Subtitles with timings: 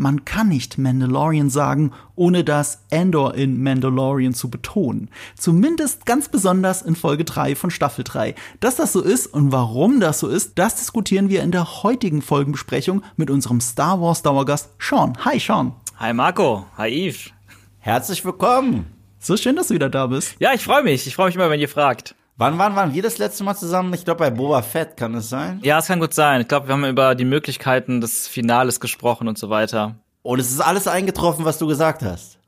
[0.00, 5.10] man kann nicht Mandalorian sagen, ohne das Andor in Mandalorian zu betonen.
[5.36, 8.34] Zumindest ganz besonders in Folge 3 von Staffel 3.
[8.60, 12.22] Dass das so ist und warum das so ist, das diskutieren wir in der heutigen
[12.22, 15.16] Folgenbesprechung mit unserem Star Wars Dauergast Sean.
[15.24, 15.74] Hi Sean.
[15.98, 16.64] Hi Marco.
[16.78, 17.30] Hi Yves.
[17.78, 18.86] Herzlich willkommen.
[19.18, 20.36] So schön, dass du wieder da bist.
[20.38, 21.06] Ja, ich freue mich.
[21.06, 22.14] Ich freue mich immer, wenn ihr fragt.
[22.40, 23.92] Wann waren, waren wir das letzte Mal zusammen?
[23.92, 25.60] Ich glaube bei Boba Fett, kann es sein?
[25.62, 26.40] Ja, es kann gut sein.
[26.40, 29.96] Ich glaube, wir haben über die Möglichkeiten des Finales gesprochen und so weiter.
[30.22, 32.38] Und es ist alles eingetroffen, was du gesagt hast.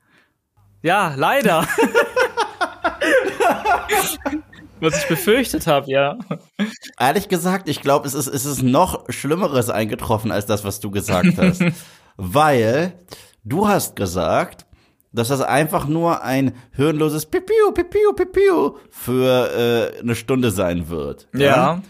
[0.80, 1.68] Ja, leider.
[4.80, 6.16] was ich befürchtet habe, ja.
[6.98, 10.90] Ehrlich gesagt, ich glaube, es ist, es ist noch Schlimmeres eingetroffen als das, was du
[10.90, 11.62] gesagt hast.
[12.16, 12.94] Weil
[13.44, 14.64] du hast gesagt,
[15.12, 21.28] dass das einfach nur ein hirnloses Pipiu, Pipiu, Pipiu für äh, eine Stunde sein wird.
[21.34, 21.40] Ja.
[21.40, 21.82] ja?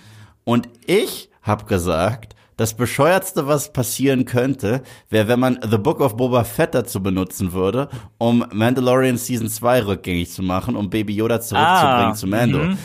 [0.45, 6.17] Und ich habe gesagt, das bescheuertste, was passieren könnte, wäre, wenn man The Book of
[6.17, 11.41] Boba Fett dazu benutzen würde, um Mandalorian Season 2 rückgängig zu machen, um Baby Yoda
[11.41, 12.59] zurückzubringen ah, zu Mando.
[12.59, 12.77] -hmm.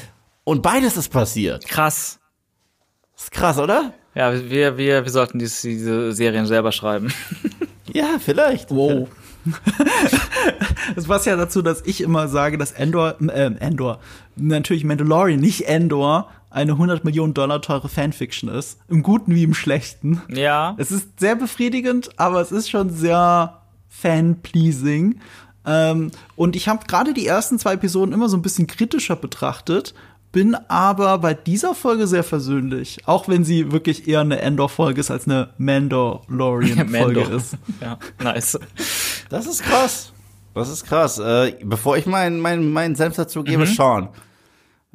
[0.46, 1.68] Und beides ist passiert.
[1.68, 2.20] Krass.
[3.18, 3.94] ist krass, oder?
[4.16, 7.14] Ja, wir, wir, wir sollten diese, diese Serien selber schreiben.
[7.94, 8.72] ja, vielleicht.
[8.72, 9.10] Wow.
[10.96, 14.00] das passt ja dazu, dass ich immer sage, dass Endor, äh, Endor,
[14.36, 18.80] natürlich Mandalorian, nicht Endor, eine 100 Millionen Dollar teure Fanfiction ist.
[18.88, 20.22] Im Guten wie im Schlechten.
[20.30, 20.76] Ja.
[20.78, 25.20] Es ist sehr befriedigend, aber es ist schon sehr fan-pleasing.
[25.66, 29.94] Ähm, und ich habe gerade die ersten zwei Episoden immer so ein bisschen kritischer betrachtet,
[30.32, 33.00] bin aber bei dieser Folge sehr versöhnlich.
[33.06, 37.58] Auch wenn sie wirklich eher eine Endor-Folge ist als eine Mandalorian-Folge ist.
[37.82, 38.60] Ja, nice.
[39.30, 40.14] Das ist krass.
[40.58, 41.20] Das ist krass.
[41.20, 43.68] Äh, bevor ich meinen mein, mein Senf dazu gebe, mhm.
[43.68, 44.10] Sean,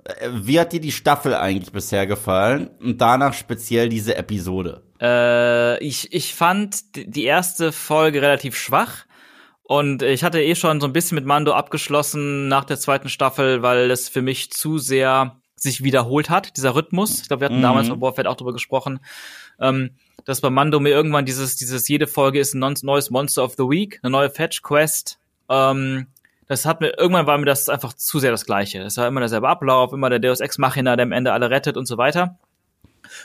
[0.04, 2.70] äh, wie hat dir die Staffel eigentlich bisher gefallen?
[2.80, 4.82] Und danach speziell diese Episode?
[5.00, 9.06] Äh, ich, ich fand die erste Folge relativ schwach.
[9.62, 13.62] Und ich hatte eh schon so ein bisschen mit Mando abgeschlossen nach der zweiten Staffel,
[13.62, 17.22] weil es für mich zu sehr sich wiederholt hat, dieser Rhythmus.
[17.22, 17.62] Ich glaube, wir hatten mhm.
[17.62, 18.98] damals bei Fett auch drüber gesprochen.
[19.60, 19.90] Ähm,
[20.24, 23.64] dass bei Mando mir irgendwann dieses, dieses, jede Folge ist ein neues Monster of the
[23.64, 25.18] Week, eine neue Fetch-Quest.
[25.48, 26.06] Ähm,
[26.48, 28.82] das hat mir, irgendwann war mir das einfach zu sehr das Gleiche.
[28.82, 31.76] Es war immer derselbe Ablauf, immer der Deus Ex Machina, der am Ende alle rettet
[31.76, 32.38] und so weiter.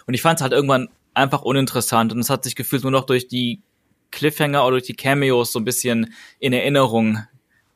[0.06, 3.06] Und ich fand es halt irgendwann einfach uninteressant und es hat sich gefühlt nur noch
[3.06, 3.62] durch die
[4.12, 7.20] Cliffhanger oder durch die Cameos so ein bisschen in Erinnerung,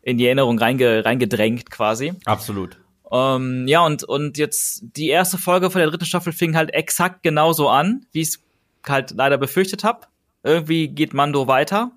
[0.02, 2.14] in die Erinnerung reinge, reingedrängt quasi.
[2.26, 2.78] Absolut.
[3.12, 7.24] Ähm, ja, und, und jetzt die erste Folge von der dritten Staffel fing halt exakt
[7.24, 8.42] genauso an, wie es
[8.88, 10.08] halt leider befürchtet habe.
[10.44, 11.92] Irgendwie geht Mando weiter.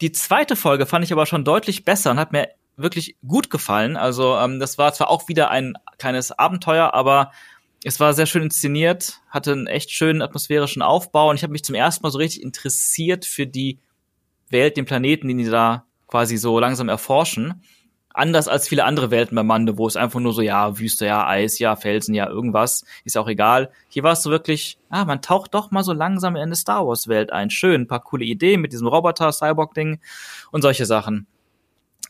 [0.00, 3.96] Die zweite Folge fand ich aber schon deutlich besser und hat mir wirklich gut gefallen.
[3.96, 7.32] Also ähm, das war zwar auch wieder ein kleines Abenteuer, aber
[7.84, 11.64] es war sehr schön inszeniert, hatte einen echt schönen atmosphärischen Aufbau und ich habe mich
[11.64, 13.78] zum ersten Mal so richtig interessiert für die
[14.48, 17.62] Welt, den Planeten, den die da quasi so langsam erforschen
[18.14, 21.26] anders als viele andere Welten bei Mande, wo es einfach nur so, ja, Wüste, ja,
[21.26, 23.70] Eis, ja, Felsen, ja, irgendwas, ist auch egal.
[23.88, 26.86] Hier war es so wirklich, ah, man taucht doch mal so langsam in eine Star
[26.86, 27.50] Wars Welt ein.
[27.50, 30.00] Schön, ein paar coole Ideen mit diesem Roboter, Cyborg-Ding
[30.50, 31.26] und solche Sachen.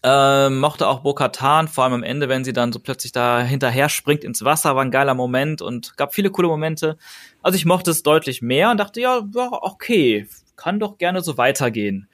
[0.02, 3.90] Ähm, mochte auch Bo-Katan, vor allem am Ende, wenn sie dann so plötzlich da hinterher
[3.90, 6.96] springt ins Wasser, war ein geiler Moment und gab viele coole Momente.
[7.42, 11.36] Also ich mochte es deutlich mehr und dachte, ja, ja, okay, kann doch gerne so
[11.36, 12.08] weitergehen.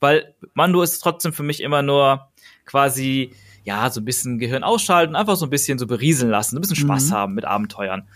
[0.00, 2.27] Weil Mando ist trotzdem für mich immer nur
[2.68, 3.32] quasi,
[3.64, 6.76] ja, so ein bisschen Gehirn ausschalten, einfach so ein bisschen so berieseln lassen, ein bisschen
[6.76, 7.14] Spaß mhm.
[7.14, 8.06] haben mit Abenteuern.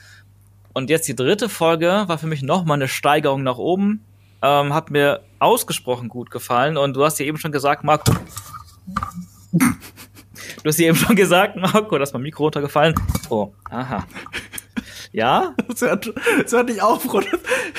[0.73, 4.05] Und jetzt die dritte Folge war für mich nochmal eine Steigerung nach oben.
[4.41, 6.77] Ähm, hat mir ausgesprochen gut gefallen.
[6.77, 8.13] Und du hast ja eben schon gesagt, Marco.
[9.53, 9.61] du
[10.65, 12.95] hast ja eben schon gesagt, Marco, dass mein Mikro runtergefallen.
[13.29, 14.07] Oh, aha.
[15.12, 15.55] Ja?
[15.69, 16.12] Das hört,
[16.50, 17.27] hört nicht auf, Bruder.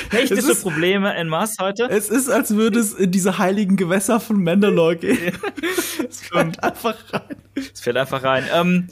[0.10, 1.88] Technische ist, Probleme en masse heute.
[1.90, 5.34] Es ist, als würde es in diese heiligen Gewässer von Mandalore gehen.
[6.10, 7.36] es fällt einfach rein.
[7.56, 8.46] Es fällt einfach rein.
[8.54, 8.88] Ähm,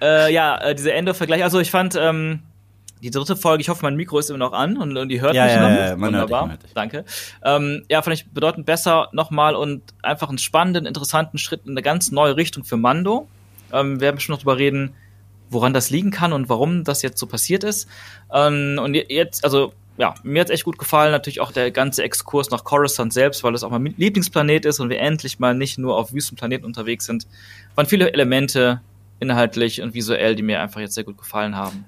[0.00, 1.44] äh, ja, äh, diese Ende-Vergleich.
[1.44, 2.40] Also ich fand ähm,
[3.02, 5.34] die dritte Folge, ich hoffe, mein Mikro ist immer noch an und, und die hört
[5.34, 5.68] ja, mich ja, noch.
[5.68, 6.48] Ja, ja, man Wunderbar.
[6.48, 7.04] Hört dich, Danke.
[7.44, 11.82] Ähm, ja, fand ich bedeutend besser nochmal und einfach einen spannenden, interessanten Schritt in eine
[11.82, 13.28] ganz neue Richtung für Mando.
[13.72, 14.94] Ähm, wir werden schon noch drüber reden,
[15.54, 17.88] woran das liegen kann und warum das jetzt so passiert ist.
[18.32, 21.12] Ähm, und jetzt, also ja, mir hat's echt gut gefallen.
[21.12, 24.90] Natürlich auch der ganze Exkurs nach Coruscant selbst, weil es auch mein Lieblingsplanet ist und
[24.90, 27.26] wir endlich mal nicht nur auf Wüstenplaneten unterwegs sind.
[27.74, 28.80] Waren viele Elemente
[29.20, 31.84] inhaltlich und visuell, die mir einfach jetzt sehr gut gefallen haben.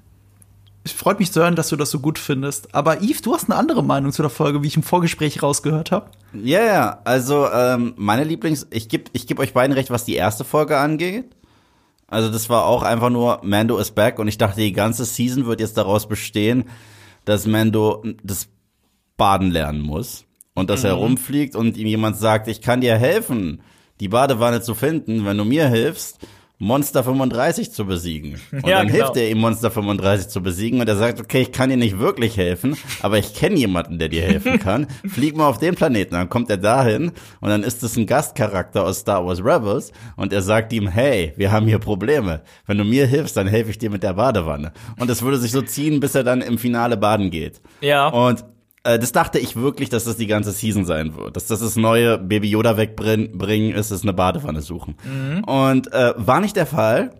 [0.85, 2.73] Es freut mich zu hören, dass du das so gut findest.
[2.73, 5.91] Aber Yves, du hast eine andere Meinung zu der Folge, wie ich im Vorgespräch rausgehört
[5.91, 6.11] habe.
[6.33, 7.01] Ja, ja.
[7.03, 10.77] Also ähm, meine Lieblings, ich gebe ich geb euch beiden recht, was die erste Folge
[10.77, 11.25] angeht.
[12.07, 15.45] Also das war auch einfach nur Mando is back und ich dachte, die ganze Season
[15.45, 16.65] wird jetzt daraus bestehen,
[17.25, 18.47] dass Mando das
[19.17, 20.23] Baden lernen muss.
[20.53, 21.01] und dass er Mhm.
[21.01, 23.61] rumfliegt und ihm jemand sagt, ich kann dir helfen,
[23.99, 26.17] die Badewanne zu finden, wenn du mir hilfst,
[26.59, 28.39] Monster 35 zu besiegen.
[28.51, 28.99] Und Ja, dann genau.
[29.05, 31.99] hilft er ihm, Monster 35 zu besiegen und er sagt, okay, ich kann dir nicht
[31.99, 34.87] wirklich helfen, aber ich kenne jemanden, der dir helfen kann.
[35.07, 36.15] Flieg mal auf den Planeten.
[36.15, 37.11] Dann kommt er dahin
[37.41, 41.33] und dann ist es ein Gastcharakter aus Star Wars Rebels und er sagt ihm, hey,
[41.37, 42.41] wir haben hier Probleme.
[42.65, 44.71] Wenn du mir hilfst, dann helfe ich dir mit der Badewanne.
[44.99, 47.61] Und es würde sich so ziehen, bis er dann im Finale baden geht.
[47.81, 48.07] Ja.
[48.07, 48.43] Und
[48.87, 51.35] äh, das dachte ich wirklich, dass das die ganze Season sein wird.
[51.35, 54.95] Dass das das neue Baby Yoda wegbringen ist, ist eine Badewanne suchen.
[55.45, 57.11] Und äh, war nicht der Fall.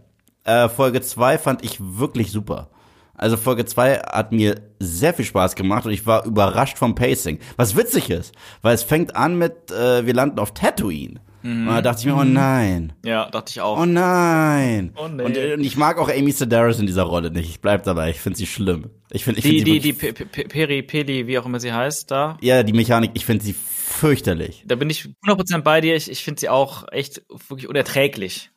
[0.46, 2.70] Äh, Folge 2 fand ich wirklich super.
[3.16, 7.40] Also Folge 2 hat mir sehr viel Spaß gemacht und ich war überrascht vom Pacing.
[7.58, 11.20] Was witzig ist, weil es fängt an mit, äh, wir landen auf Tatooine.
[11.44, 12.94] Und da dachte ich mir, oh nein.
[13.06, 13.80] ja, dachte ich auch.
[13.80, 14.92] Oh nein.
[14.98, 15.24] Oh nee.
[15.24, 17.50] und, äh, und ich mag auch Amy Sedaris in dieser Rolle nicht.
[17.50, 18.10] Ich bleib dabei.
[18.10, 18.90] Ich finde sie schlimm.
[19.12, 20.14] Ich finde, ich die, finde die, die Pe-
[20.48, 22.38] Peri, Peli, wie auch immer sie heißt, da.
[22.42, 24.64] ja, die Mechanik, ich finde sie fürchterlich.
[24.68, 25.96] Da bin ich 100% bei dir.
[25.96, 28.50] Ich, ich finde sie auch echt wirklich unerträglich.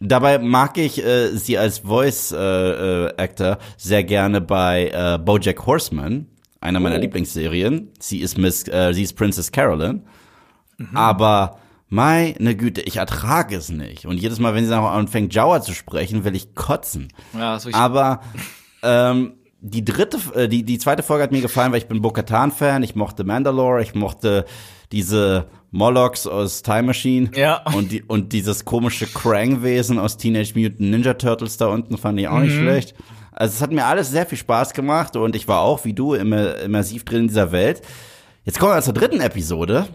[0.00, 5.64] Dabei mag ich äh, sie als Voice äh, äh, Actor sehr gerne bei äh, BoJack
[5.66, 6.26] Horseman,
[6.60, 7.00] einer meiner Oh.
[7.00, 7.92] Lieblingsserien.
[8.00, 10.02] Sie ist Miss, äh, sie ist Princess Carolyn.
[10.78, 10.96] Mhm.
[10.96, 14.06] Aber meine Güte, ich ertrage es nicht.
[14.06, 17.08] Und jedes Mal, wenn sie dann anfängt, Jawa zu sprechen, will ich kotzen.
[17.34, 18.20] Ja, das Aber
[18.82, 22.82] ähm, die dritte, äh, die, die zweite Folge hat mir gefallen, weil ich bin Bo-Katan-Fan,
[22.82, 24.44] ich mochte Mandalore, ich mochte
[24.92, 27.62] diese Molochs aus Time Machine Ja.
[27.74, 32.28] und, die, und dieses komische Krang-Wesen aus Teenage Mutant Ninja Turtles da unten fand ich
[32.28, 32.94] auch nicht schlecht.
[33.32, 36.14] Also es hat mir alles sehr viel Spaß gemacht und ich war auch, wie du,
[36.14, 37.82] immer, immersiv drin in dieser Welt.
[38.44, 39.88] Jetzt kommen wir zur dritten Episode.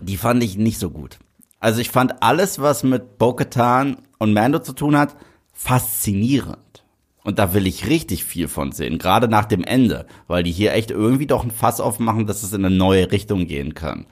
[0.00, 1.18] Die fand ich nicht so gut.
[1.58, 5.16] Also ich fand alles, was mit Bo-Katan und Mando zu tun hat,
[5.52, 6.84] faszinierend.
[7.22, 10.72] Und da will ich richtig viel von sehen, gerade nach dem Ende, weil die hier
[10.72, 14.06] echt irgendwie doch ein Fass aufmachen, dass es in eine neue Richtung gehen kann.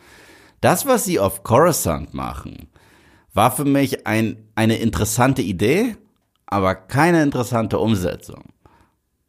[0.60, 2.68] Das, was sie auf Coruscant machen,
[3.32, 5.96] war für mich ein, eine interessante Idee,
[6.46, 8.44] aber keine interessante Umsetzung.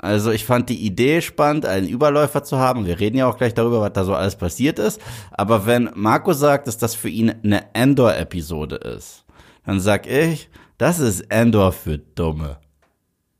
[0.01, 2.85] Also ich fand die Idee spannend, einen Überläufer zu haben.
[2.85, 5.01] Wir reden ja auch gleich darüber, was da so alles passiert ist.
[5.31, 9.25] Aber wenn Marco sagt, dass das für ihn eine Endor-Episode ist,
[9.65, 12.57] dann sag ich, das ist Endor für Dumme.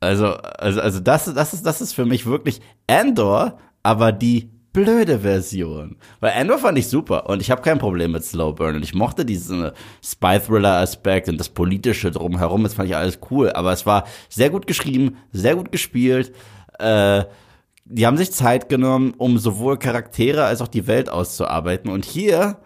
[0.00, 5.20] Also, also, also das, das ist, das ist für mich wirklich Endor, aber die blöde
[5.20, 5.96] Version.
[6.20, 8.94] Weil Endor fand ich super und ich habe kein Problem mit Slow Burn und ich
[8.94, 9.70] mochte diesen
[10.02, 14.66] Spy-Thriller-Aspekt und das Politische drumherum, das fand ich alles cool, aber es war sehr gut
[14.66, 16.32] geschrieben, sehr gut gespielt,
[16.78, 17.24] äh,
[17.84, 22.58] die haben sich Zeit genommen, um sowohl Charaktere als auch die Welt auszuarbeiten und hier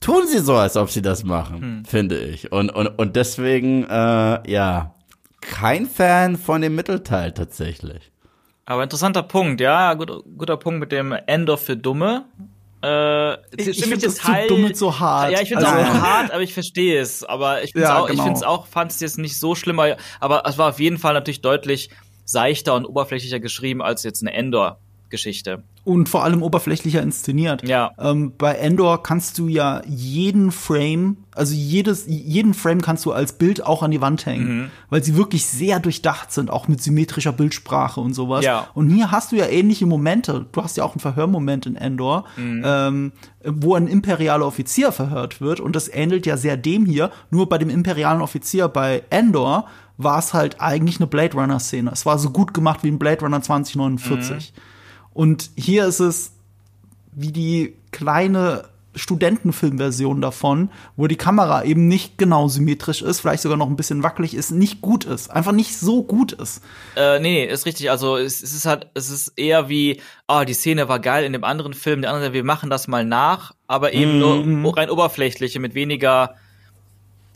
[0.00, 2.50] tun sie so, als ob sie das machen, finde ich.
[2.50, 4.94] Und, und, und deswegen, äh, ja,
[5.40, 8.10] kein Fan von dem Mittelteil tatsächlich.
[8.70, 12.26] Aber interessanter Punkt, ja, guter, guter Punkt mit dem Endor für Dumme.
[12.84, 15.32] Äh, Ich- ich stimme find jetzt das zu dumm so hart.
[15.32, 17.24] Ja, ich finde es Also- auch hart, aber ich verstehe es.
[17.24, 18.22] Aber ich finde es Ja, auch, ich genau.
[18.22, 19.80] finde es auch, fand es jetzt nicht so schlimm,
[20.20, 21.90] aber- es war auf jeden Fall natürlich deutlich
[22.24, 25.64] seichter und oberflächlicher geschrieben als jetzt eine Endor-Geschichte.
[25.84, 27.66] Und vor allem oberflächlicher inszeniert.
[27.66, 27.90] Ja.
[27.98, 33.32] Ähm, bei Endor kannst du ja jeden Frame, also jedes, jeden Frame kannst du als
[33.32, 37.32] Bild auch an die Wand hängen, weil sie wirklich sehr durchdacht sind, auch mit symmetrischer
[37.32, 38.44] Bildsprache und sowas.
[38.44, 38.68] Ja.
[38.74, 40.44] Und hier hast du ja ähnliche Momente.
[40.52, 45.60] Du hast ja auch einen Verhörmoment in Endor, ähm, wo ein imperialer Offizier verhört wird.
[45.60, 47.10] Und das ähnelt ja sehr dem hier.
[47.30, 49.66] Nur bei dem imperialen Offizier bei Endor
[49.96, 51.90] war es halt eigentlich eine Blade Runner-Szene.
[51.90, 54.52] Es war so gut gemacht wie in Blade Runner 2049.
[55.14, 56.32] Und hier ist es
[57.12, 63.56] wie die kleine Studentenfilmversion davon, wo die Kamera eben nicht genau symmetrisch ist, vielleicht sogar
[63.56, 66.62] noch ein bisschen wackelig ist, nicht gut ist, einfach nicht so gut ist.
[66.96, 67.90] Äh, nee, ist richtig.
[67.90, 71.32] Also es, es ist halt, es ist eher wie, ah, die Szene war geil in
[71.32, 75.60] dem anderen Film, der andere, wir machen das mal nach, aber eben nur rein oberflächliche,
[75.60, 76.34] mit weniger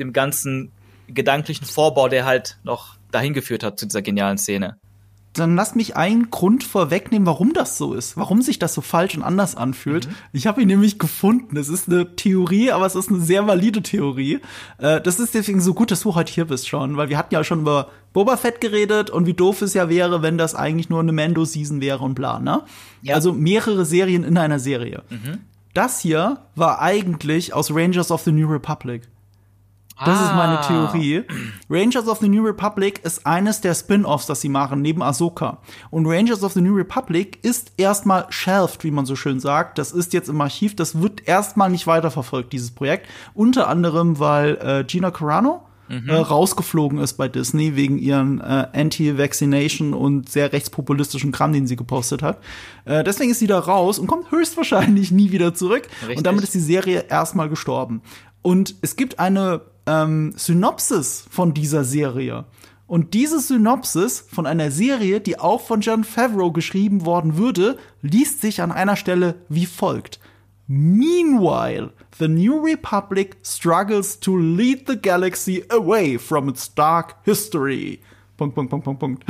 [0.01, 0.73] dem ganzen
[1.07, 4.79] gedanklichen Vorbau, der halt noch dahin geführt hat zu dieser genialen Szene.
[5.35, 9.17] Dann lass mich einen Grund vorwegnehmen, warum das so ist, warum sich das so falsch
[9.17, 10.09] und anders anfühlt.
[10.33, 11.57] Ich habe ihn nämlich gefunden.
[11.57, 14.41] Es ist eine Theorie, aber es ist eine sehr valide Theorie.
[14.79, 17.35] Äh, das ist deswegen so gut, dass du heute hier bist schon, weil wir hatten
[17.35, 20.89] ja schon über Boba Fett geredet und wie doof es ja wäre, wenn das eigentlich
[20.89, 22.63] nur eine Mando-Season wäre und bla, ne?
[23.03, 23.17] Ja.
[23.17, 25.03] Also mehrere Serien in einer Serie.
[25.75, 29.03] Das hier war eigentlich aus Rangers of the New Republic.
[29.97, 30.63] Das ist meine Ah.
[30.67, 31.23] Theorie.
[31.71, 35.59] Rangers of the New Republic ist eines der Spin-offs, das sie machen, neben Ahsoka.
[35.91, 39.79] Und Rangers of the New Republic ist erstmal shelved, wie man so schön sagt.
[39.79, 43.07] Das ist jetzt im Archiv, das wird erstmal nicht weiterverfolgt, dieses Projekt.
[43.35, 49.95] Unter anderem, weil äh, Gina Carano äh, rausgeflogen ist bei Disney wegen ihren äh, Anti-Vaccination
[49.95, 52.39] und sehr rechtspopulistischen Kram, den sie gepostet hat.
[52.85, 55.89] Äh, deswegen ist sie da raus und kommt höchstwahrscheinlich nie wieder zurück.
[56.01, 56.17] Richtig.
[56.19, 58.03] Und damit ist die Serie erstmal gestorben.
[58.43, 62.45] Und es gibt eine ähm, Synopsis von dieser Serie.
[62.87, 68.41] Und diese Synopsis von einer Serie, die auch von John Favreau geschrieben worden würde, liest
[68.41, 70.21] sich an einer Stelle wie folgt.
[70.67, 78.01] Meanwhile, the New Republic struggles to lead the galaxy away from its dark history.
[78.37, 79.25] Punkt, Punkt, Punkt, Punkt, Punkt.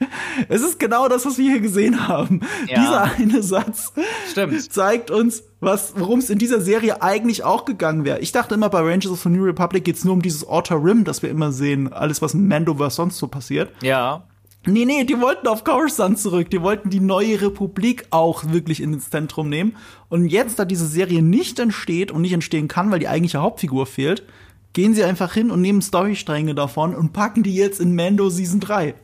[0.48, 2.40] Es ist genau das, was wir hier gesehen haben.
[2.66, 2.80] Ja.
[2.80, 3.92] Dieser eine Satz
[4.30, 4.72] Stimmt.
[4.72, 8.20] zeigt uns, was, worum es in dieser Serie eigentlich auch gegangen wäre.
[8.20, 11.04] Ich dachte immer, bei Rangers of the New Republic geht's nur um dieses Outer Rim,
[11.04, 13.70] das wir immer sehen, alles, was in Mandoverse sonst so passiert.
[13.82, 14.24] Ja.
[14.66, 16.50] Nee, nee, die wollten auf Coruscant zurück.
[16.50, 19.76] Die wollten die neue Republik auch wirklich ins Zentrum nehmen.
[20.08, 23.86] Und jetzt, da diese Serie nicht entsteht und nicht entstehen kann, weil die eigentliche Hauptfigur
[23.86, 24.24] fehlt,
[24.72, 28.60] gehen sie einfach hin und nehmen Storystränge davon und packen die jetzt in Mando Season
[28.60, 28.94] 3.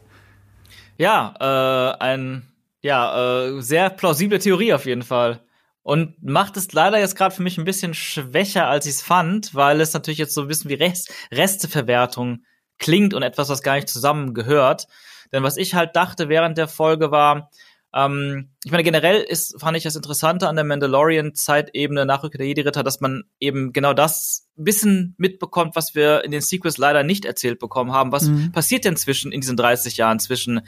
[0.97, 2.51] Ja, äh, ein
[2.83, 5.41] ja, äh, sehr plausible Theorie auf jeden Fall.
[5.83, 9.55] Und macht es leider jetzt gerade für mich ein bisschen schwächer, als ich es fand,
[9.55, 12.45] weil es natürlich jetzt so ein bisschen wie Rest Resteverwertung
[12.79, 14.87] klingt und etwas, was gar nicht zusammengehört.
[15.33, 17.51] Denn was ich halt dachte während der Folge war,
[17.95, 22.49] ähm, ich meine, generell ist, fand ich das Interessante an der Mandalorian-Zeitebene nach Rückkehr der
[22.49, 27.25] Jedi-Ritter, dass man eben genau das bisschen mitbekommt, was wir in den Sequels leider nicht
[27.25, 28.11] erzählt bekommen haben.
[28.11, 30.63] Was passiert denn zwischen, in diesen 30 Jahren zwischen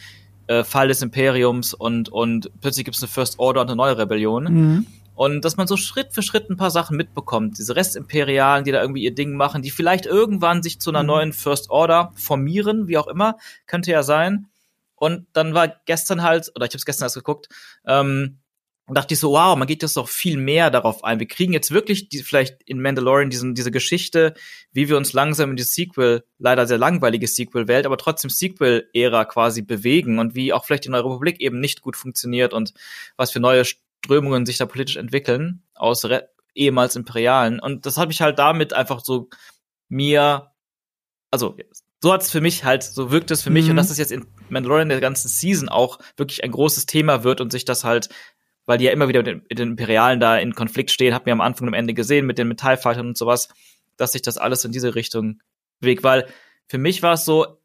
[0.47, 3.99] äh, Fall des Imperiums und, und plötzlich gibt es eine First Order und eine neue
[3.99, 4.47] Rebellion?
[5.16, 7.59] Und dass man so Schritt für Schritt ein paar Sachen mitbekommt.
[7.59, 11.33] Diese Restimperialen, die da irgendwie ihr Ding machen, die vielleicht irgendwann sich zu einer neuen
[11.33, 14.47] First Order formieren, wie auch immer, könnte ja sein.
[14.96, 17.48] Und dann war gestern halt, oder ich habe es gestern erst geguckt,
[17.86, 18.38] ähm,
[18.88, 21.18] und dachte ich so, wow, man geht jetzt doch viel mehr darauf ein.
[21.18, 24.34] Wir kriegen jetzt wirklich die, vielleicht in Mandalorian diesen, diese Geschichte,
[24.72, 29.62] wie wir uns langsam in die Sequel, leider sehr langweilige Sequel-Welt, aber trotzdem Sequel-Ära quasi
[29.62, 32.74] bewegen und wie auch vielleicht die Neue Republik eben nicht gut funktioniert und
[33.16, 37.60] was für neue Strömungen sich da politisch entwickeln aus Re ehemals Imperialen.
[37.60, 39.28] Und das habe ich halt damit einfach so
[39.88, 40.52] mir,
[41.30, 41.56] also
[42.00, 43.64] so hat's für mich halt, so wirkt es für mich.
[43.64, 43.70] Mhm.
[43.70, 47.40] und dass es jetzt in Mandalorian der ganzen Season auch wirklich ein großes Thema wird
[47.40, 48.08] und sich das halt,
[48.66, 51.26] weil die ja immer wieder mit den, mit den Imperialen da in Konflikt stehen, hat
[51.26, 53.48] mir am Anfang und am Ende gesehen mit den Metallfightern und sowas,
[53.96, 55.40] dass sich das alles in diese Richtung
[55.80, 56.26] bewegt, weil
[56.68, 57.58] für mich war es so,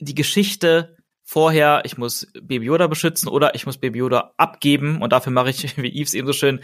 [0.00, 5.12] die Geschichte vorher, ich muss Baby Yoda beschützen oder ich muss Baby Yoda abgeben und
[5.12, 6.60] dafür mache ich, wie Yves eben so schön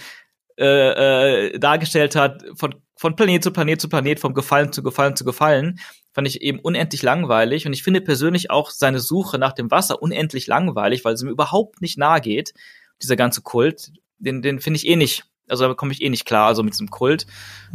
[0.56, 5.16] äh, äh, dargestellt hat, von, von Planet zu Planet zu Planet, vom Gefallen zu Gefallen
[5.16, 5.80] zu Gefallen,
[6.14, 7.66] fand ich eben unendlich langweilig.
[7.66, 11.30] Und ich finde persönlich auch seine Suche nach dem Wasser unendlich langweilig, weil es mir
[11.30, 12.54] überhaupt nicht nahe geht,
[13.02, 13.90] dieser ganze Kult.
[14.18, 16.72] Den, den finde ich eh nicht, also da komme ich eh nicht klar, also mit
[16.72, 17.26] diesem Kult.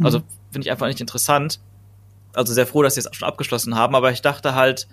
[0.02, 1.60] Also finde ich einfach nicht interessant.
[2.32, 4.88] Also sehr froh, dass sie es schon abgeschlossen haben, aber ich dachte halt,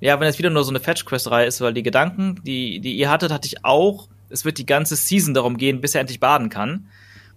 [0.00, 3.08] ja, wenn es wieder nur so eine Fetch-Quest-Reihe ist, weil die Gedanken, die, die ihr
[3.08, 6.48] hattet, hatte ich auch, es wird die ganze Season darum gehen, bis er endlich baden
[6.48, 6.88] kann.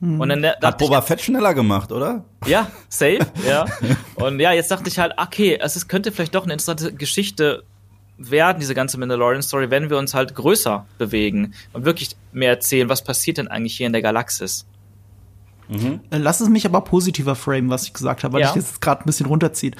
[0.02, 2.26] Und dann Hat Boba Fett schneller gemacht, oder?
[2.46, 3.66] ja, safe, ja.
[4.16, 7.64] Und ja, jetzt dachte ich halt, okay, es ist, könnte vielleicht doch eine interessante Geschichte
[8.18, 13.04] werden, diese ganze Mandalorian-Story, wenn wir uns halt größer bewegen und wirklich mehr erzählen, was
[13.04, 14.66] passiert denn eigentlich hier in der Galaxis.
[15.70, 18.50] Äh, Lass es mich aber positiver framen, was ich gesagt habe, weil Ja.
[18.50, 19.76] ich das gerade ein bisschen runterzieht.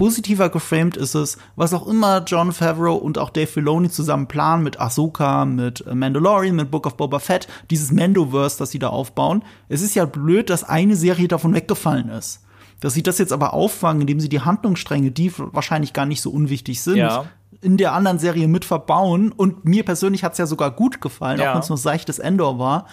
[0.00, 4.62] Positiver geframed ist es, was auch immer John Favreau und auch Dave Filoni zusammen planen
[4.62, 8.88] mit Ahsoka, mit äh, Mandalorian, mit Book of Boba Fett, dieses Mandoverse, das sie da
[8.88, 9.44] aufbauen.
[9.68, 12.40] Es ist ja blöd, dass eine Serie davon weggefallen ist.
[12.80, 16.30] Dass sie das jetzt aber auffangen, indem sie die Handlungsstränge, die wahrscheinlich gar nicht so
[16.30, 17.26] unwichtig sind, Ja.
[17.60, 19.32] in der anderen Serie mit verbauen.
[19.32, 21.50] Und mir persönlich hat's ja sogar gut gefallen, Ja.
[21.50, 22.86] auch wenn es nur seichtes Endor war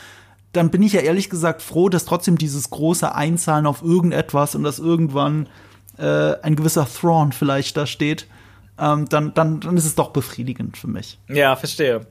[0.54, 4.64] dann bin ich ja ehrlich gesagt froh, dass trotzdem dieses große Einzahlen auf irgendetwas und
[4.64, 5.48] dass irgendwann
[5.98, 8.28] äh, ein gewisser Thrawn vielleicht da steht,
[8.80, 11.20] ähm, dann, dann, dann ist es doch befriedigend für mich.
[11.30, 12.08] Ja, verstehe.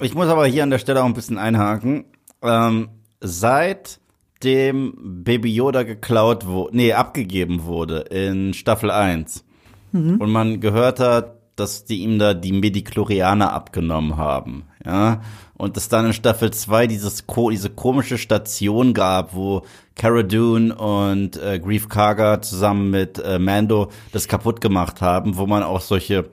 [0.00, 2.04] Ich muss aber hier an der Stelle auch ein bisschen einhaken.
[2.42, 2.88] Ähm,
[3.20, 4.00] seit
[4.42, 9.44] dem Baby Yoda geklaut wurde, nee, abgegeben wurde in Staffel 1
[9.92, 15.22] und man gehört hat, dass die ihm da die Mediklorianer abgenommen haben, ja,
[15.56, 19.62] und es dann in Staffel 2 dieses ko diese komische Station gab, wo
[19.94, 25.46] Cara Dune und äh, Grief Karga zusammen mit äh, Mando das kaputt gemacht haben, wo
[25.46, 26.28] man auch solche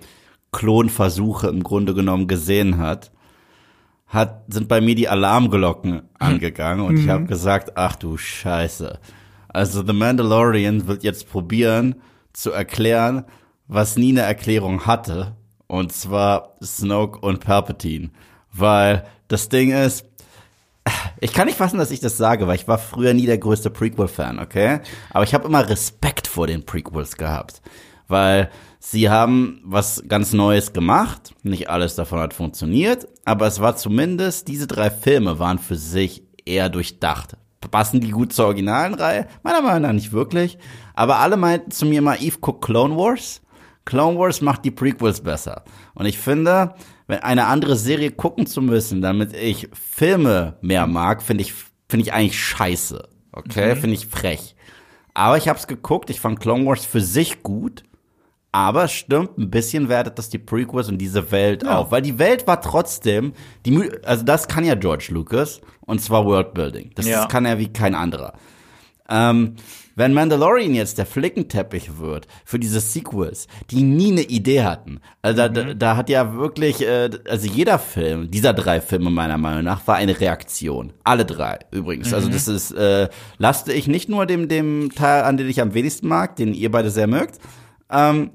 [0.51, 3.12] Klonversuche im Grunde genommen gesehen hat
[4.13, 9.00] hat, sind bei mir die Alarmglocken angegangen und ich habe gesagt, ach du Scheiße.
[9.48, 11.96] Also The Mandalorian wird jetzt probieren
[12.32, 13.25] zu erklären,
[13.68, 15.36] was nie eine Erklärung hatte.
[15.68, 18.12] Und zwar Snoke und Palpatine.
[18.51, 20.06] Weil das Ding ist,
[21.22, 23.70] ich kann nicht fassen, dass ich das sage, weil ich war früher nie der größte
[23.70, 24.80] Prequel-Fan, okay?
[25.12, 27.62] Aber ich habe immer Respekt vor den Prequels gehabt.
[28.08, 28.50] weil
[28.80, 31.34] sie haben was ganz Neues gemacht.
[31.44, 36.24] Nicht alles davon hat funktioniert, aber es war zumindest, diese drei Filme waren für sich
[36.46, 37.38] eher durchdacht.
[37.72, 39.25] Passen die gut zur originalen Reihe?
[39.42, 40.58] Meiner Meinung nach nicht wirklich.
[40.94, 43.42] Aber alle meinten zu mir mal, Eve, guck Clone Wars.
[43.86, 45.63] Clone Wars macht die Prequels besser.
[45.96, 46.75] Und ich finde,
[47.22, 51.53] eine andere Serie gucken zu müssen, damit ich Filme mehr mag, finde ich,
[51.88, 53.08] finde ich eigentlich scheiße.
[53.32, 53.79] Okay, mhm.
[53.79, 54.55] finde ich frech.
[55.13, 57.84] Aber ich habe es geguckt, ich fand Clone Wars für sich gut.
[58.51, 61.79] Aber stimmt, ein bisschen wertet das die Prequels und diese Welt ja.
[61.79, 61.91] auf.
[61.91, 63.34] Weil die Welt war trotzdem,
[63.65, 66.91] die, also das kann ja George Lucas, und zwar Worldbuilding.
[66.93, 67.25] Das ja.
[67.25, 68.34] kann er wie kein anderer.
[69.10, 69.55] Ähm,
[69.95, 75.38] wenn Mandalorian jetzt der Flickenteppich wird für diese Sequels, die nie eine Idee hatten, also
[75.38, 75.79] da, da, mhm.
[75.79, 79.95] da hat ja wirklich, äh, also jeder Film, dieser drei Filme meiner Meinung nach, war
[79.95, 80.93] eine Reaktion.
[81.03, 82.13] Alle drei übrigens.
[82.13, 82.33] Also mhm.
[82.33, 85.73] Also das ist, äh, laste ich nicht nur dem, dem Teil an, den ich am
[85.73, 87.39] wenigsten mag, den ihr beide sehr mögt.
[87.89, 88.31] Ähm,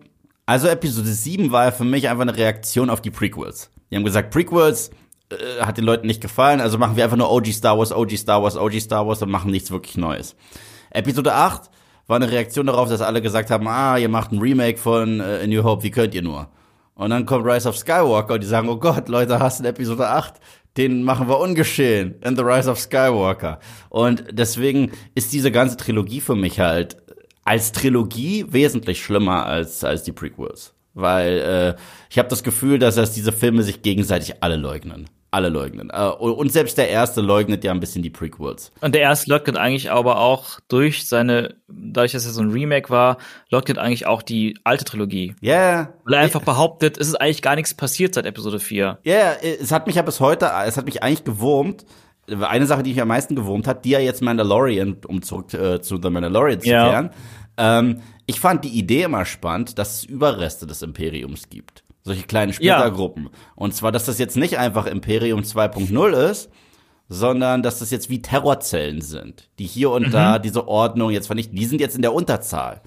[0.46, 3.70] also Episode 7 war ja für mich einfach eine Reaktion auf die Prequels.
[3.90, 4.90] Die haben gesagt, Prequels,
[5.30, 8.16] äh, hat den Leuten nicht gefallen, also machen wir einfach nur OG Star Wars, OG
[8.16, 10.36] Star Wars, OG Star Wars und machen nichts wirklich Neues.
[10.90, 11.70] Episode 8
[12.06, 15.40] war eine Reaktion darauf, dass alle gesagt haben, ah, ihr macht ein Remake von äh,
[15.42, 16.48] A New Hope, wie könnt ihr nur?
[16.94, 20.08] Und dann kommt Rise of Skywalker und die sagen, oh Gott, Leute, hast du Episode
[20.08, 20.34] 8?
[20.76, 23.60] Den machen wir ungeschehen in The Rise of Skywalker.
[23.88, 26.96] Und deswegen ist diese ganze Trilogie für mich halt
[27.44, 30.74] als Trilogie wesentlich schlimmer als, als die Prequels.
[30.94, 31.80] Weil äh,
[32.10, 35.90] ich habe das Gefühl, dass, dass diese Filme sich gegenseitig alle leugnen alle leugnen.
[35.90, 38.72] Äh, und selbst der erste leugnet ja ein bisschen die Prequels.
[38.80, 42.90] Und der erste leugnet eigentlich aber auch durch seine, dadurch, dass er so ein Remake
[42.90, 43.18] war,
[43.50, 45.34] leugnet eigentlich auch die alte Trilogie.
[45.40, 45.54] Ja.
[45.54, 45.94] Yeah.
[46.04, 48.98] Weil er einfach behauptet, es ist eigentlich gar nichts passiert seit Episode 4.
[49.02, 51.84] Ja, yeah, es hat mich ja bis heute, es hat mich eigentlich gewurmt.
[52.28, 55.80] Eine Sache, die mich am meisten gewurmt hat, die ja jetzt Mandalorian, um zurück äh,
[55.80, 57.10] zu The Mandalorian zu kehren.
[57.56, 61.84] Ähm, ich fand die Idee immer spannend, dass es Überreste des Imperiums gibt.
[62.08, 63.24] Solche kleinen Splittergruppen.
[63.24, 63.30] Ja.
[63.54, 66.50] Und zwar, dass das jetzt nicht einfach Imperium 2.0 ist,
[67.08, 70.10] sondern dass das jetzt wie Terrorzellen sind, die hier und mhm.
[70.10, 71.56] da diese Ordnung jetzt vernichten.
[71.56, 72.82] Die sind jetzt in der Unterzahl.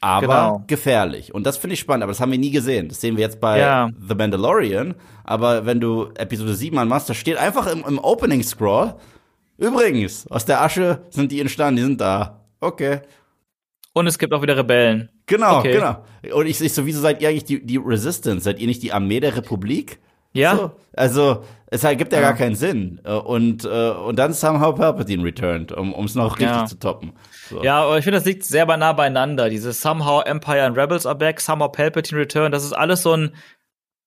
[0.00, 0.64] Aber genau.
[0.66, 1.34] gefährlich.
[1.34, 2.88] Und das finde ich spannend, aber das haben wir nie gesehen.
[2.88, 3.90] Das sehen wir jetzt bei ja.
[4.08, 4.94] The Mandalorian.
[5.24, 8.94] Aber wenn du Episode 7 anmachst, da steht einfach im, im Opening Scroll,
[9.58, 12.40] übrigens, aus der Asche sind die entstanden, die sind da.
[12.60, 13.00] Okay.
[13.92, 15.10] Und es gibt auch wieder Rebellen.
[15.26, 15.72] Genau, okay.
[15.72, 16.04] genau.
[16.34, 18.44] Und ich, ich so, wieso seid ihr eigentlich die, die Resistance?
[18.44, 19.98] Seid ihr nicht die Armee der Republik?
[20.32, 20.56] Ja.
[20.56, 23.00] So, also, es gibt ja, ja, gar keinen Sinn.
[23.04, 26.66] Äh, und, äh, und dann somehow Palpatine returned, um es noch richtig ja.
[26.66, 27.12] zu toppen.
[27.48, 27.62] So.
[27.62, 29.50] Ja, aber ich finde, das liegt sehr nah beieinander.
[29.50, 33.34] Dieses somehow Empire and Rebels are back, somehow Palpatine return, das ist alles so ein,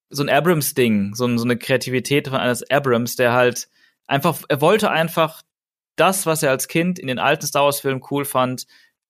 [0.10, 3.68] so ein Abrams-Ding, so, so eine Kreativität von eines Abrams, der halt
[4.08, 5.42] einfach, er wollte einfach
[5.96, 8.66] das, was er als Kind in den alten Star Wars-Filmen cool fand,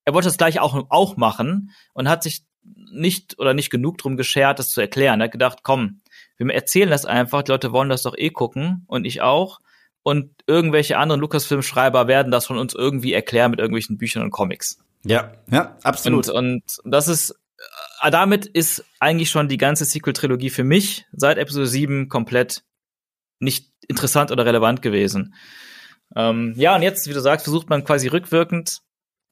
[0.05, 4.17] er wollte das gleich auch, auch machen und hat sich nicht oder nicht genug drum
[4.17, 5.19] geschert, das zu erklären.
[5.19, 6.01] Er hat gedacht, komm,
[6.37, 9.59] wir erzählen das einfach, die Leute wollen das doch eh gucken und ich auch.
[10.01, 14.79] Und irgendwelche anderen Lucasfilm-Schreiber werden das von uns irgendwie erklären mit irgendwelchen Büchern und Comics.
[15.05, 16.29] Ja, ja, absolut.
[16.29, 17.39] Und, und das ist,
[18.01, 22.63] äh, damit ist eigentlich schon die ganze Sequel-Trilogie für mich seit Episode 7 komplett
[23.39, 25.35] nicht interessant oder relevant gewesen.
[26.15, 28.81] Ähm, ja, und jetzt, wie du sagst, versucht man quasi rückwirkend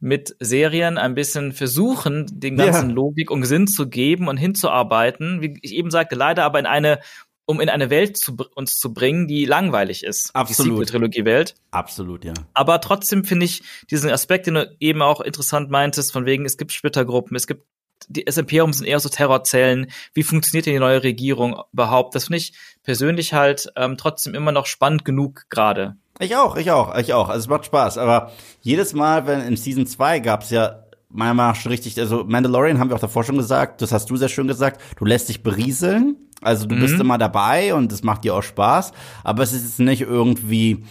[0.01, 2.95] mit Serien ein bisschen versuchen, den ganzen ja.
[2.95, 5.41] Logik und Sinn zu geben und hinzuarbeiten.
[5.41, 6.99] Wie ich eben sagte, leider aber in eine,
[7.45, 10.35] um in eine Welt zu, uns zu bringen, die langweilig ist.
[10.35, 10.71] Absolut.
[10.71, 11.55] Die Sequel-Trilogie-Welt.
[11.69, 12.33] Absolut, ja.
[12.53, 13.61] Aber trotzdem finde ich
[13.91, 17.63] diesen Aspekt, den du eben auch interessant meintest, von wegen, es gibt Splittergruppen, es gibt
[18.09, 19.91] die, das Imperium sind eher so Terrorzellen.
[20.15, 22.15] Wie funktioniert denn die neue Regierung überhaupt?
[22.15, 25.97] Das finde ich persönlich halt ähm, trotzdem immer noch spannend genug gerade.
[26.21, 27.29] Ich auch, ich auch, ich auch.
[27.29, 27.97] Also es macht Spaß.
[27.97, 28.31] Aber
[28.62, 32.23] jedes Mal, wenn in Season 2 gab es ja meiner Meinung nach schon richtig, also
[32.25, 35.29] Mandalorian haben wir auch davor schon gesagt, das hast du sehr schön gesagt, du lässt
[35.29, 36.15] dich berieseln.
[36.41, 36.81] Also du mhm.
[36.81, 38.93] bist immer dabei und es macht dir auch Spaß.
[39.23, 40.84] Aber es ist jetzt nicht irgendwie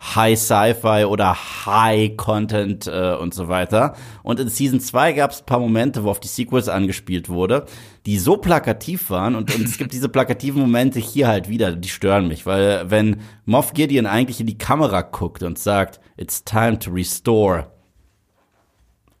[0.00, 1.34] High Sci-Fi oder
[1.66, 3.94] High Content äh, und so weiter.
[4.22, 7.64] Und in Season 2 gab es ein paar Momente, wo auf die Sequels angespielt wurde,
[8.06, 11.88] die so plakativ waren und, und es gibt diese plakativen Momente hier halt wieder, die
[11.88, 16.78] stören mich, weil wenn Moff Gideon eigentlich in die Kamera guckt und sagt, it's time
[16.78, 17.70] to restore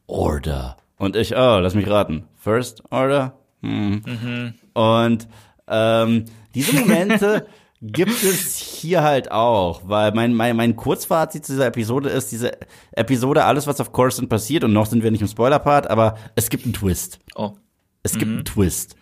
[0.06, 0.76] order.
[0.98, 3.38] Und ich, oh, lass mich raten, First Order?
[3.62, 4.02] Hm.
[4.04, 4.54] Mhm.
[4.74, 5.28] Und
[5.66, 7.46] ähm, diese Momente
[7.86, 12.52] gibt es hier halt auch, weil mein, mein, mein Kurzfazit zu dieser Episode ist, diese
[12.92, 16.48] Episode, alles, was auf Coruscant passiert, und noch sind wir nicht im Spoiler-Part, aber es
[16.48, 17.18] gibt einen Twist.
[17.34, 17.52] Oh.
[18.02, 18.18] Es mhm.
[18.18, 18.96] gibt einen Twist.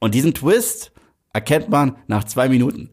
[0.00, 0.92] Und diesen Twist
[1.32, 2.90] erkennt man nach zwei Minuten.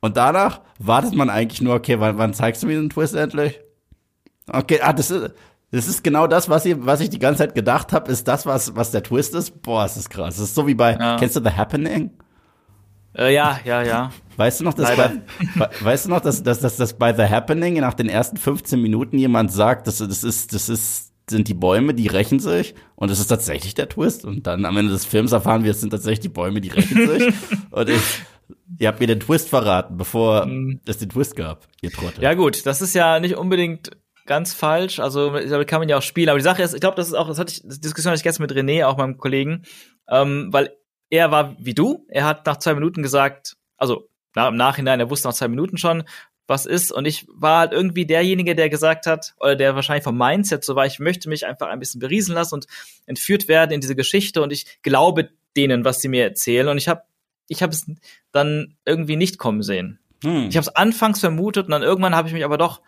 [0.00, 3.60] Und danach wartet man eigentlich nur, okay, wann, wann zeigst du mir den Twist endlich?
[4.46, 5.34] Okay, ah, das ist,
[5.70, 8.46] Das ist genau das, was, ich, was ich die ganze Zeit gedacht habe, ist das,
[8.46, 9.60] was, was der Twist ist.
[9.60, 10.36] Boah, ist krass.
[10.36, 11.16] Das ist so wie bei, Ja.
[11.18, 12.10] kennst du The Happening?
[13.16, 14.12] Äh, ja, ja, ja.
[14.36, 15.14] Weißt du noch, dass Leider.
[15.56, 18.36] bei, we- weißt du noch, dass, dass, dass, dass bei The Happening nach den ersten
[18.36, 22.74] 15 Minuten jemand sagt, das, das ist, das ist, sind die Bäume, die rächen sich
[22.94, 25.80] und es ist tatsächlich der Twist und dann am Ende des Films erfahren wir, es
[25.80, 27.34] sind tatsächlich die Bäume, die rächen sich
[27.70, 28.00] und ich,
[28.78, 30.46] ihr habt mir den Twist verraten, bevor
[30.86, 32.22] es den Twist gab, ihr Trottel.
[32.22, 33.90] Ja, gut, das ist ja nicht unbedingt
[34.26, 35.00] ganz falsch.
[35.00, 36.28] Also, damit kann man ja auch spielen.
[36.28, 38.18] Aber die Sache ist, ich glaube, das ist auch, das hatte ich, die Diskussion hatte
[38.18, 39.62] ich gestern mit René, auch meinem Kollegen,
[40.10, 40.70] ähm, weil
[41.10, 42.06] er war wie du.
[42.08, 45.78] Er hat nach zwei Minuten gesagt, also na, im Nachhinein, er wusste nach zwei Minuten
[45.78, 46.04] schon,
[46.46, 46.92] was ist.
[46.92, 50.76] Und ich war halt irgendwie derjenige, der gesagt hat, oder der wahrscheinlich vom Mindset so
[50.76, 52.66] war, ich möchte mich einfach ein bisschen beriesen lassen und
[53.06, 56.68] entführt werden in diese Geschichte und ich glaube denen, was sie mir erzählen.
[56.68, 57.02] Und ich habe
[57.48, 57.90] ich habe es
[58.30, 59.98] dann irgendwie nicht kommen sehen.
[60.22, 60.48] Hm.
[60.48, 62.82] Ich habe es anfangs vermutet und dann irgendwann habe ich mich aber doch,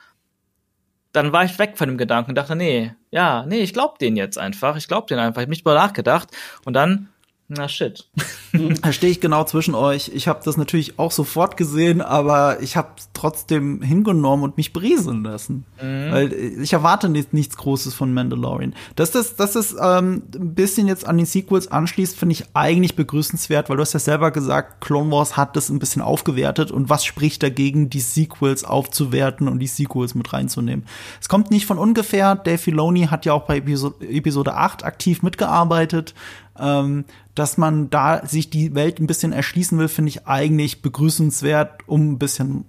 [1.12, 4.16] dann war ich weg von dem Gedanken und dachte, nee, ja, nee, ich glaube den
[4.16, 6.28] jetzt einfach, ich glaube den einfach, ich habe nicht mal nachgedacht
[6.64, 7.08] und dann,
[7.50, 8.08] na shit.
[8.82, 10.10] Da stehe ich genau zwischen euch.
[10.12, 15.22] Ich habe das natürlich auch sofort gesehen, aber ich habe trotzdem hingenommen und mich berieseln
[15.22, 15.64] lassen.
[15.78, 18.74] Weil ich erwarte nicht, nichts Großes von Mandalorian.
[18.96, 22.96] Dass das, dass das ähm, ein bisschen jetzt an die Sequels anschließt, finde ich eigentlich
[22.96, 26.88] begrüßenswert, weil du hast ja selber gesagt, Clone Wars hat das ein bisschen aufgewertet und
[26.88, 30.86] was spricht dagegen, die Sequels aufzuwerten und die Sequels mit reinzunehmen.
[31.20, 32.34] Es kommt nicht von ungefähr.
[32.34, 36.14] Dave Filoni hat ja auch bei Episo Episode 8 aktiv mitgearbeitet.
[36.58, 41.86] Ähm, dass man da sich die Welt ein bisschen erschließen will, finde ich eigentlich begrüßenswert,
[41.88, 42.64] um ein bisschen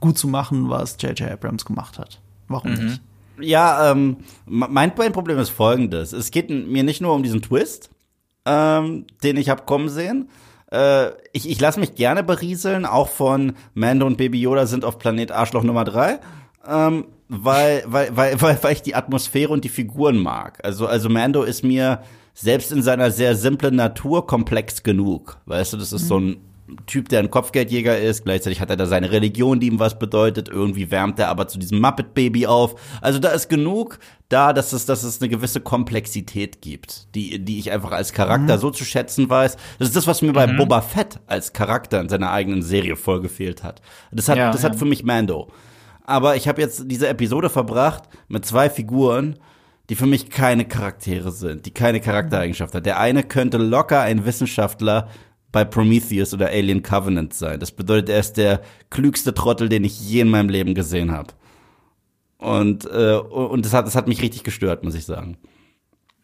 [0.00, 1.30] gut zu machen, was J.J.
[1.32, 2.20] Abrams gemacht hat.
[2.48, 3.00] Warum nicht?
[3.40, 6.12] Ja, ähm, me- mein mein Problem ist folgendes.
[6.12, 7.90] Es geht mir nicht nur um diesen Twist,
[8.44, 10.28] ähm, den ich hab kommen sehen.
[10.70, 14.98] Äh, ich ich lasse mich gerne berieseln, auch von Mando und Baby Yoda sind auf
[14.98, 16.18] Planet Arschloch Nummer drei,
[16.66, 20.60] ähm, weil, weil, weil, weil, weil ich die Atmosphäre und die Figuren mag.
[20.64, 22.02] Also, also Mando ist mir
[22.36, 25.38] selbst in seiner sehr simplen Natur komplex genug.
[25.46, 26.36] Weißt du, das ist so ein
[26.86, 30.48] Typ, der ein Kopfgeldjäger ist, gleichzeitig hat er da seine Religion, die ihm was bedeutet,
[30.48, 32.74] irgendwie wärmt er aber zu diesem Muppet-Baby auf.
[33.00, 37.58] Also da ist genug da, dass es, dass es eine gewisse Komplexität gibt, die, die
[37.60, 39.56] ich einfach als Charakter so zu schätzen weiß.
[39.78, 43.20] Das ist das, was mir bei Boba Fett als Charakter in seiner eigenen Serie voll
[43.20, 43.80] gefehlt hat.
[44.10, 44.78] Das hat, Ja, das hat ja.
[44.78, 45.48] für mich Mando.
[46.04, 49.38] Aber ich habe jetzt diese Episode verbracht mit zwei Figuren,
[49.88, 52.86] die für mich keine Charaktere sind, die keine Charaktereigenschaft hat.
[52.86, 55.08] Der eine könnte locker ein Wissenschaftler
[55.52, 57.60] bei Prometheus oder Alien Covenant sein.
[57.60, 61.32] Das bedeutet, er ist der klügste Trottel, den ich je in meinem Leben gesehen habe.
[62.38, 65.38] Und, äh, und das, hat, das hat mich richtig gestört, muss ich sagen.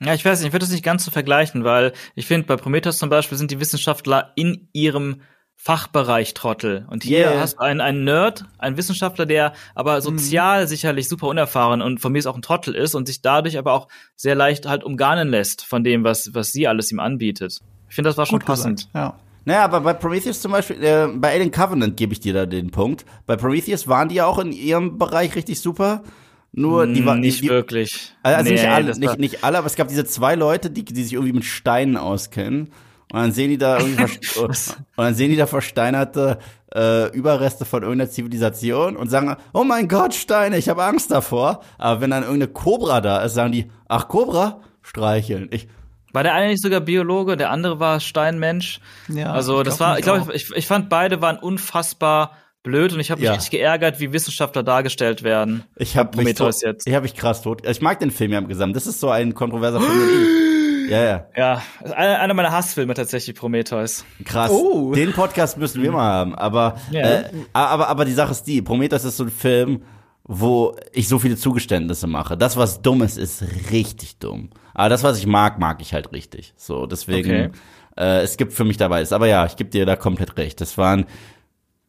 [0.05, 2.57] Ja, ich weiß nicht, ich würde das nicht ganz so vergleichen, weil ich finde, bei
[2.57, 5.22] Prometheus zum Beispiel sind die Wissenschaftler in ihrem
[5.64, 6.87] Fachbereich Trottel.
[6.90, 7.40] Und hier Yeah.
[7.40, 12.11] hast du einen, einen Nerd, einen Wissenschaftler, der aber sozial sicherlich super unerfahren und von
[12.11, 15.29] mir ist auch ein Trottel ist und sich dadurch aber auch sehr leicht halt umgarnen
[15.29, 17.61] lässt von dem, was, was sie alles ihm anbietet.
[17.88, 18.79] Ich finde, das war schon Gut passend.
[18.88, 18.90] gesagt.
[18.94, 19.14] Ja.
[19.44, 22.72] Naja, aber bei Prometheus zum Beispiel, äh, bei Alien Covenant gebe ich dir da den
[22.72, 23.05] Punkt.
[23.27, 26.03] Bei Prometheus waren die ja auch in ihrem Bereich richtig super.
[26.51, 28.12] Nur die waren nicht die, wirklich.
[28.25, 31.03] Also Nee, nicht, alle, nicht, nicht alle, aber es gab diese zwei Leute, die, die
[31.05, 32.72] sich irgendwie mit Steinen auskennen.
[33.12, 36.38] Und dann sehen die da irgendwie und dann sehen die da versteinerte
[36.75, 41.61] äh, Überreste von irgendeiner Zivilisation und sagen, oh mein Gott, Steine, ich habe Angst davor.
[41.79, 45.48] Aber wenn dann irgendeine Cobra da ist, sagen die, ach Cobra, streicheln.
[45.53, 45.68] Ich,
[46.12, 48.81] War der eine nicht sogar Biologe, der andere war Steinmensch?
[49.09, 53.01] Ja, also ich das war, ich glaube, ich, ich fand beide waren unfassbar blöd und
[53.01, 53.35] ich habe mich Ja.
[53.35, 55.64] richtig geärgert, wie Wissenschaftler dargestellt werden.
[55.77, 56.87] ich habe mich, Prometheus so, jetzt.
[56.87, 57.66] ich hab mich krass tot.
[57.68, 58.75] Ich mag den Film ja im Gesamt.
[58.77, 59.92] Das ist so ein kontroverser Film.
[60.88, 61.26] ja, ja.
[61.36, 61.62] Ja,
[61.94, 64.04] einer einer meiner Hassfilme tatsächlich, Prometheus.
[64.24, 64.50] Krass.
[64.50, 64.92] Oh.
[64.94, 66.34] Den Podcast müssen wir mal haben.
[66.34, 67.00] Aber, Ja.
[67.02, 69.82] äh, aber, aber die Sache ist die, Prometheus ist so ein Film,
[70.24, 72.36] wo ich so viele Zugeständnisse mache.
[72.36, 74.50] Das, was dumm ist, ist richtig dumm.
[74.74, 76.54] Aber das, was ich mag, mag ich halt richtig.
[76.56, 77.50] So, deswegen, Okay.
[77.96, 79.12] äh, es gibt für mich dabei ist.
[79.12, 80.60] Aber ja, ich gebe dir da komplett recht.
[80.60, 81.06] Das waren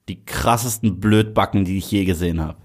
[0.10, 2.58] die krassesten Blödbacken, die ich je gesehen habe.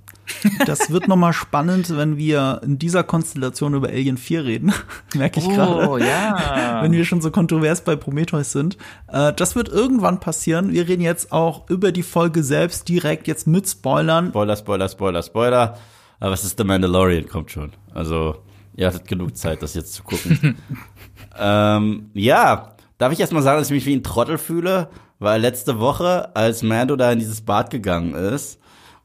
[0.66, 4.72] Das wird noch mal spannend, wenn wir in dieser Konstellation über Alien 4 reden.
[5.14, 5.88] Merke ich gerade.
[5.88, 6.80] Oh, ja.
[6.82, 8.76] Wenn wir schon so kontrovers bei Prometheus sind.
[9.08, 10.72] Äh, das wird irgendwann passieren.
[10.72, 14.28] Wir reden jetzt auch über die Folge selbst direkt jetzt mit Spoilern.
[14.28, 15.78] Spoiler, Spoiler, Spoiler, Spoiler.
[16.20, 17.72] Aber es ist The Mandalorian, kommt schon.
[17.94, 18.36] Also,
[18.76, 20.56] ihr hattet genug Zeit, das jetzt zu gucken.
[21.38, 24.88] ähm, ja, darf ich erst mal sagen, dass ich mich wie ein Trottel fühle?
[25.20, 28.58] Weil letzte Woche, als Mando da in dieses Bad gegangen ist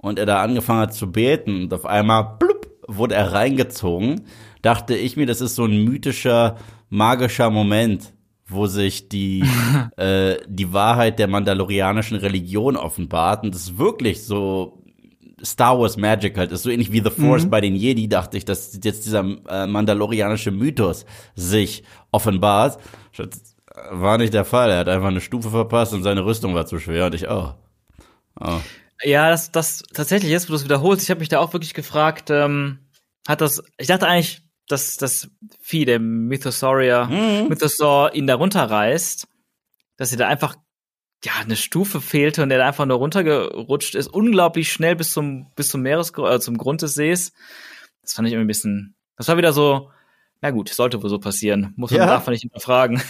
[0.03, 4.25] und er da angefangen hat zu beten und auf einmal blub, wurde er reingezogen,
[4.61, 6.57] dachte ich mir, das ist so ein mythischer,
[6.89, 8.13] magischer Moment,
[8.45, 9.45] wo sich die,
[9.97, 13.45] äh, die Wahrheit der mandalorianischen Religion offenbart.
[13.45, 14.83] Und das ist wirklich so
[15.41, 16.63] Star Wars Magic halt ist.
[16.63, 17.49] So ähnlich wie The Force mhm.
[17.49, 22.77] bei den Jedi dachte ich, dass jetzt dieser äh, mandalorianische Mythos sich offenbart.
[23.89, 24.69] War nicht der Fall.
[24.69, 27.55] Er hat einfach eine Stufe verpasst und seine Rüstung war zu schwer und ich auch.
[28.41, 28.47] Oh.
[28.47, 28.61] oh.
[29.03, 31.73] Ja, das, das tatsächlich jetzt, wo du es wiederholst, ich habe mich da auch wirklich
[31.73, 32.79] gefragt, ähm,
[33.27, 35.29] hat das, ich dachte eigentlich, dass das
[35.61, 37.49] Vieh, der Mythosaurier, mhm.
[37.49, 39.27] Mythosaur ihn da runterreißt,
[39.97, 40.55] dass sie da einfach
[41.23, 45.51] ja, eine Stufe fehlte und der da einfach nur runtergerutscht ist, unglaublich schnell bis zum,
[45.55, 47.33] bis zum Meeres, äh, zum Grund des Sees.
[48.01, 49.89] Das fand ich irgendwie ein bisschen, das war wieder so,
[50.41, 51.73] na gut, sollte wohl so passieren.
[51.77, 52.07] Muss man, ja.
[52.07, 53.01] man nicht hinterfragen.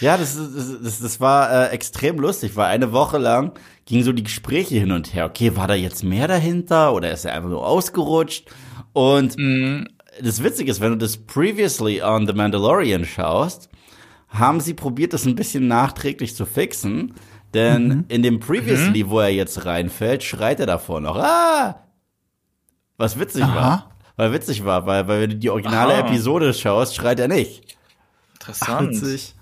[0.00, 3.52] Ja, das, das, das war äh, extrem lustig, weil eine Woche lang
[3.84, 5.26] gingen so die Gespräche hin und her.
[5.26, 8.48] Okay, war da jetzt mehr dahinter oder ist er einfach nur ausgerutscht?
[8.92, 9.88] Und mhm.
[10.22, 13.68] das Witzige ist, wenn du das Previously on The Mandalorian schaust,
[14.28, 17.14] haben sie probiert, das ein bisschen nachträglich zu fixen.
[17.54, 18.04] Denn mhm.
[18.08, 19.10] in dem Previously, mhm.
[19.10, 21.82] wo er jetzt reinfällt, schreit er davor noch, ah!
[22.98, 23.54] Was witzig Aha.
[23.54, 23.90] war.
[24.16, 26.08] Weil witzig war, weil, weil wenn du die originale Aha.
[26.08, 27.76] Episode schaust, schreit er nicht.
[28.34, 28.90] Interessant.
[28.92, 29.34] Ach, witzig.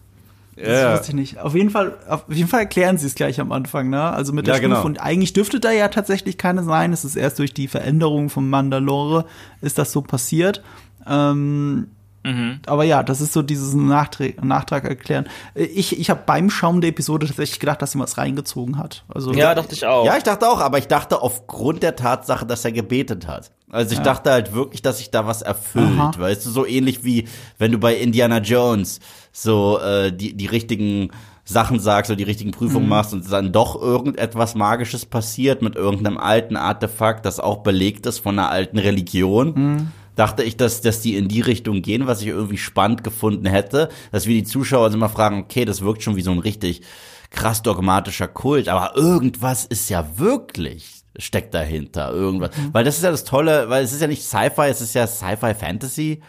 [0.56, 0.92] Das ja.
[0.92, 1.38] wusste ich nicht.
[1.38, 4.02] Auf jeden Fall, auf jeden Fall erklären sie es gleich am Anfang, ne?
[4.02, 4.74] Also mit der ja, Stufe.
[4.74, 4.86] Genau.
[4.86, 6.92] Und eigentlich dürfte da ja tatsächlich keine sein.
[6.92, 9.26] Es ist erst durch die Veränderung von Mandalore
[9.60, 10.62] ist das so passiert.
[11.06, 11.88] Ähm,
[12.26, 12.58] Mhm.
[12.66, 15.28] Aber ja, das ist so dieses Nachtrag, Nachtrag erklären.
[15.54, 19.04] Ich, ich habe beim Schauen der Episode tatsächlich gedacht, dass sie was reingezogen hat.
[19.08, 20.04] Also, ja, dachte ich auch.
[20.04, 23.52] Ja, ich dachte auch, aber ich dachte aufgrund der Tatsache, dass er gebetet hat.
[23.70, 24.04] Also ich ja.
[24.04, 25.98] dachte halt wirklich, dass sich da was erfüllt.
[25.98, 26.12] Aha.
[26.16, 29.00] Weißt du, so ähnlich wie wenn du bei Indiana Jones
[29.36, 31.10] so äh, die, die richtigen
[31.44, 32.90] Sachen sagst oder die richtigen Prüfungen mhm.
[32.90, 38.18] machst und dann doch irgendetwas Magisches passiert mit irgendeinem alten Artefakt, das auch belegt ist
[38.18, 39.52] von einer alten Religion.
[39.54, 43.44] Mhm dachte ich, dass, dass die in die Richtung gehen, was ich irgendwie spannend gefunden
[43.44, 46.80] hätte, dass wir die Zuschauer immer fragen, okay, das wirkt schon wie so ein richtig
[47.28, 52.56] krass dogmatischer Kult, aber irgendwas ist ja wirklich steckt dahinter, irgendwas.
[52.56, 52.72] Mhm.
[52.72, 55.06] Weil das ist ja das Tolle, weil es ist ja nicht Sci-Fi, es ist ja
[55.06, 56.22] Sci-Fi Fantasy.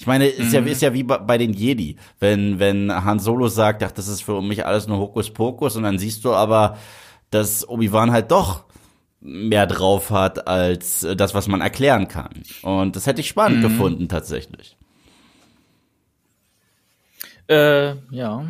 [0.00, 0.66] Ich meine, ist mhm.
[0.66, 4.22] ja ist ja wie bei, den Jedi, wenn wenn Han Solo sagt, ach, das ist
[4.22, 6.78] für mich alles nur Hokuspokus und dann siehst du aber,
[7.30, 8.64] dass Obi-Wan halt doch
[9.20, 12.30] mehr drauf hat als das, was man erklären kann.
[12.62, 13.68] Und das hätte ich spannend mhm.
[13.68, 14.78] gefunden, tatsächlich.
[17.46, 18.46] Äh, ja.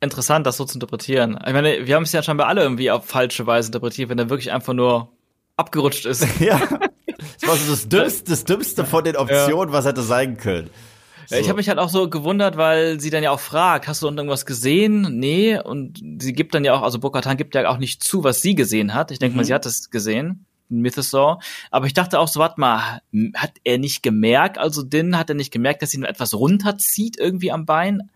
[0.00, 1.36] Interessant, das so zu interpretieren.
[1.44, 4.30] Ich meine, wir haben es ja scheinbar alle irgendwie auf falsche Weise interpretiert, wenn er
[4.30, 5.08] wirklich einfach nur
[5.56, 6.24] abgerutscht ist.
[6.40, 6.60] ja.
[7.40, 9.72] Das war so das Dümmste, das Dümmste von den Optionen, ja.
[9.72, 10.70] was hätte sein können.
[11.26, 11.36] So.
[11.36, 14.08] Ich habe mich halt auch so gewundert, weil sie dann ja auch fragt, hast du
[14.08, 15.18] irgendwas gesehen?
[15.18, 15.58] Nee.
[15.58, 18.54] Und sie gibt dann ja auch, also Bokatan gibt ja auch nicht zu, was sie
[18.54, 19.10] gesehen hat.
[19.10, 19.38] Ich denke mhm.
[19.38, 20.46] mal, sie hat es gesehen.
[20.68, 21.40] Mythosaur.
[21.70, 23.02] Aber ich dachte auch so, warte mal,
[23.34, 27.18] hat er nicht gemerkt, also Din, hat er nicht gemerkt, dass sie ihm etwas runterzieht
[27.18, 28.10] irgendwie am Bein?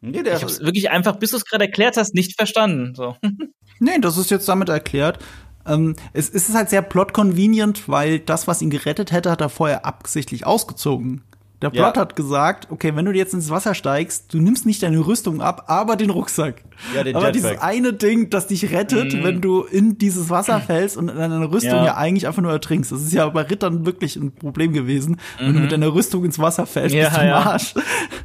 [0.00, 2.94] Nee, der ich hab's wirklich einfach, bis du es gerade erklärt hast, nicht verstanden.
[2.94, 3.16] So.
[3.80, 5.18] nee, das ist jetzt damit erklärt.
[5.66, 9.48] Ähm, es, es ist halt sehr plot-convenient, weil das, was ihn gerettet hätte, hat er
[9.48, 11.22] vorher absichtlich ausgezogen.
[11.62, 12.00] Der Plot ja.
[12.00, 15.64] hat gesagt, okay, wenn du jetzt ins Wasser steigst, du nimmst nicht deine Rüstung ab,
[15.66, 16.64] aber den Rucksack.
[16.94, 17.32] Ja, den aber Jetpack.
[17.32, 19.24] dieses eine Ding, das dich rettet, mhm.
[19.24, 21.84] wenn du in dieses Wasser fällst und deine Rüstung ja.
[21.84, 21.96] ja.
[21.96, 22.90] eigentlich einfach nur ertrinkst.
[22.92, 25.16] Das ist ja bei Rittern wirklich ein Problem gewesen, mhm.
[25.38, 25.62] wenn du mhm.
[25.62, 27.36] mit deiner Rüstung ins Wasser fällst, ja, bist du ja.
[27.36, 27.74] Arsch.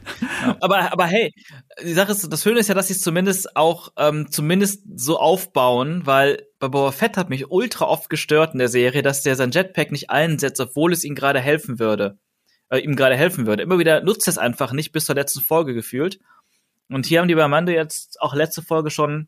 [0.61, 1.33] aber, aber hey,
[1.83, 5.19] die Sache ist, das Schöne ist ja, dass sie es zumindest auch ähm, zumindest so
[5.19, 9.35] aufbauen, weil bei Boba Fett hat mich ultra oft gestört in der Serie, dass der
[9.35, 12.17] sein Jetpack nicht einsetzt, obwohl es ihm gerade helfen würde
[12.69, 13.63] äh, ihm gerade helfen würde.
[13.63, 16.19] Immer wieder nutzt es einfach nicht bis zur letzten Folge gefühlt.
[16.89, 19.27] Und hier haben die bei Mando jetzt auch letzte Folge schon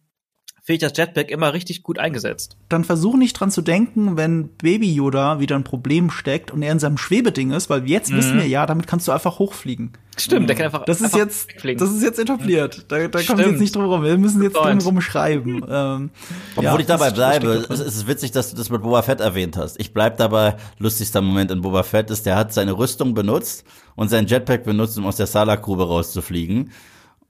[0.67, 2.57] finde ich das Jetpack immer richtig gut eingesetzt.
[2.67, 6.73] Dann versuch nicht dran zu denken, wenn Baby Yoda wieder ein Problem steckt und er
[6.73, 8.17] in seinem Schwebeding ist, weil jetzt mhm.
[8.17, 9.93] wissen wir ja, damit kannst du einfach hochfliegen.
[10.17, 10.47] Stimmt, mhm.
[10.47, 10.83] der kann einfach.
[10.83, 11.79] Das ist einfach jetzt, wegfliegen.
[11.79, 12.83] das ist jetzt etabliert.
[12.89, 14.03] Da, da kommen wir jetzt nicht drum rum.
[14.03, 15.63] Wir müssen jetzt drum rum schreiben.
[15.69, 16.09] ähm,
[16.57, 19.55] Obwohl ja, ich dabei bleibe, es ist witzig, dass du das mit Boba Fett erwähnt
[19.55, 19.79] hast.
[19.79, 23.63] Ich bleib dabei, lustigster Moment in Boba Fett ist, der hat seine Rüstung benutzt
[23.95, 26.71] und sein Jetpack benutzt, um aus der Salakgrube rauszufliegen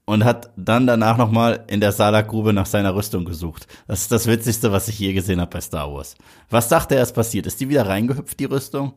[0.08, 3.66] und hat dann danach nochmal in der Salakgrube nach seiner Rüstung gesucht.
[3.86, 6.14] Das ist das Witzigste, was ich je gesehen habe bei Star Wars.
[6.48, 7.46] Was dachte er, ist passiert?
[7.46, 8.94] Ist die wieder reingehüpft, die Rüstung?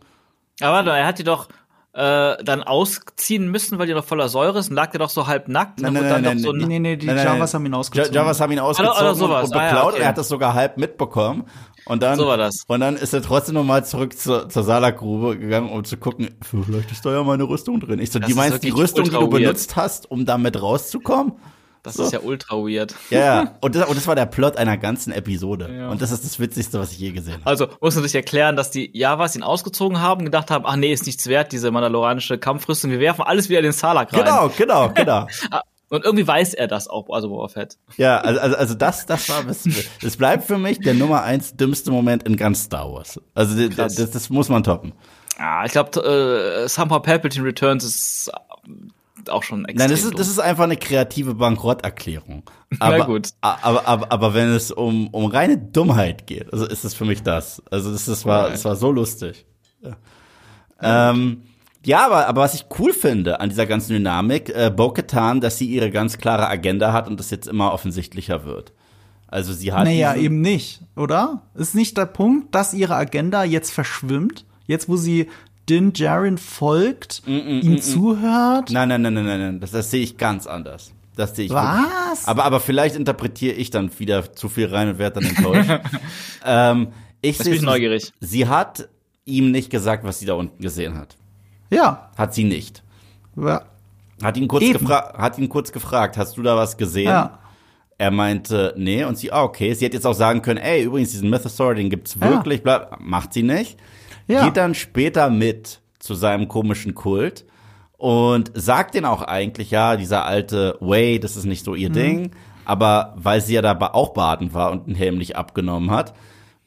[0.62, 1.50] Aber er hat die doch
[1.94, 5.28] äh, dann ausziehen müssen, weil die noch voller Säure ist und lag der doch so
[5.28, 5.82] halb nackt.
[5.82, 8.14] Nein, nein, nein, nein, so nee, nee, nee, die nein, Javas haben ihn ausgezogen.
[8.14, 9.44] Javas haben ihn ausgezogen oder, oder sowas.
[9.46, 9.72] und, beklaut.
[9.72, 10.02] Ah, ja, okay.
[10.02, 11.46] Er hat das sogar halb mitbekommen.
[11.86, 12.64] Und dann, so war das.
[12.68, 16.92] Und dann ist er trotzdem nochmal zurück zur, zur Salakgrube gegangen, um zu gucken, vielleicht
[16.92, 18.00] ist da ja meine Rüstung drin.
[18.00, 19.32] Ich so, das die meinst die Rüstung, die du weird.
[19.32, 21.34] benutzt hast, um damit rauszukommen?
[21.84, 22.04] Das so.
[22.04, 22.94] ist ja ultra weird.
[23.10, 23.56] Ja, ja.
[23.62, 25.70] Und das, und das war der Plot einer ganzen Episode.
[25.76, 25.90] Ja.
[25.90, 27.48] Und das ist das Witzigste, was ich je gesehen habe.
[27.48, 30.94] Also muss man sich erklären, dass die Javas ihn ausgezogen haben, gedacht haben, ach nee,
[30.94, 34.24] ist nichts wert, diese mandaloranische Kampfrüstung, wir werfen alles wieder in den Salak rein.
[34.24, 35.28] Genau, genau, genau.
[35.90, 37.78] Und irgendwie weiß er das auch, also Boba Fett.
[37.98, 41.92] Ja, also, also, also das, das war, es bleibt für mich der Nummer eins dümmste
[41.92, 43.20] Moment in ganz Star Wars.
[43.34, 44.94] Also das, das, das muss man toppen.
[45.38, 48.32] Ja, ich glaube, äh, Somehow Palpatine Returns ist
[49.30, 49.78] auch schon extrem.
[49.78, 52.44] Nein, das ist, das ist einfach eine kreative Bankrotterklärung.
[52.80, 53.30] Aber, Na gut.
[53.42, 57.22] Aber, aber, aber wenn es um, um reine Dummheit geht, also ist es für mich
[57.22, 57.62] das.
[57.70, 59.46] Also das, das war, das war so lustig.
[59.82, 61.12] Ja.
[61.12, 61.44] Ähm,
[61.86, 65.66] ja, aber, aber was ich cool finde an dieser ganzen Dynamik, äh, Bo-Katan, dass sie
[65.66, 68.72] ihre ganz klare Agenda hat und das jetzt immer offensichtlicher wird.
[69.28, 69.86] Also sie hat.
[69.86, 71.42] Naja, eben nicht, oder?
[71.56, 74.46] Ist nicht der Punkt, dass ihre Agenda jetzt verschwimmt?
[74.68, 75.30] Jetzt, wo sie
[75.72, 77.82] Din Djarin folgt, mm, mm, ihm mm, mm.
[77.82, 78.72] zuhört?
[78.72, 79.60] Nein, nein, nein, nein, nein, nein.
[79.62, 80.92] Das, das sehe ich ganz anders.
[81.16, 81.52] Das sehe ich.
[81.52, 82.28] Was?
[82.28, 85.72] Aber, aber vielleicht interpretiere ich dann wieder zu viel rein und werde dann enttäuscht.
[86.46, 86.90] ähm,
[87.22, 88.12] ich sehe neugierig.
[88.20, 88.90] Sie hat
[89.24, 91.16] ihm nicht gesagt, was sie da unten gesehen hat.
[91.70, 92.12] Ja.
[92.18, 92.84] Hat sie nicht.
[93.38, 93.64] Ja.
[94.22, 97.06] Hat ihn kurz, gefra hat ihn kurz gefragt, hast du da was gesehen?
[97.06, 97.40] Ja.
[97.98, 99.74] Er meinte, nee, und sie, ah, okay.
[99.74, 102.80] Sie hätte jetzt auch sagen können, ey, übrigens, diesen Mythosaur, den gibt's wirklich, ja.
[102.80, 103.78] bla, macht sie nicht.
[104.32, 104.46] Ja.
[104.46, 107.46] Geht dann später mit zu seinem komischen Kult
[107.98, 111.94] und sagt den auch eigentlich, ja, dieser alte Way, das ist nicht so ihr mhm.
[111.94, 112.32] Ding.
[112.66, 116.14] Aber weil sie ja da auch baden war und den Helm nicht abgenommen hat,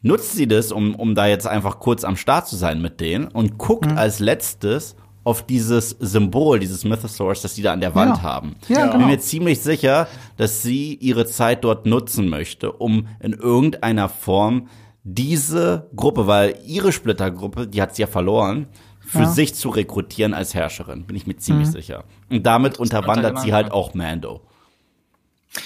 [0.03, 3.27] nutzt sie das, um, um da jetzt einfach kurz am Start zu sein mit denen
[3.29, 3.99] und guckt mhm.
[3.99, 8.23] als letztes auf dieses Symbol, dieses Mythosaurus, das sie da an der Wand ja.
[8.23, 8.57] haben.
[8.69, 13.33] Ja, ich bin mir ziemlich sicher, dass sie ihre Zeit dort nutzen möchte, um in
[13.33, 14.69] irgendeiner Form
[15.05, 18.67] diese Gruppe, weil ihre Splittergruppe, die hat sie ja verloren,
[19.01, 19.29] für ja.
[19.29, 21.73] sich zu rekrutieren als Herrscherin, bin ich mir ziemlich mhm.
[21.73, 22.05] sicher.
[22.31, 24.41] Und damit unterwandert sie halt auch Mando.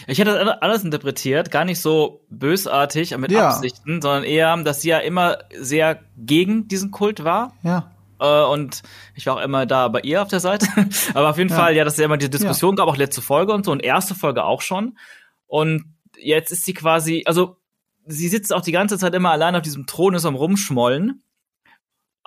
[0.07, 3.49] Ich hätte das alles interpretiert, gar nicht so bösartig mit ja.
[3.49, 7.55] Absichten, sondern eher, dass sie ja immer sehr gegen diesen Kult war.
[7.63, 7.91] Ja.
[8.21, 8.83] Äh, und
[9.15, 10.67] ich war auch immer da bei ihr auf der Seite.
[11.15, 11.57] Aber auf jeden ja.
[11.57, 12.85] Fall, ja, dass es ja immer diese Diskussion ja.
[12.85, 14.99] gab, auch letzte Folge und so und erste Folge auch schon.
[15.47, 15.85] Und
[16.19, 17.58] jetzt ist sie quasi, also
[18.09, 21.23] sie sitzt auch die ganze Zeit immer allein auf diesem Thron, ist am Rumschmollen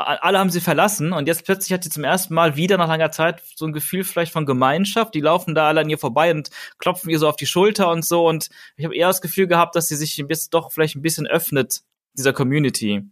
[0.06, 3.12] alle haben sie verlassen und jetzt plötzlich hat sie zum ersten Mal wieder nach langer
[3.12, 5.14] Zeit so ein Gefühl vielleicht von Gemeinschaft.
[5.14, 8.06] Die laufen da alle an ihr vorbei und klopfen ihr so auf die Schulter und
[8.06, 8.28] so.
[8.28, 11.28] Und ich habe eher das Gefühl gehabt, dass sie sich jetzt doch vielleicht ein bisschen
[11.28, 11.82] öffnet,
[12.14, 13.04] dieser Community.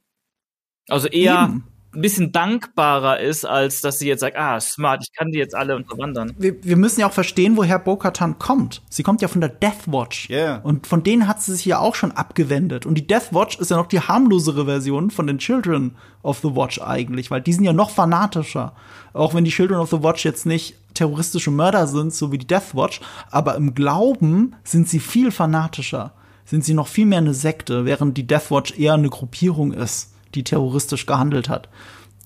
[0.88, 5.12] Also eher Eben ein bisschen dankbarer ist, als dass sie jetzt sagt, ah, smart, ich
[5.18, 6.34] kann die jetzt alle unterwandern.
[6.38, 8.84] Wir, wir müssen ja auch verstehen, woher Bo-Katan kommt.
[8.90, 10.30] Sie kommt ja von der Death Watch.
[10.30, 10.60] Yeah.
[10.64, 12.86] Und von denen hat sie sich ja auch schon abgewendet.
[12.86, 16.56] Und die Death Watch ist ja noch die harmlosere Version von den Children of the
[16.56, 18.74] Watch eigentlich, weil die sind ja noch fanatischer.
[19.14, 22.48] Auch wenn die Children of the Watch jetzt nicht terroristische Mörder sind, so wie die
[22.48, 26.14] Death Watch, aber im Glauben sind sie viel fanatischer.
[26.46, 30.14] Sind sie noch viel mehr eine Sekte, während die Death Watch eher eine Gruppierung ist
[30.36, 31.70] die terroristisch gehandelt hat,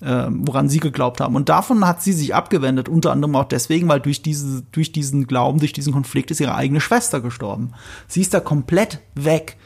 [0.00, 1.36] äh, woran sie geglaubt haben.
[1.36, 5.26] Und davon hat sie sich abgewendet, unter anderem auch deswegen, weil durch, diese, durch diesen
[5.26, 7.72] Glauben, durch diesen Konflikt ist ihre eigene Schwester gestorben.
[8.08, 9.56] Sie ist da komplett weg.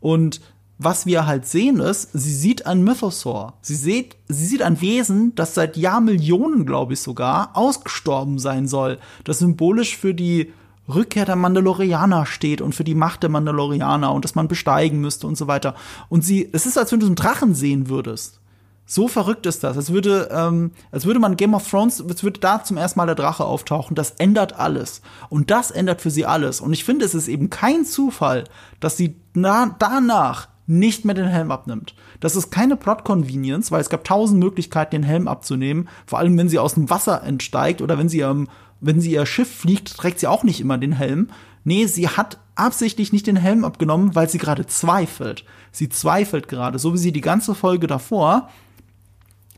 [0.00, 0.40] Und
[0.78, 3.54] was wir halt sehen ist, sie sieht ein Mythosaur.
[3.60, 8.98] Sie sieht, sie sieht ein Wesen, das seit Jahrmillionen, glaube ich sogar, ausgestorben sein soll.
[9.22, 10.52] Das symbolisch für die
[10.88, 15.26] Rückkehr der Mandalorianer steht und für die Macht der Mandalorianer und dass man besteigen müsste
[15.26, 15.74] und so weiter.
[16.08, 18.40] Und sie, es ist, als wenn du einen Drachen sehen würdest.
[18.86, 19.76] So verrückt ist das.
[19.76, 23.06] Als würde, ähm, als würde man Game of Thrones, als würde da zum ersten Mal
[23.06, 23.94] der Drache auftauchen.
[23.94, 25.00] Das ändert alles.
[25.30, 26.60] Und das ändert für sie alles.
[26.60, 28.44] Und ich finde, es ist eben kein Zufall,
[28.80, 31.94] dass sie na danach nicht mehr den Helm abnimmt.
[32.20, 35.88] Das ist keine Plot-Convenience, weil es gab tausend Möglichkeiten, den Helm abzunehmen.
[36.06, 38.48] Vor allem, wenn sie aus dem Wasser entsteigt oder wenn sie ähm,
[38.84, 41.28] wenn sie ihr Schiff fliegt, trägt sie auch nicht immer den Helm.
[41.64, 45.44] Nee, sie hat absichtlich nicht den Helm abgenommen, weil sie gerade zweifelt.
[45.72, 48.50] Sie zweifelt gerade, so wie sie die ganze Folge davor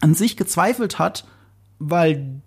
[0.01, 1.27] an sich gezweifelt hat,
[1.79, 2.41] weil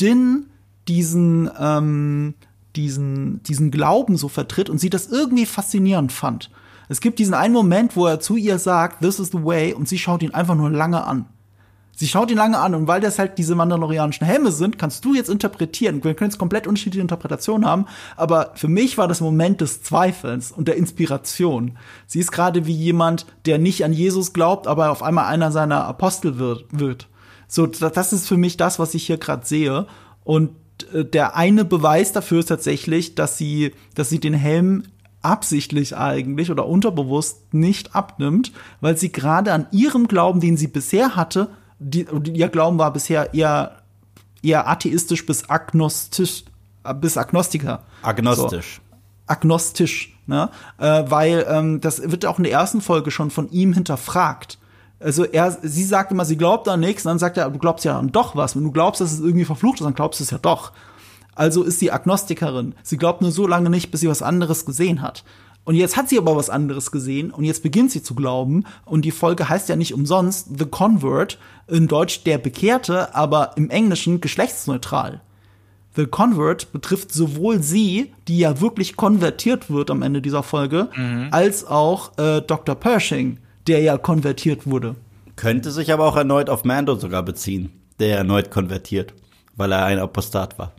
[0.00, 0.46] Din
[0.88, 2.34] diesen, ähm,
[2.74, 6.50] diesen, diesen Glauben so vertritt und sie das irgendwie faszinierend fand.
[6.88, 9.88] Es gibt diesen einen Moment, wo er zu ihr sagt, this is the way, und
[9.88, 11.26] sie schaut ihn einfach nur lange an.
[12.02, 15.14] Sie schaut ihn lange an und weil das halt diese mandalorianischen Helme sind, kannst du
[15.14, 16.02] jetzt interpretieren.
[16.02, 17.86] Wir können jetzt komplett unterschiedliche Interpretationen haben,
[18.16, 21.78] aber für mich war das Moment des Zweifelns und der Inspiration.
[22.08, 25.84] Sie ist gerade wie jemand, der nicht an Jesus glaubt, aber auf einmal einer seiner
[25.84, 27.08] Apostel wird.
[27.46, 29.86] So, das ist für mich das, was ich hier gerade sehe.
[30.24, 30.50] Und
[30.92, 34.82] äh, der eine Beweis dafür ist tatsächlich, dass sie, dass sie den Helm
[35.20, 38.50] absichtlich eigentlich oder unterbewusst nicht abnimmt,
[38.80, 41.48] weil sie gerade an ihrem Glauben, den sie bisher hatte,
[41.82, 43.82] die, ihr Glauben war bisher eher,
[44.42, 46.44] eher atheistisch bis agnostisch,
[46.84, 47.82] äh, bis Agnostiker.
[48.02, 48.76] Agnostisch.
[48.76, 48.96] So.
[49.26, 50.50] Agnostisch, ne?
[50.78, 54.58] Äh, weil ähm, das wird auch in der ersten Folge schon von ihm hinterfragt.
[55.00, 57.84] Also er, sie sagt immer, sie glaubt an nichts, und dann sagt er, du glaubst
[57.84, 58.54] ja an doch was.
[58.54, 60.72] Wenn du glaubst, dass es irgendwie verflucht ist, dann glaubst du es ja doch.
[61.34, 62.74] Also ist sie Agnostikerin.
[62.82, 65.24] Sie glaubt nur so lange nicht, bis sie was anderes gesehen hat.
[65.64, 68.64] Und jetzt hat sie aber was anderes gesehen und jetzt beginnt sie zu glauben.
[68.84, 71.38] Und die Folge heißt ja nicht umsonst The Convert,
[71.68, 75.20] in Deutsch der Bekehrte, aber im Englischen geschlechtsneutral.
[75.94, 80.88] The Convert betrifft sowohl sie, die ja wirklich konvertiert wird am Ende dieser Folge,
[81.30, 82.74] als auch äh, Dr.
[82.74, 84.96] Pershing, der ja konvertiert wurde.
[85.36, 89.14] Könnte sich aber auch erneut auf Mando sogar beziehen, der erneut konvertiert,
[89.56, 90.72] weil er ein Apostat war.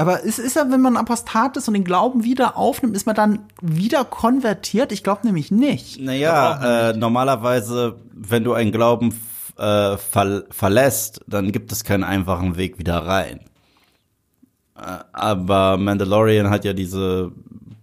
[0.00, 3.14] Aber es ist ja, wenn man Apostat ist und den Glauben wieder aufnimmt, ist man
[3.14, 4.92] dann wieder konvertiert?
[4.92, 6.00] Ich glaube nämlich nicht.
[6.00, 9.10] Naja, äh, normalerweise, wenn du einen Glauben
[9.58, 13.40] äh, ver verlässt, dann gibt es keinen einfachen Weg wieder rein.
[14.74, 17.32] Äh, aber Mandalorian hat ja diese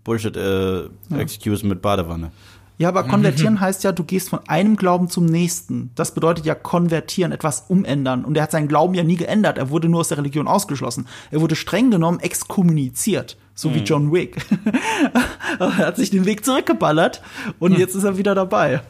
[0.04, 2.32] Bullshit-Excuse mit Badewanne.
[2.80, 5.90] Ja, aber konvertieren heißt ja, du gehst von einem Glauben zum nächsten.
[5.96, 8.24] Das bedeutet ja konvertieren, etwas umändern.
[8.24, 9.58] Und er hat seinen Glauben ja nie geändert.
[9.58, 11.08] Er wurde nur aus der Religion ausgeschlossen.
[11.32, 13.38] Er wurde streng genommen exkommuniziert.
[13.56, 14.38] So wie John Wick.
[15.60, 17.24] Er hat sich den Weg zurückgeballert
[17.58, 18.82] und jetzt ist er wieder dabei.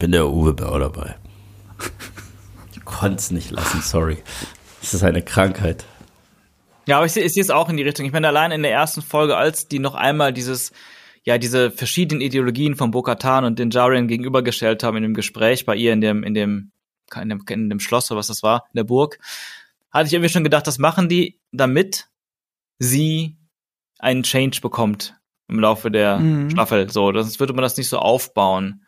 [0.00, 1.14] Bin der Uwe Bauer dabei.
[2.72, 4.18] Ich konnte es nicht lassen, sorry.
[4.80, 5.84] Das ist eine Krankheit.
[6.86, 8.06] Ja, aber ich sehe ich sehe es auch in die Richtung.
[8.06, 10.72] Ich meine, allein in der ersten Folge, als die noch einmal dieses,
[11.28, 15.76] ja, diese verschiedenen Ideologien von Bo-Katan und den Jarian gegenübergestellt haben in dem Gespräch bei
[15.76, 16.72] ihr in dem, in dem,
[17.14, 19.18] in dem, in dem Schloss oder was das war, in der Burg,
[19.90, 22.08] hatte ich irgendwie schon gedacht, das machen die, damit
[22.78, 23.36] sie
[23.98, 25.16] einen Change bekommt
[25.48, 26.48] im Laufe der Mhm.
[26.48, 26.88] Staffel.
[26.88, 28.86] So, sonst würde man das nicht so aufbauen.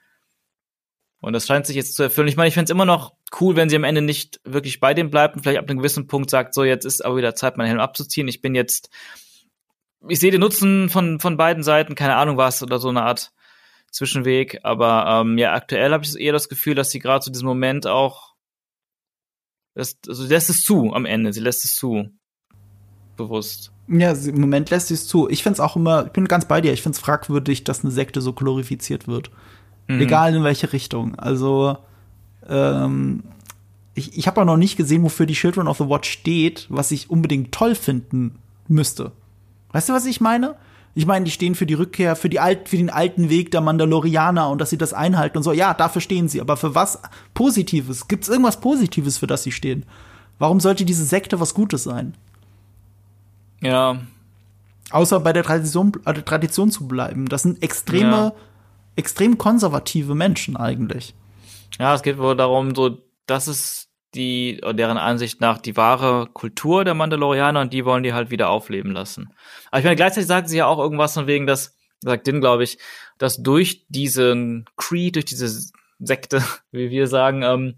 [1.20, 2.28] Und das scheint sich jetzt zu erfüllen.
[2.28, 4.95] Ich meine, ich fände es immer noch cool, wenn sie am Ende nicht wirklich bei
[4.95, 7.59] dem bleibt und vielleicht ab einem gewissen Punkt sagt, so, jetzt ist aber wieder Zeit,
[7.59, 8.28] meinen Helm abzuziehen.
[8.28, 8.88] Ich bin jetzt,
[10.09, 13.32] ich sehe den Nutzen von, von beiden Seiten, keine Ahnung was, oder so eine Art
[13.90, 14.61] Zwischenweg.
[14.62, 17.86] Aber ähm, ja, aktuell habe ich eher das Gefühl, dass sie gerade zu diesem Moment
[17.86, 18.34] auch,
[19.74, 22.09] das, also sie lässt es zu am Ende, sie lässt es zu.
[23.16, 23.72] Bewusst.
[23.88, 25.28] Ja, im Moment lässt sie es zu.
[25.28, 27.82] Ich finde es auch immer, ich bin ganz bei dir, ich finde es fragwürdig, dass
[27.84, 29.30] eine Sekte so glorifiziert wird.
[29.88, 30.01] Mhm.
[30.01, 31.18] Egal in welche Richtung.
[31.18, 31.76] Also,
[32.48, 33.24] ähm,
[33.94, 36.90] ich, ich habe auch noch nicht gesehen, wofür die Children of the Watch steht, was
[36.92, 38.38] ich unbedingt toll finden
[38.68, 39.12] müsste.
[39.72, 40.56] Weißt du, was ich meine?
[40.94, 43.60] Ich meine, die stehen für die Rückkehr, für, die alt, für den alten Weg der
[43.60, 45.52] Mandalorianer und dass sie das einhalten und so.
[45.52, 46.40] Ja, dafür stehen sie.
[46.40, 47.00] Aber für was
[47.32, 48.08] Positives?
[48.08, 49.86] Gibt es irgendwas Positives, für das sie stehen?
[50.40, 52.14] Warum sollte diese Sekte was Gutes sein?
[53.60, 53.98] Ja,
[54.92, 57.26] Außer bei der Tradition, äh, der Tradition zu bleiben.
[57.28, 58.32] Das sind extreme, Ja.
[58.96, 61.14] extrem konservative Menschen eigentlich.
[61.78, 66.84] Ja, es geht wohl darum, so, das ist die, deren Ansicht nach, die wahre Kultur
[66.84, 69.32] der Mandalorianer und die wollen die halt wieder aufleben lassen.
[69.70, 72.64] Aber ich meine, gleichzeitig sagen sie ja auch irgendwas von wegen, dass, sagt Din, glaube
[72.64, 72.78] ich,
[73.18, 76.42] dass durch diesen Creed, durch diese Sekte,
[76.72, 77.76] wie wir sagen, ähm,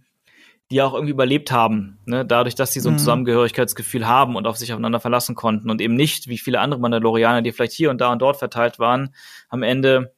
[0.70, 2.24] die auch irgendwie überlebt haben, ne?
[2.24, 2.98] dadurch, dass sie so ein Mhm.
[2.98, 7.42] Zusammengehörigkeitsgefühl haben und auf sich aufeinander verlassen konnten und eben nicht, wie viele andere Mandalorianer,
[7.42, 9.14] die vielleicht hier und da und dort verteilt waren,
[9.50, 10.14] am Ende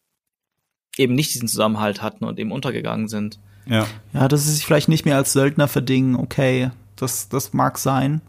[0.96, 3.40] eben nicht diesen Zusammenhalt hatten und eben untergegangen sind.
[3.66, 3.86] Ja.
[4.12, 8.20] Ja, dass sie sich vielleicht nicht mehr als Söldner verdingen, okay, das, das mag sein.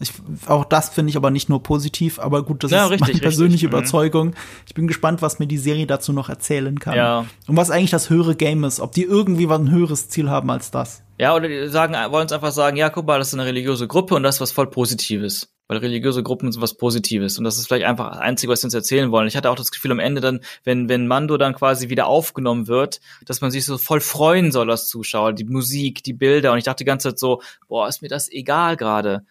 [0.00, 0.12] Ich,
[0.46, 3.20] auch das finde ich aber nicht nur positiv, aber gut, das Ja, ist richtig, meine
[3.20, 3.78] persönliche richtig, mhm.
[3.78, 4.34] Überzeugung.
[4.66, 6.94] Ich bin gespannt, was mir die Serie dazu noch erzählen kann.
[6.94, 7.24] Ja.
[7.48, 10.50] Und was eigentlich das höhere Game ist, ob die irgendwie was ein höheres Ziel haben
[10.50, 11.02] als das.
[11.18, 13.88] Ja, oder die sagen, wollen uns einfach sagen, ja, guck mal, das ist eine religiöse
[13.88, 15.48] Gruppe und das ist was voll Positives.
[15.68, 17.36] Weil religiöse Gruppen sind was Positives.
[17.38, 19.28] Und das ist vielleicht einfach das Einzige, was sie uns erzählen wollen.
[19.28, 22.66] Ich hatte auch das Gefühl am Ende dann, wenn, wenn Mando dann quasi wieder aufgenommen
[22.68, 25.34] wird, dass man sich so voll freuen soll als Zuschauer.
[25.34, 26.52] Die Musik, die Bilder.
[26.52, 29.26] Und ich dachte die ganze Zeit so, boah, ist mir das egal gerade.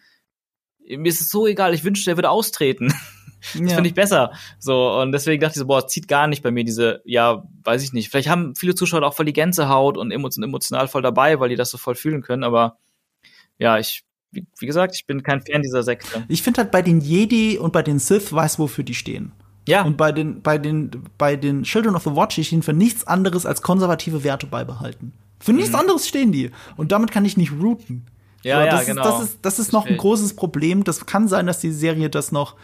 [0.86, 2.94] Mir ist es so egal, ich wünschte, er würde austreten.
[3.40, 4.32] Das finde ich besser.
[4.58, 7.44] So, und deswegen dachte ich so, boah, es zieht gar nicht bei mir diese, ja,
[7.62, 8.10] weiß ich nicht.
[8.10, 11.54] Vielleicht haben viele Zuschauer auch voll die Gänsehaut und emotion- emotional voll dabei, weil die
[11.54, 12.78] das so voll fühlen können, aber
[13.58, 16.24] ja, ich, wie, wie gesagt, ich bin kein Fan dieser Sekte.
[16.28, 19.32] Ich finde halt bei den Jedi und bei den Sith weiß, wofür die stehen.
[19.66, 23.06] Ja, Und bei den, bei den, bei den Children of the Watch stehen für nichts
[23.06, 25.12] anderes als konservative Werte beibehalten.
[25.40, 26.50] Für nichts anderes stehen die.
[26.76, 28.06] Und damit kann ich nicht routen.
[28.42, 29.02] ja, So, ja, das genau.
[29.02, 29.98] Ist, das ist, das ist noch ein ich.
[29.98, 30.84] großes Problem.
[30.84, 32.56] Das kann sein, dass die Serie das noch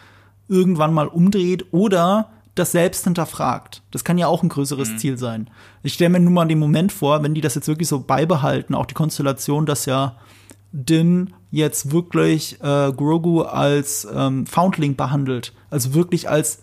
[0.47, 3.83] irgendwann mal umdreht oder das selbst hinterfragt.
[3.91, 4.97] Das kann ja auch ein größeres Mhm.
[4.97, 5.49] Ziel sein.
[5.83, 8.73] Ich stelle mir nur mal den Moment vor, wenn die das jetzt wirklich so beibehalten,
[8.73, 10.15] auch die Konstellation, dass ja
[10.77, 16.61] Din jetzt wirklich äh, Grogu als ähm, Foundling behandelt, also wirklich als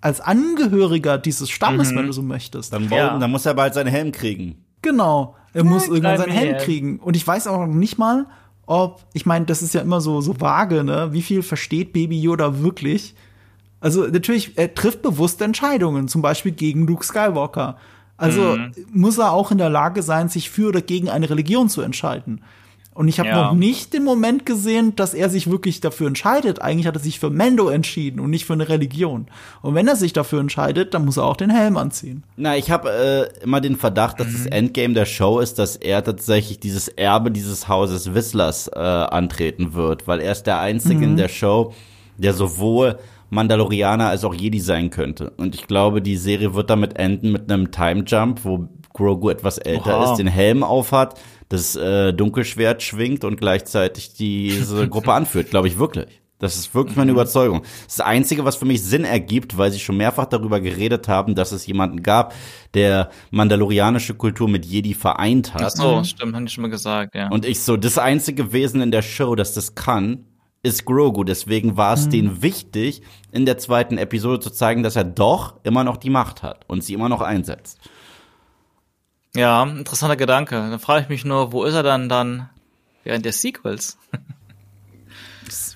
[0.00, 1.96] als Angehöriger dieses Stammes, Mhm.
[1.96, 2.72] wenn du so möchtest.
[2.74, 3.18] Dann, Ja.
[3.18, 4.62] dann muss er bald seinen Helm kriegen.
[4.82, 5.34] Genau.
[5.54, 6.62] Er muss irgendwann seinen Helm Helm.
[6.62, 6.98] kriegen.
[6.98, 8.26] Und ich weiß auch noch nicht mal,
[8.66, 11.08] ob, ich meine, das ist ja immer so, so vage, ne?
[11.12, 13.14] Wie viel versteht Baby Yoda wirklich?
[13.80, 17.76] Also, natürlich, er trifft bewusste Entscheidungen, zum Beispiel gegen Luke Skywalker.
[18.18, 18.72] Also Mhm.
[18.92, 22.42] muss er auch in der Lage sein, sich für oder gegen eine Religion zu entscheiden.
[22.94, 23.46] Und ich habe Ja.
[23.46, 26.62] noch nicht den Moment gesehen, dass er sich wirklich dafür entscheidet.
[26.62, 29.26] Eigentlich hat er sich für Mando entschieden und nicht für eine Religion.
[29.62, 32.22] Und wenn er sich dafür entscheidet, dann muss er auch den Helm anziehen.
[32.36, 36.04] Na, ich habe äh, immer den Verdacht, dass das Endgame der Show ist, dass er
[36.04, 41.16] tatsächlich dieses Erbe dieses Hauses Whistlers äh, antreten wird, weil er ist der Einzige in
[41.16, 41.72] der Show,
[42.16, 42.96] der sowohl
[43.30, 45.32] Mandalorianer als auch Jedi sein könnte.
[45.36, 49.58] Und ich glaube, die Serie wird damit enden mit einem Time Jump, wo Grogu etwas
[49.58, 50.12] älter Oha.
[50.12, 51.18] ist, den Helm aufhat,
[51.48, 56.20] das äh, Dunkelschwert schwingt und gleichzeitig diese Gruppe anführt, glaube ich wirklich.
[56.38, 57.62] Das ist wirklich meine Überzeugung.
[57.86, 61.52] Das Einzige, was für mich Sinn ergibt, weil sie schon mehrfach darüber geredet haben, dass
[61.52, 62.34] es jemanden gab,
[62.74, 65.76] der mandalorianische Kultur mit Jedi vereint Ach hat.
[65.76, 67.28] so, stimmt, haben die schon mal gesagt, ja.
[67.28, 70.26] Und ich so, das einzige Wesen in der Show, das das kann,
[70.64, 71.24] ist Grogu.
[71.24, 75.84] Deswegen war es denen wichtig, in der zweiten Episode zu zeigen, dass er doch immer
[75.84, 77.78] noch die Macht hat und sie immer noch einsetzt.
[79.36, 80.54] Ja, interessanter Gedanke.
[80.56, 82.48] Dann frage ich mich nur, wo ist er dann dann
[83.02, 83.98] während der Sequels?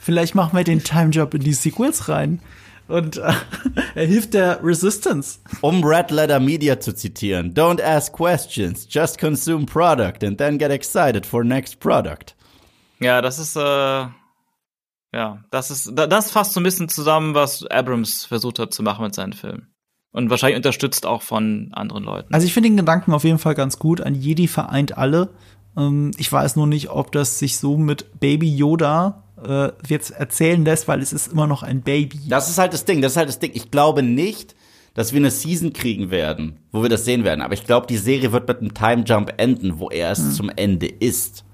[0.00, 2.40] Vielleicht machen wir den Time Job in die Sequels rein.
[2.88, 3.32] Und äh,
[3.94, 5.40] er hilft der Resistance.
[5.60, 10.70] Um Red Letter Media zu zitieren, don't ask questions, just consume product and then get
[10.70, 12.34] excited for next product.
[13.00, 17.66] Ja, das ist, äh, ja, das ist, da- das fasst so ein bisschen zusammen, was
[17.66, 19.68] Abrams versucht hat zu machen mit seinen Filmen.
[20.12, 22.32] Und wahrscheinlich unterstützt auch von anderen Leuten.
[22.32, 24.00] Also ich finde den Gedanken auf jeden Fall ganz gut.
[24.00, 25.30] Ein Jedi vereint alle.
[25.76, 30.64] Ähm, ich weiß nur nicht, ob das sich so mit Baby Yoda äh, jetzt erzählen
[30.64, 32.20] lässt, weil es ist immer noch ein Baby.
[32.28, 33.52] Das ist halt das Ding, das ist halt das Ding.
[33.54, 34.56] Ich glaube nicht,
[34.94, 37.42] dass wir eine Season kriegen werden, wo wir das sehen werden.
[37.42, 40.50] Aber ich glaube, die Serie wird mit einem Time Jump enden, wo er es zum
[40.50, 41.44] Ende ist.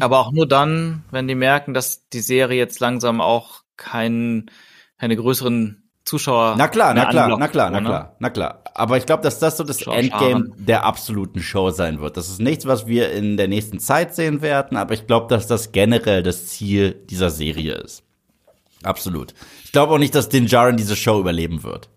[0.00, 4.50] Aber auch nur dann, wenn die merken, dass die Serie jetzt langsam auch keinen,
[4.98, 6.56] keine größeren Zuschauer.
[6.56, 7.86] Na klar, na klar, na klar, na ne?
[7.86, 8.62] klar, na klar.
[8.74, 9.82] Aber ich glaube, dass das so das.
[9.82, 12.16] Endgame der absoluten Show sein wird.
[12.16, 15.46] Das ist nichts, was wir in der nächsten Zeit sehen werden, aber ich glaube, dass
[15.46, 18.02] das generell das Ziel dieser Serie ist.
[18.82, 19.34] Absolut.
[19.64, 21.88] Ich glaube auch nicht, dass Din Djarin diese Show überleben wird.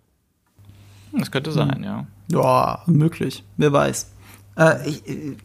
[1.14, 2.06] Das könnte sein, ja.
[2.32, 3.44] Ja, möglich.
[3.58, 4.12] Wer weiß.
[4.58, 5.36] Äh, ich ich,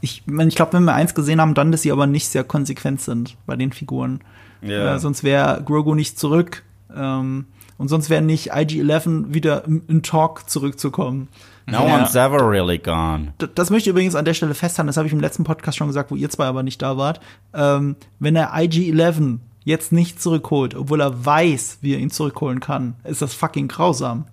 [0.00, 3.00] ich, ich glaube, wenn wir eins gesehen haben, dann, dass sie aber nicht sehr konsequent
[3.00, 4.20] sind bei den Figuren.
[4.62, 4.94] Ja.
[4.94, 6.62] Äh, sonst wäre Grogu nicht zurück.
[6.94, 7.46] Ähm,
[7.80, 11.28] und sonst wäre nicht IG-11 wieder in, Talk zurückzukommen.
[11.66, 11.94] No Ja.
[11.96, 13.32] one's ever really gone.
[13.40, 15.78] D- Das möchte ich übrigens an der Stelle festhalten, das habe ich im letzten Podcast
[15.78, 17.20] schon gesagt, wo ihr zwei aber nicht da wart.
[17.54, 22.94] Ähm, wenn er IG-11 jetzt nicht zurückholt, obwohl er weiß, wie er ihn zurückholen kann,
[23.04, 24.26] ist das fucking grausam.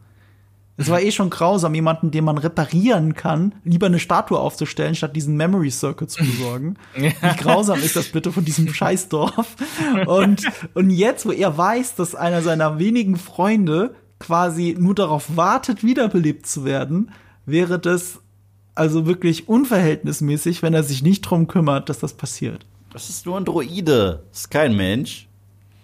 [0.79, 5.15] Es war eh schon grausam, jemanden, den man reparieren kann, lieber eine Statue aufzustellen, statt
[5.15, 6.75] diesen Memory Circle zu besorgen.
[6.95, 9.55] Wie grausam ist das bitte von diesem Scheißdorf?
[10.05, 10.43] Und,
[10.75, 16.45] und jetzt, wo er weiß, dass einer seiner wenigen Freunde quasi nur darauf wartet, wiederbelebt
[16.45, 17.11] zu werden,
[17.45, 18.19] wäre das
[18.75, 22.67] also wirklich unverhältnismäßig, wenn er sich nicht drum kümmert, dass das passiert.
[22.93, 24.23] Das ist nur ein Droide.
[24.29, 25.27] Das ist kein Mensch.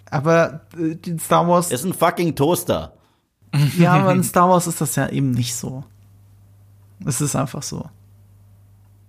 [0.08, 2.92] Aber äh, Star Wars, ist ein fucking Toaster.
[3.78, 5.84] Ja, aber in Star Wars ist das ja eben nicht so.
[7.04, 7.88] Es ist einfach so.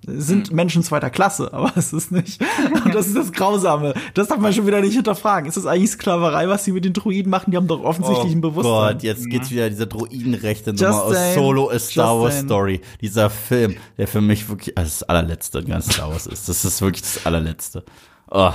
[0.07, 2.41] Es sind Menschen zweiter Klasse, aber es ist nicht.
[2.83, 3.93] Und das ist das Grausame.
[4.13, 5.47] Das darf man schon wieder nicht hinterfragen.
[5.47, 7.51] Ist das eigentlich Sklaverei, was sie mit den Druiden machen?
[7.51, 8.71] Die haben doch offensichtlich ein Bewusstsein.
[8.71, 11.35] Oh Gott, jetzt geht's wieder diese Droidenrechte Just Nummer aus saying.
[11.35, 12.47] Solo A Star Just Wars saying.
[12.47, 12.81] Story.
[13.01, 16.47] Dieser Film, der für mich wirklich das allerletzte in ganz Star Wars ist.
[16.49, 17.83] Das ist wirklich das allerletzte.
[18.29, 18.53] Oh,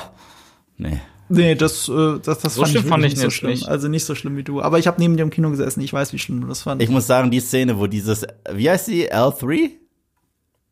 [0.78, 1.00] nee.
[1.30, 3.50] Nee, das, äh, das, das So schlimm fand wirklich ich nicht so schlimm.
[3.52, 3.68] nicht.
[3.68, 4.60] Also nicht so schlimm wie du.
[4.60, 5.80] Aber ich habe neben dir im Kino gesessen.
[5.80, 6.88] Ich weiß, wie schlimm du das fandest.
[6.88, 9.70] Ich muss sagen, die Szene, wo dieses, wie heißt die, L3?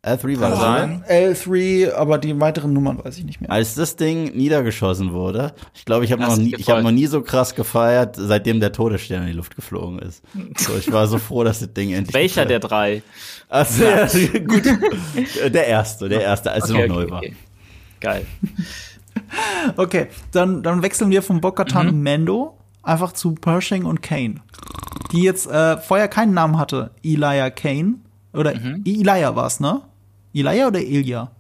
[0.05, 1.05] L3 war sein.
[1.09, 3.51] L3, aber die weiteren Nummern weiß ich nicht mehr.
[3.51, 6.83] Als das Ding niedergeschossen wurde, ich glaube, ich habe noch nie, ich habe gefreut.
[6.85, 10.23] noch nie so krass gefeiert, seitdem der Todesstern in die Luft geflogen ist.
[10.57, 12.15] So, ich war so froh, dass das Ding endlich.
[12.15, 13.03] Welcher der drei?
[13.49, 14.07] Also, ja,
[14.47, 14.63] gut.
[15.53, 17.23] Der erste, der erste, als er noch neu war.
[18.01, 18.25] Geil.
[19.77, 21.93] Okay, dann, dann wechseln wir von Bo-Katan Mhm.
[21.95, 24.37] und Mando einfach zu Pershing und Kane.
[25.13, 26.91] Die jetzt äh, vorher keinen Namen hatte.
[27.03, 27.95] Elijah Kane.
[28.33, 28.83] Oder Mhm.
[28.87, 29.83] Elijah war's, ne?
[30.35, 31.31] Elijah oder Elia?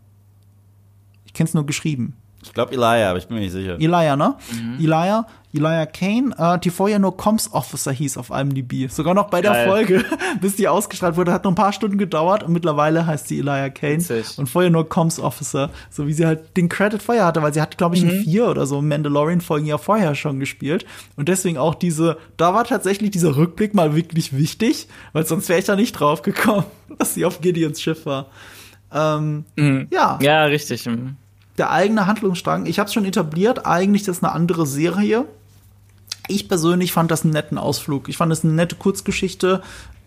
[1.26, 2.14] Ich kenn's nur geschrieben.
[2.48, 3.74] Ich glaube Elijah, aber ich bin mir nicht sicher.
[3.80, 4.34] Elijah, ne?
[4.52, 4.74] Mhm.
[4.80, 8.90] Elijah, Elijah Kane, äh, die vorher nur Comms Officer hieß auf IMDb.
[8.90, 9.68] Sogar noch bei der Geil.
[9.68, 10.04] Folge,
[10.40, 13.70] bis die ausgestrahlt wurde, hat noch ein paar Stunden gedauert und mittlerweile heißt sie Elijah
[13.70, 14.38] Kane Witzig.
[14.38, 17.60] und vorher nur Comms Officer, so wie sie halt den Credit vorher hatte, weil sie
[17.62, 18.10] hat, glaube ich, Mhm.
[18.10, 20.84] in vier oder so Mandalorian-Folgen ja vorher schon gespielt
[21.16, 25.58] und deswegen auch diese, da war tatsächlich dieser Rückblick mal wirklich wichtig, weil sonst wäre
[25.60, 26.64] ich da nicht drauf gekommen,
[26.98, 28.26] dass sie auf Gideons Schiff war.
[28.92, 29.44] Ähm,
[29.90, 30.86] ja, Ja, richtig.
[30.86, 31.16] Mhm.
[31.58, 32.66] Der eigene Handlungsstrang.
[32.66, 35.24] Ich habe es schon etabliert, eigentlich das ist eine andere Serie.
[36.28, 38.08] Ich persönlich fand das einen netten Ausflug.
[38.08, 39.62] Ich fand es eine nette Kurzgeschichte,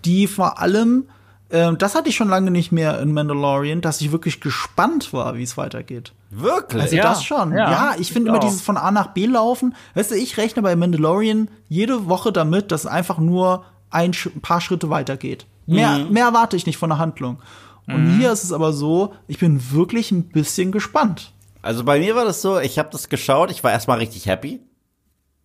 [0.05, 1.05] die vor allem
[1.53, 5.35] ähm, das hatte ich schon lange nicht mehr in Mandalorian, dass ich wirklich gespannt war,
[5.35, 6.13] wie es weitergeht.
[6.29, 6.81] Wirklich?
[6.83, 7.51] Also Ja, das schon.
[7.51, 8.43] Ja, ja, ich finde immer auch.
[8.43, 9.75] dieses von A nach B laufen.
[9.93, 14.29] Weißt du, ich rechne bei Mandalorian jede Woche damit, dass es einfach nur ein Sch
[14.41, 15.45] paar Schritte weitergeht.
[15.65, 16.13] Mehr, Mhm.
[16.13, 17.39] mehr erwarte ich nicht von der Handlung.
[17.87, 21.33] Und hier ist es aber so, ich bin wirklich ein bisschen gespannt.
[21.61, 24.61] Also bei mir war das so, ich habe das geschaut, ich war erstmal richtig happy.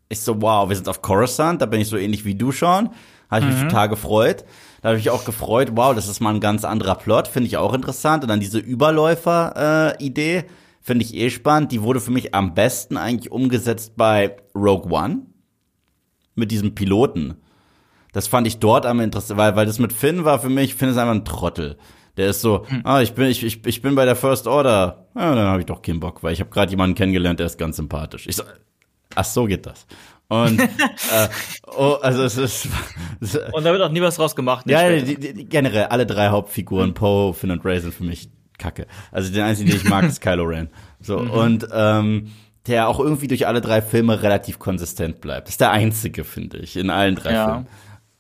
[0.09, 2.91] Ich so, wow, wir sind auf Coruscant, da bin ich so ähnlich wie du schon.
[3.29, 4.45] Habe ich mich total gefreut.
[4.81, 7.49] Da habe ich mich auch gefreut, wow, das ist mal ein ganz anderer Plot, finde
[7.49, 8.23] ich auch interessant.
[8.23, 10.45] Und dann diese Überläufer-Idee,
[10.81, 11.73] finde ich eh spannend.
[11.73, 15.23] Die wurde für mich am besten eigentlich umgesetzt bei Rogue One.
[16.37, 17.39] Mit diesem Piloten.
[18.12, 20.89] Das fand ich dort am interessantesten, weil, weil das mit Finn war für mich, Finn
[20.89, 21.77] ist einfach ein Trottel.
[22.17, 25.06] Der ist so, ah, ich bin, ich, ich, ich bin bei der First Order.
[25.17, 27.59] Ja, dann habe ich doch keinen Bock, weil ich habe gerade jemanden kennengelernt, der ist
[27.59, 28.27] ganz sympathisch.
[28.27, 28.43] Ich so,
[29.14, 29.87] ach so geht das.
[30.29, 31.29] Und äh,
[31.77, 32.69] oh, also es ist
[33.53, 34.69] Und da wird auch nie was draus gemacht.
[34.69, 38.29] ja, die, die, die, generell alle drei Hauptfiguren, Poe, Finn und Ray sind für mich
[38.59, 38.87] Kacke.
[39.12, 40.69] Also den einzigen, den ich mag, ist Kylo Ren.
[41.01, 42.33] So und ähm,
[42.67, 45.49] der auch irgendwie durch alle drei Filme relativ konsistent bleibt.
[45.49, 47.47] ist der einzige, finde ich, in allen drei Ja.
[47.47, 47.67] Filmen.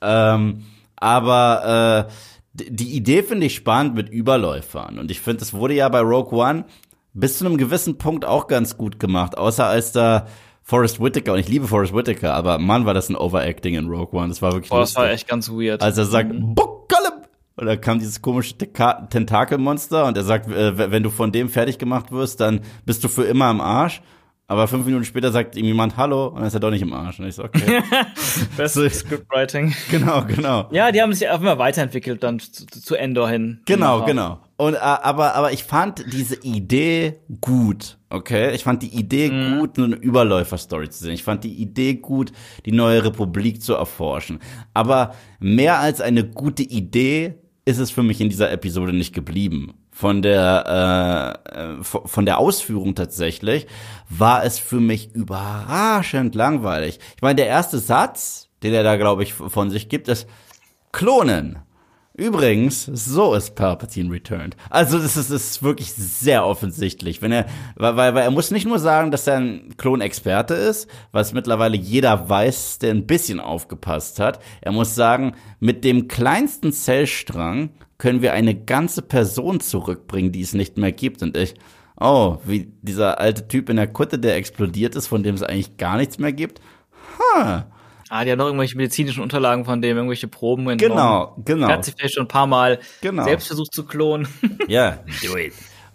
[0.02, 2.12] Ähm, aber äh,
[2.54, 4.98] die Idee finde ich spannend mit Überläufern.
[4.98, 6.64] Und ich finde, es wurde ja bei Rogue One
[7.16, 9.36] bis zu einem gewissen Punkt auch ganz gut gemacht.
[9.36, 10.26] Außer als da
[10.62, 14.18] Forrest Whitaker, und ich liebe Forrest Whitaker, aber Mann, war das ein Overacting in Rogue
[14.18, 14.28] One.
[14.28, 15.82] Das war wirklich Boah, das war echt ganz weird.
[15.82, 17.12] Als er sagt, Buckalem!
[17.56, 21.78] Und da kam dieses komische Tentakelmonster und er sagt, äh, wenn du von dem fertig
[21.78, 24.02] gemacht wirst, dann bist du für immer am Arsch.
[24.48, 26.92] Aber fünf Minuten später sagt ihm jemand Hallo und dann ist er doch nicht im
[26.92, 27.18] Arsch.
[27.18, 27.82] Und ich so, okay.
[28.56, 29.74] Bestes Scriptwriting.
[29.90, 30.68] genau, genau.
[30.70, 33.60] Ja, die haben sich auch immer weiterentwickelt dann zu, zu Endor hin.
[33.66, 34.06] Genau, Ja.
[34.06, 34.38] genau.
[34.56, 38.54] Und äh, aber aber ich fand diese Idee gut, okay?
[38.54, 39.28] Ich fand die Idee
[39.58, 41.12] gut, eine Überläufer-Story zu sehen.
[41.14, 42.32] Ich fand die Idee gut,
[42.64, 44.38] die neue Republik zu erforschen.
[44.72, 47.34] Aber mehr als eine gute Idee
[47.66, 49.74] ist es für mich in dieser Episode nicht geblieben.
[49.96, 53.66] Von der äh, äh, von der Ausführung tatsächlich
[54.10, 56.98] war es für mich überraschend langweilig.
[57.16, 60.28] Ich meine, der erste Satz, den er da glaube ich von sich gibt, ist
[60.92, 61.60] Klonen.
[62.12, 64.54] Übrigens, so ist Palpatine returned.
[64.68, 68.66] Also das ist, das ist wirklich sehr offensichtlich, wenn er, weil weil er muss nicht
[68.66, 74.20] nur sagen, dass er ein Klonexperte ist, was mittlerweile jeder weiß, der ein bisschen aufgepasst
[74.20, 74.40] hat.
[74.60, 80.54] Er muss sagen, mit dem kleinsten Zellstrang können wir eine ganze Person zurückbringen, die es
[80.54, 81.22] nicht mehr gibt.
[81.22, 81.54] Und ich,
[82.00, 85.76] oh, wie dieser alte Typ in der Kutte, der explodiert ist, von dem es eigentlich
[85.76, 86.60] gar nichts mehr gibt.
[87.34, 87.66] Ha.
[88.08, 90.96] Ah, die haben noch irgendwelche medizinischen Unterlagen von dem, irgendwelche Proben entnommen.
[90.96, 91.66] Genau, genau.
[91.68, 93.24] Er hat sich vielleicht schon ein paar Mal Genau.
[93.24, 94.28] selbst versucht zu klonen.
[94.68, 95.54] Ja, do it.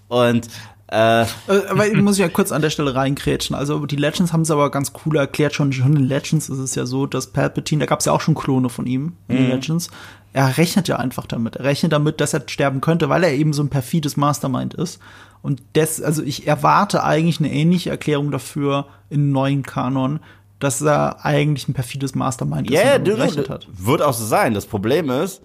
[0.10, 1.26] Und äh, Äh,
[1.70, 3.56] aber ich muss ja kurz an der Stelle reinkrätschen.
[3.56, 5.54] Also die Legends haben es aber ganz cool erklärt.
[5.54, 8.20] Schon, schon in Legends ist es ja so, dass Palpatine, da gab es ja auch
[8.20, 9.90] schon Klone von ihm in den Legends.
[10.34, 11.58] Er rechnet ja einfach damit.
[11.58, 15.00] Er rechnet damit, dass er sterben könnte, weil er eben so ein perfides Mastermind ist.
[15.42, 20.20] Und das, also ich erwarte eigentlich eine ähnliche Erklärung dafür im neuen Kanon,
[20.60, 23.68] dass er eigentlich ein perfides Mastermind ist Ja, yeah, gerechnet hat.
[23.72, 24.54] wird auch so sein.
[24.54, 25.42] Das Problem ist,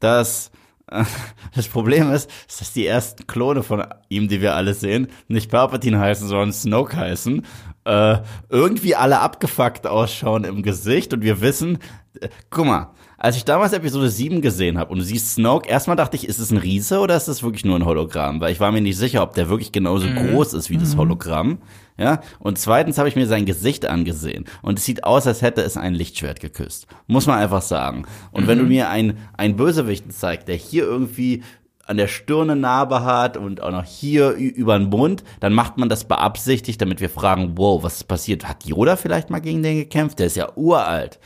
[0.00, 0.50] dass
[0.90, 1.04] äh,
[1.54, 5.98] das Problem ist, dass die ersten Klone von ihm, die wir alle sehen, nicht Palpatine
[5.98, 7.44] heißen, sondern Snoke heißen.
[7.84, 8.18] Äh,
[8.50, 11.78] irgendwie alle abgefuckt ausschauen im Gesicht und wir wissen,
[12.20, 15.96] äh, guck mal, als ich damals Episode 7 gesehen habe und du siehst Snoke, erstmal
[15.96, 18.40] dachte ich, ist es ein Riese oder ist es wirklich nur ein Hologramm?
[18.40, 21.58] Weil ich war mir nicht sicher, ob der wirklich genauso groß ist wie das Hologramm.
[21.98, 25.62] Ja, und zweitens habe ich mir sein Gesicht angesehen und es sieht aus, als hätte
[25.62, 26.86] es ein Lichtschwert geküsst.
[27.08, 28.06] Muss man einfach sagen.
[28.30, 31.42] Und wenn du mir ein, ein Bösewichten zeigst, der hier irgendwie
[31.88, 35.76] an der Stirn eine Narbe hat und auch noch hier über den Mund, dann macht
[35.76, 38.46] man das beabsichtigt, damit wir fragen, wow, was ist passiert?
[38.46, 40.20] Hat Yoda vielleicht mal gegen den gekämpft?
[40.20, 41.18] Der ist ja uralt.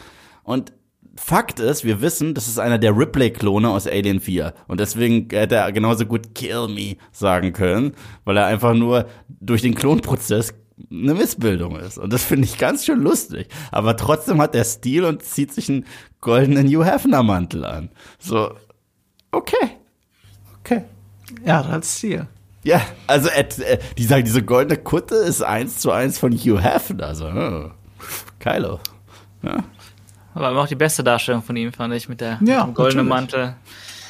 [0.44, 0.72] Und
[1.16, 4.54] Fakt ist, wir wissen, das ist einer der Ripley-Klone aus Alien 4.
[4.66, 7.92] Und deswegen hätte er genauso gut Kill Me sagen können,
[8.24, 10.54] weil er einfach nur durch den Klonprozess
[10.90, 11.98] eine Missbildung ist.
[11.98, 13.48] Und das finde ich ganz schön lustig.
[13.70, 15.84] Aber trotzdem hat er Stil und zieht sich einen
[16.20, 17.90] goldenen Hugh Hefner-Mantel an.
[18.18, 18.54] So,
[19.30, 19.76] okay.
[20.60, 20.84] Okay.
[21.46, 22.26] Hat als Ziel.
[22.64, 26.60] Ja, also äh, äh, die sagen, diese goldene Kutte ist eins zu eins von Hugh
[26.62, 27.08] Hefner.
[27.08, 27.70] Also, äh,
[28.38, 28.78] Kylo.
[29.42, 29.64] Ja.
[30.34, 33.08] Aber immer auch die beste Darstellung von ihm, fand ich, mit, der, Ja, mit goldenen.
[33.08, 33.54] Mantel.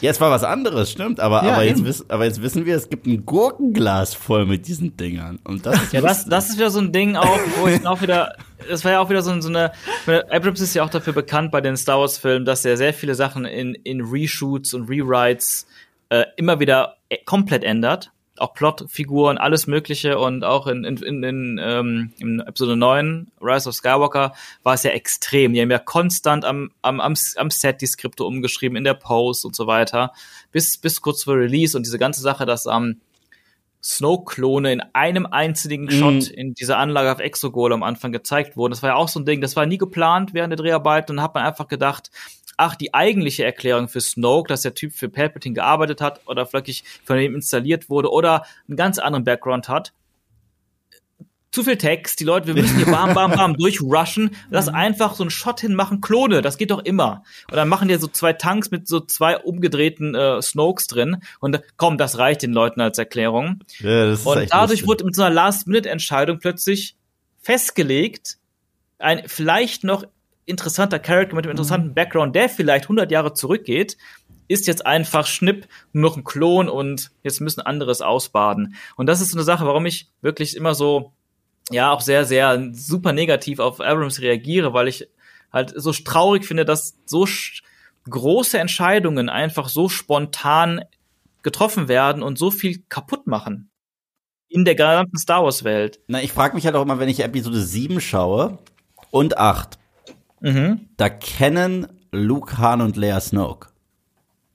[0.02, 1.20] Ja, es war was anderes, stimmt.
[1.20, 2.10] Aber, Ja, aber, jetzt eben.
[2.10, 5.38] aber jetzt wissen wir, es gibt ein Gurkenglas voll mit diesen Dingern.
[5.44, 8.02] Und das ist Ja, das, das ist wieder so ein Ding auch, wo ich auch
[8.02, 8.34] wieder,
[8.68, 9.70] das war ja auch wieder so, so eine,
[10.28, 13.14] Abrams ist ja auch dafür bekannt bei den Star Wars Filmen, dass er sehr viele
[13.14, 15.68] Sachen in, in Reshoots und Rewrites
[16.08, 18.10] äh, immer wieder äh, komplett ändert.
[18.42, 23.68] Auch Plotfiguren, alles Mögliche und auch in, in, in, in, ähm, in Episode 9, Rise
[23.68, 25.52] of Skywalker, war es ja extrem.
[25.52, 29.44] Die haben ja konstant am, am, am, am Set die Skripte umgeschrieben, in der Post
[29.44, 30.12] und so weiter,
[30.50, 33.00] bis, bis kurz vor Release und diese ganze Sache, dass am ähm,
[33.84, 36.34] Snow-Klone in einem einzigen Shot Mhm.
[36.34, 38.70] in dieser Anlage auf Exogol am Anfang gezeigt wurden.
[38.70, 41.22] Das war ja auch so ein Ding, das war nie geplant während der Dreharbeiten und
[41.22, 42.10] hat man einfach gedacht,
[42.62, 46.84] ach, die eigentliche Erklärung für Snoke, dass der Typ für Palpatine gearbeitet hat oder wirklich
[47.04, 49.92] von ihm installiert wurde oder einen ganz anderen Background hat.
[51.50, 54.30] Zu viel Text, die Leute, wir müssen hier bam, bam, bam durchrushen.
[54.48, 57.24] Lass einfach so einen Shot hinmachen, Klone, das geht doch immer.
[57.50, 61.18] Und dann machen die so zwei Tanks mit so zwei umgedrehten äh, Snokes drin.
[61.40, 63.64] Und äh, komm, das reicht den Leuten als Erklärung.
[63.80, 64.86] Ja, Und dadurch lustig.
[64.86, 66.96] wurde mit so einer Last-Minute-Entscheidung plötzlich
[67.40, 68.38] festgelegt,
[68.98, 70.04] ein vielleicht noch
[70.44, 73.96] interessanter Charakter mit einem interessanten Background, der vielleicht 100 Jahre zurückgeht,
[74.48, 78.74] ist jetzt einfach Schnipp, nur noch ein Klon und jetzt müssen anderes ausbaden.
[78.96, 81.12] Und das ist so eine Sache, warum ich wirklich immer so,
[81.70, 85.08] ja, auch sehr, sehr super negativ auf Abrams reagiere, weil ich
[85.52, 87.26] halt so traurig finde, dass so
[88.08, 90.84] große Entscheidungen einfach so spontan
[91.42, 93.70] getroffen werden und so viel kaputt machen.
[94.48, 96.00] In der gesamten Star Wars Welt.
[96.08, 98.58] Na, ich frage mich halt auch immer, wenn ich Episode 7 schaue
[99.10, 99.78] und 8,
[100.42, 100.80] Mhm.
[100.96, 103.68] da kennen Luke, Han und Leia Snoke.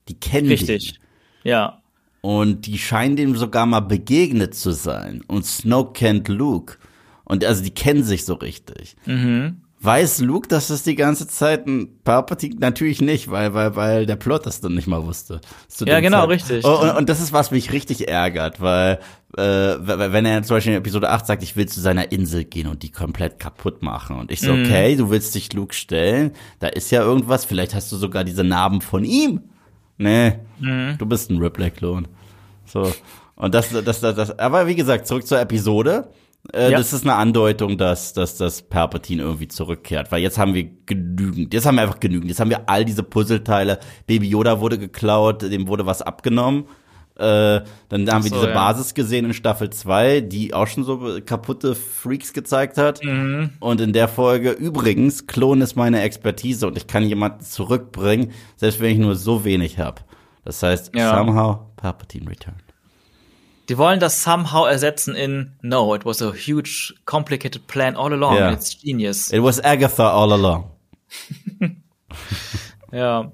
[0.07, 0.93] Die kennen Richtig.
[0.93, 0.99] den.
[1.43, 1.81] Ja.
[2.21, 5.21] Und die scheinen dem sogar mal begegnet zu sein.
[5.27, 6.77] Und Snoke kennt Luke.
[7.23, 8.95] Und also die kennen sich so richtig.
[9.05, 9.61] Mhm.
[9.80, 12.55] Weiß Luke, dass das die ganze Zeit ein Palpatine?
[12.59, 15.39] Natürlich nicht, weil, weil, weil der Plot das dann nicht mal wusste.
[15.86, 16.30] Ja, genau, Zeit.
[16.30, 16.65] richtig.
[16.65, 18.99] Und, und, und das ist, was mich richtig ärgert, weil
[19.38, 22.65] äh, wenn er zum Beispiel in Episode 8 sagt, ich will zu seiner Insel gehen
[22.67, 24.17] und die komplett kaputt machen.
[24.17, 24.63] Und ich so, Mhm.
[24.65, 28.43] okay, du willst dich Luke stellen, da ist ja irgendwas, vielleicht hast du sogar diese
[28.43, 29.41] Narben von ihm.
[29.99, 30.95] Nee, Mhm.
[30.97, 32.07] du bist ein Ripley-Klon.
[32.65, 32.91] So.
[33.36, 36.07] Und das, das, das, das, aber wie gesagt, zurück zur Episode.
[36.53, 36.77] Äh, Ja.
[36.77, 41.53] Das ist eine Andeutung, dass, dass das Palpatine irgendwie zurückkehrt, weil jetzt haben wir genügend,
[41.53, 43.79] jetzt haben wir einfach genügend, jetzt haben wir all diese Puzzleteile.
[44.05, 46.65] Baby Yoda wurde geklaut, dem wurde was abgenommen.
[47.15, 48.53] Äh, dann haben wir so, diese ja.
[48.53, 53.03] Basis gesehen in Staffel 2, die auch schon so kaputte Freaks gezeigt hat.
[53.03, 53.49] Mhm.
[53.59, 58.79] Und in der Folge, übrigens, Klon ist meine Expertise und ich kann jemanden zurückbringen, selbst
[58.81, 60.01] wenn ich nur so wenig habe.
[60.45, 61.17] Das heißt, Ja.
[61.17, 62.61] somehow Palpatine returned.
[63.70, 68.38] Die wollen das somehow ersetzen in No, it was a huge, complicated plan all along.
[68.38, 68.51] Ja.
[68.51, 69.32] It's genius.
[69.32, 70.72] It was Agatha all along.
[72.91, 73.32] Ja.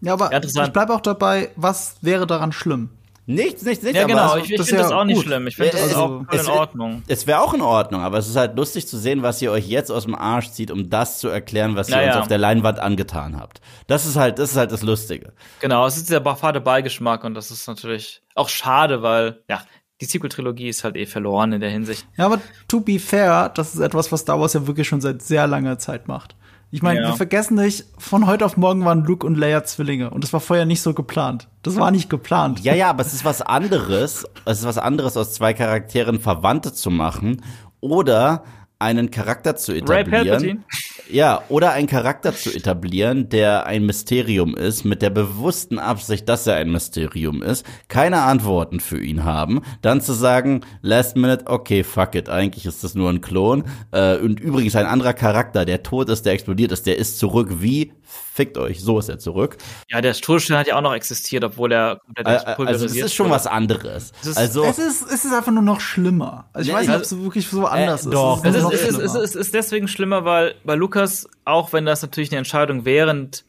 [0.00, 2.90] Ja, aber Ja, ich bleibe auch dabei, was wäre daran schlimm?
[3.34, 3.98] Nichts, nichts, nichts.
[3.98, 4.22] Ja, genau.
[4.32, 5.24] also, Ich, ich das finde das auch nicht gut.
[5.24, 5.46] schlimm.
[5.46, 7.02] Ich finde Ja, das es- auch voll es- in Ordnung.
[7.08, 9.66] Es wäre auch in Ordnung, aber es ist halt lustig zu sehen, was ihr euch
[9.68, 12.12] jetzt aus dem Arsch zieht, um das zu erklären, was ihr Naja.
[12.12, 13.60] uns auf der Leinwand angetan habt.
[13.86, 15.32] Das ist halt, das ist halt das Lustige.
[15.60, 19.62] Genau, es ist der fade Beigeschmack und das ist natürlich auch schade, weil, ja,
[20.00, 22.06] die Sequel-Trilogie ist halt eh verloren in der Hinsicht.
[22.16, 25.22] Ja, aber to be fair, das ist etwas, was Star Wars ja wirklich schon seit
[25.22, 26.34] sehr langer Zeit macht.
[26.74, 27.08] Ich meine, Ja.
[27.08, 30.40] wir vergessen nicht, von heute auf morgen waren Luke und Leia Zwillinge und das war
[30.40, 31.48] vorher nicht so geplant.
[31.62, 32.60] Das war nicht geplant.
[32.60, 34.26] Ja, ja, aber es ist was anderes.
[34.46, 37.42] Es ist was anderes, aus zwei Charakteren Verwandte zu machen
[37.80, 38.42] oder
[38.82, 40.64] einen Charakter zu etablieren.
[41.10, 46.46] Ja, oder einen Charakter zu etablieren, der ein Mysterium ist, mit der bewussten Absicht, dass
[46.46, 51.84] er ein Mysterium ist, keine Antworten für ihn haben, dann zu sagen, last minute, okay,
[51.84, 53.64] fuck it, eigentlich ist das nur ein Klon.
[53.90, 57.60] Äh, und übrigens ein anderer Charakter, der tot ist, der explodiert ist, der ist zurück
[57.60, 57.92] wie,
[58.34, 59.58] fickt euch, so ist er zurück.
[59.90, 63.06] Ja, der Todesstern hat ja auch noch existiert, obwohl er komplett Äh, Also das pulverisiert
[63.06, 63.34] ist schon wurde.
[63.34, 64.12] was anderes.
[64.22, 66.48] ist- Also, Es ist, es ist einfach nur noch schlimmer.
[66.52, 68.12] Also ich weiß nicht, ob also- es wirklich so anders ist.
[68.14, 68.42] doch.
[68.44, 71.72] Es Es ist, es, ist, es, ist, es ist deswegen schlimmer, weil bei Lukas, auch
[71.72, 73.44] wenn das natürlich eine Entscheidung während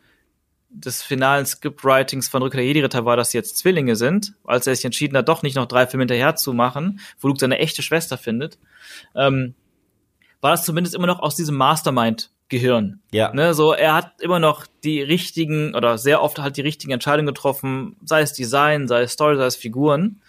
[0.70, 4.76] des finalen Scriptwritings von Rückkehr der Jedi-Ritter war, dass sie jetzt Zwillinge sind, als er
[4.76, 7.84] sich entschieden hat, doch nicht noch drei Filme hinterher zu machen, wo Luke seine echte
[7.84, 8.58] Schwester findet,
[9.16, 9.54] ähm,
[10.42, 11.56] war das zumindest immer noch aus diesem
[12.52, 13.00] Mastermind-Gehirn.
[13.12, 13.34] ja.
[13.34, 17.28] Ne, so, er hat immer noch die richtigen oder sehr oft halt die richtigen Entscheidungen
[17.28, 20.22] getroffen, sei es Design, sei es Story, sei es Figuren.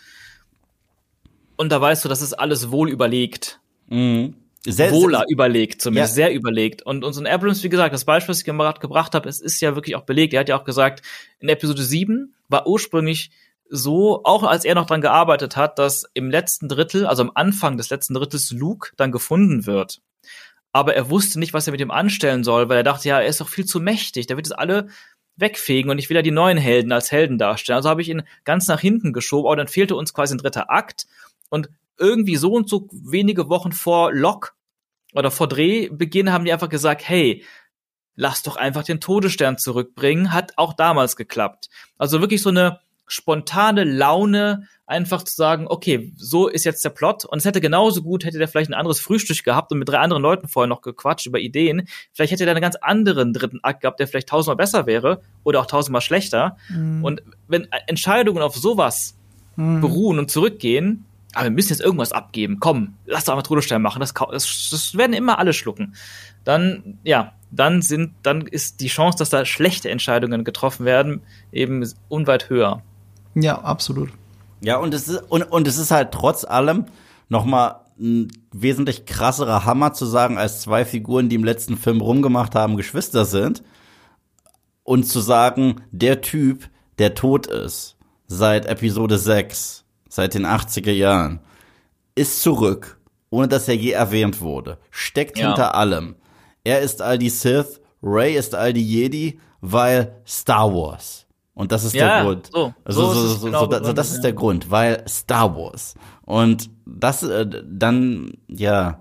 [1.56, 3.60] Und da weißt du, das ist alles wohl überlegt.
[3.88, 4.34] Mhm.
[4.66, 6.26] Sehr- Wohler überlegt, zumindest Ja.
[6.28, 6.82] sehr überlegt.
[6.82, 9.74] Und, ein Abrams, wie gesagt, das Beispiel, was ich gerade gebracht habe, es ist ja
[9.74, 10.32] wirklich auch belegt.
[10.32, 11.02] Er hat ja auch gesagt,
[11.38, 13.30] in Episode 7 war ursprünglich
[13.68, 17.76] so, auch als er noch dran gearbeitet hat, dass im letzten Drittel, also am Anfang
[17.76, 20.00] des letzten Drittels, Luke dann gefunden wird.
[20.74, 23.28] Aber er wusste nicht, was er mit ihm anstellen soll, weil er dachte, ja, er
[23.28, 24.88] ist doch viel zu mächtig, der wird es alle
[25.36, 27.76] wegfegen und ich will ja die neuen Helden als Helden darstellen.
[27.76, 30.72] Also habe ich ihn ganz nach hinten geschoben, aber dann fehlte uns quasi ein dritter
[30.72, 31.06] Akt
[31.48, 34.56] und irgendwie so und so wenige Wochen vor Lock
[35.14, 37.44] oder vor Drehbeginn haben die einfach gesagt, hey,
[38.16, 41.68] lass doch einfach den Todesstern zurückbringen, hat auch damals geklappt.
[41.98, 47.24] Also wirklich so eine spontane Laune, einfach zu sagen, okay, so ist jetzt der Plot.
[47.24, 49.98] Und es hätte genauso gut, hätte der vielleicht ein anderes Frühstück gehabt und mit drei
[49.98, 51.88] anderen Leuten vorher noch gequatscht über Ideen.
[52.12, 55.60] Vielleicht hätte der einen ganz anderen dritten Akt gehabt, der vielleicht tausendmal besser wäre oder
[55.60, 56.56] auch tausendmal schlechter.
[56.68, 57.04] Mhm.
[57.04, 59.16] Und wenn Entscheidungen auf sowas
[59.56, 62.58] beruhen und zurückgehen, aber wir müssen jetzt irgendwas abgeben.
[62.60, 64.00] Komm, lass doch einmal Trudelstein machen.
[64.00, 65.94] Das, das, das werden immer alle schlucken.
[66.44, 71.88] Dann, ja, dann sind, dann ist die Chance, dass da schlechte Entscheidungen getroffen werden, eben
[72.08, 72.82] unweit höher.
[73.34, 74.10] Ja, absolut.
[74.60, 76.86] Ja, und es ist, und, und es ist halt trotz allem
[77.28, 82.54] nochmal ein wesentlich krasserer Hammer zu sagen, als zwei Figuren, die im letzten Film rumgemacht
[82.54, 83.62] haben, Geschwister sind.
[84.82, 86.68] Und zu sagen, der Typ,
[86.98, 91.40] der tot ist, seit Episode 6, seit den 80er Jahren,
[92.14, 92.98] ist zurück,
[93.30, 95.48] ohne dass er je erwähnt wurde, steckt Ja.
[95.48, 96.16] hinter allem.
[96.64, 101.23] Er ist all die Sith, Ray ist all die Jedi, weil Star Wars.
[101.54, 102.50] Und das ist Ja, der Grund.
[102.52, 102.74] so.
[102.84, 104.22] Also So so, so, genau so, da- so das ist ja.
[104.22, 105.94] der Grund, weil Star Wars.
[106.22, 109.00] Und das äh, dann, ja,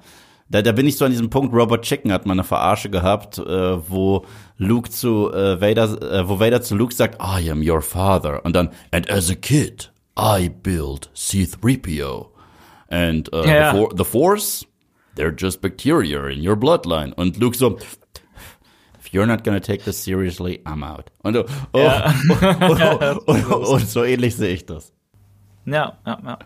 [0.49, 3.39] da, da bin ich so an diesem Punkt, Robert Chicken hat mal eine Verarsche gehabt,
[3.39, 4.24] äh, wo
[4.58, 8.45] Luke zu äh, Vader, äh, wo Vader zu Luke sagt, I am your father.
[8.45, 12.28] Und dann, and as a kid, I built C-3PO.
[12.89, 13.72] And uh, Ja.
[13.74, 14.66] the, for the Force,
[15.16, 17.14] they're just bacteria in your bloodline.
[17.14, 17.80] Und Luke so,
[19.14, 21.05] you're not gonna take this seriously, I'm out.
[21.22, 24.91] Und, oh, und, und, und, und so ähnlich sehe ich das.
[25.66, 26.39] Ja, ja, ja.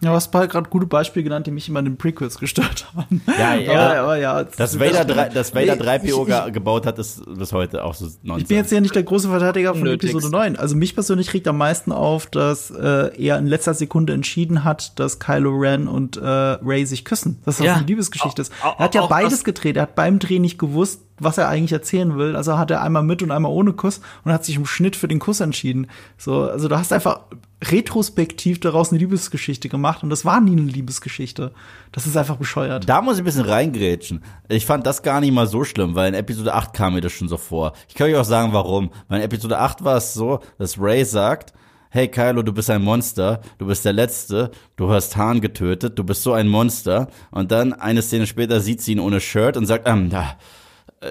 [0.00, 3.22] Ja, du hast gerade gute Beispiele genannt, die mich immer in den Prequels gestört haben.
[3.38, 3.72] Ja, ja.
[3.90, 6.98] Aber, aber ja Dass Vader, drei, dass Vader Nee, 3PO ich- ich- ge gebaut hat,
[6.98, 8.42] ist bis heute auch so Nonsens.
[8.42, 10.12] Ich bin jetzt ja nicht der große Verteidiger von Unnötigst.
[10.14, 10.56] Episode 9.
[10.56, 14.98] Also mich persönlich regt am meisten auf, dass äh, er in letzter Sekunde entschieden hat,
[14.98, 17.40] dass Kylo Ren und äh, Ray sich küssen.
[17.46, 17.74] Dass das Ja.
[17.76, 18.52] eine Liebesgeschichte ist.
[18.62, 19.76] Er hat ja beides das- gedreht.
[19.76, 22.36] Er hat beim Dreh nicht gewusst, was er eigentlich erzählen will.
[22.36, 25.08] Also hat er einmal mit und einmal ohne Kuss und hat sich im Schnitt für
[25.08, 25.86] den Kuss entschieden.
[26.18, 27.20] So, also du hast einfach
[27.62, 31.52] retrospektiv daraus eine Liebesgeschichte gemacht und das war nie eine Liebesgeschichte.
[31.92, 32.88] Das ist einfach bescheuert.
[32.88, 34.22] Da muss ich ein bisschen reingrätschen.
[34.48, 37.12] Ich fand das gar nicht mal so schlimm, weil in Episode 8 kam mir das
[37.12, 37.72] schon so vor.
[37.88, 38.90] Ich kann euch auch sagen, warum.
[39.08, 41.54] Weil in Episode 8 war es so, dass Ray sagt,
[41.90, 46.02] hey Kylo, du bist ein Monster, du bist der Letzte, du hast Han getötet, du
[46.02, 47.08] bist so ein Monster.
[47.30, 50.36] Und dann eine Szene später sieht sie ihn ohne Shirt und sagt, ähm, da,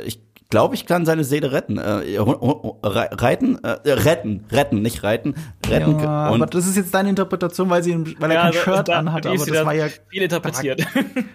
[0.06, 0.20] ich
[0.54, 1.80] glaube, ich kann seine Seele retten.
[1.80, 3.58] Äh, reiten?
[3.64, 5.34] Äh, retten, retten, nicht reiten.
[5.68, 6.00] Retten.
[6.00, 8.88] Ja, und aber das ist jetzt deine Interpretation, weil, sie, weil er kein da- Shirt
[8.88, 10.86] da- ist Aber das war ja viel interpretiert.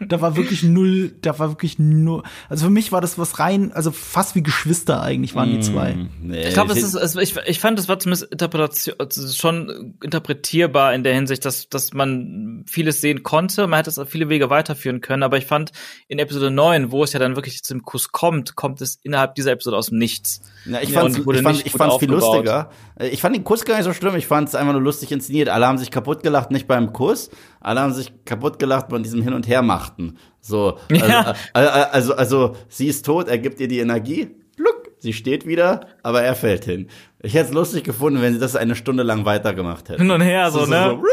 [0.06, 3.72] da war wirklich null, da war wirklich nur, also für mich war das was rein,
[3.72, 5.96] also fast wie Geschwister eigentlich waren die zwei.
[6.22, 9.96] Nee, Ich glaube, es ist, es, ich, ich fand, es war zumindest Interpretation, also schon
[10.02, 13.66] interpretierbar in der Hinsicht, dass, dass man vieles sehen konnte.
[13.66, 15.72] Man hätte es auf viele Wege weiterführen können, aber ich fand
[16.06, 19.52] in Episode 9, wo es ja dann wirklich zum Kuss kommt, kommt es innerhalb dieser
[19.52, 20.40] Episode aus dem Nichts.
[20.64, 22.36] Ja, ich wurde ich fand, ich fand's viel aufgebaut.
[22.44, 22.70] lustiger.
[22.98, 24.14] Äh, Ich fand den Kuss gar nicht so schlimm.
[24.16, 25.48] Ich fand's einfach nur lustig inszeniert.
[25.48, 27.30] Alle haben sich kaputt gelacht, nicht beim Kuss.
[27.60, 30.18] Alle haben sich kaputt gelacht bei diesem Hin und Her machten.
[30.40, 31.34] So, also, Ja.
[31.54, 31.58] äh,
[31.90, 34.30] also, also, sie ist tot, er gibt ihr die Energie.
[34.56, 36.88] Luck, sie steht wieder, aber er fällt hin.
[37.22, 40.02] Ich hätte es lustig gefunden, wenn sie das eine Stunde lang weitergemacht hätten.
[40.02, 40.90] Hin und her, so, ne?
[40.90, 41.04] rup.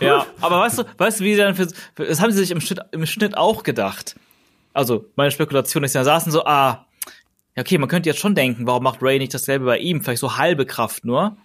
[0.00, 2.60] Ja, aber weißt du, weißt du, wie sie dann für, das haben sie sich im
[2.60, 4.16] Schnitt, im Schnitt auch gedacht.
[4.72, 6.83] Also, meine Spekulation ist ja, saßen so, ah,
[7.56, 10.02] ja, okay, man könnte jetzt schon denken, warum macht Ray nicht dasselbe bei ihm?
[10.02, 11.36] Vielleicht so halbe Kraft nur.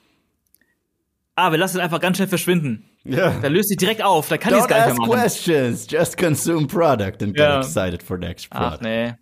[1.35, 2.85] Ah, wir lassen ihn einfach ganz schnell verschwinden.
[3.05, 3.31] Ja.
[3.41, 5.21] Dann löst sich direkt auf, dann kann ich es gar nicht mehr machen.
[5.21, 7.59] questions, just consume product and get Ja.
[7.59, 8.83] excited for next Ach, product.
[8.83, 9.13] nee.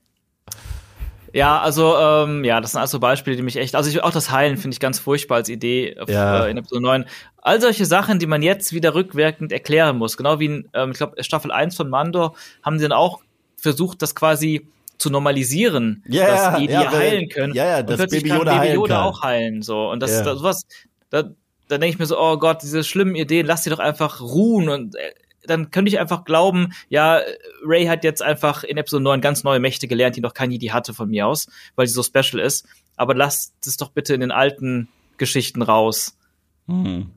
[1.34, 4.32] Ja, also, ähm, ja, das sind also Beispiele, die mich echt, also ich, auch das
[4.32, 6.46] Heilen finde ich ganz furchtbar als Idee äh, Ja.
[6.48, 7.06] in Episode 9.
[7.42, 10.18] All solche Sachen, die man jetzt wieder rückwirkend erklären muss.
[10.18, 13.22] Genau wie in, ähm, ich glaube, Staffel 1 von Mando haben sie dann auch
[13.58, 14.68] versucht, das quasi
[14.98, 17.54] zu normalisieren, Ja, dass die, die ja, heilen können.
[17.54, 19.04] ja, ja, plötzlich Baby kann Yoda Baby heilen Yoda kann.
[19.04, 19.90] auch heilen, so.
[19.90, 20.24] Und das, Ja.
[20.24, 20.66] das sowas,
[21.10, 21.24] da,
[21.68, 24.70] da denke ich mir so, oh Gott, diese schlimmen Ideen, lass sie doch einfach ruhen
[24.70, 25.14] und äh,
[25.46, 27.22] dann könnte ich einfach glauben, ja,
[27.64, 30.68] Ray hat jetzt einfach in Episode 9 ganz neue Mächte gelernt, die noch kein Jedi
[30.68, 32.66] hatte von mir aus, weil sie so special ist.
[32.98, 36.18] Aber lasst es doch bitte in den alten Geschichten raus.
[36.66, 37.12] Mhm.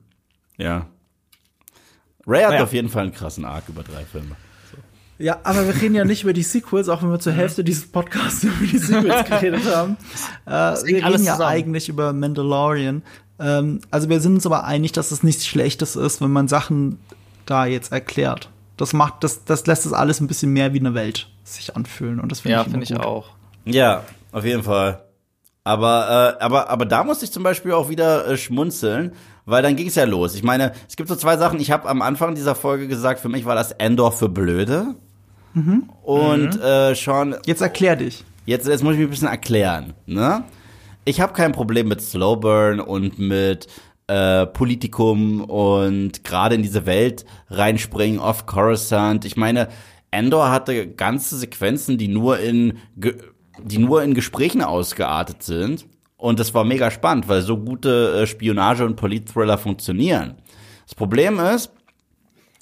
[0.57, 0.87] Ja.
[2.25, 2.63] Ray hat Naja.
[2.63, 4.35] auf jeden Fall einen krassen Arc über drei Filme.
[5.21, 7.91] Ja, aber wir reden ja nicht über die Sequels, auch wenn wir zur Hälfte dieses
[7.91, 9.97] Podcasts über die Sequels geredet haben.
[10.47, 11.41] Äh, wir reden ja zusammen.
[11.43, 13.03] eigentlich über Mandalorian.
[13.39, 16.99] Ähm, also wir sind uns aber einig, dass es nichts Schlechtes ist, wenn man Sachen
[17.45, 18.49] da jetzt erklärt.
[18.75, 22.19] Das macht, das, das lässt es alles ein bisschen mehr wie eine Welt sich anfühlen.
[22.19, 23.29] Und das finde Ja, ich, finde ich auch.
[23.65, 25.03] Ja, auf jeden Fall.
[25.63, 29.13] Aber, äh, aber, aber da musste ich zum Beispiel auch wieder äh, schmunzeln,
[29.45, 30.33] weil dann ging es ja los.
[30.33, 31.59] Ich meine, es gibt so zwei Sachen.
[31.59, 34.95] Ich habe am Anfang dieser Folge gesagt, für mich war das Endor für Blöde.
[36.03, 38.23] Und äh, Sean, Jetzt erklär dich.
[38.45, 39.93] jetzt, jetzt muss ich mich ein bisschen erklären.
[40.05, 40.43] Ne?
[41.05, 43.67] Ich habe kein Problem mit Slowburn und mit
[44.07, 49.25] äh, Politikum und gerade in diese Welt reinspringen, off Coruscant.
[49.25, 49.67] Ich meine,
[50.11, 52.77] Endor hatte ganze Sequenzen, die nur in
[53.63, 55.85] die nur in Gesprächen ausgeartet sind.
[56.17, 60.35] Und das war mega spannend, weil so gute äh, Spionage- und Polit-Thriller funktionieren.
[60.85, 61.71] Das Problem ist,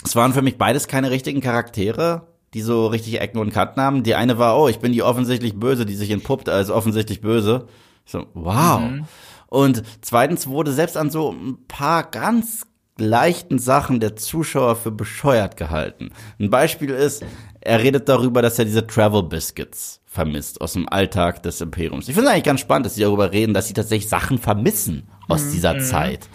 [0.06, 4.04] es waren für mich beides keine richtigen Charaktere, die so richtig Ecken und Kanten haben.
[4.04, 7.68] Die eine war, oh, ich bin die offensichtlich Böse, die sich entpuppt als offensichtlich böse.
[8.06, 8.82] Ich so, wow.
[8.82, 9.06] Mhm.
[9.48, 12.66] Und zweitens wurde selbst an so ein paar ganz
[12.98, 16.12] leichten Sachen der Zuschauer für bescheuert gehalten.
[16.40, 17.24] Ein Beispiel ist,
[17.62, 22.08] er redet darüber, dass er diese Travel Biscuits vermisst aus dem Alltag des Imperiums.
[22.08, 25.08] Ich finde es eigentlich ganz spannend, dass sie darüber reden, dass sie tatsächlich Sachen vermissen
[25.28, 25.52] aus mhm.
[25.52, 26.28] dieser Zeit.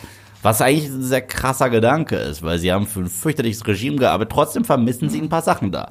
[0.44, 4.32] Was eigentlich ein sehr krasser Gedanke ist, weil sie haben für ein fürchterliches Regime gearbeitet,
[4.32, 5.90] trotzdem vermissen sie ein paar Sachen da.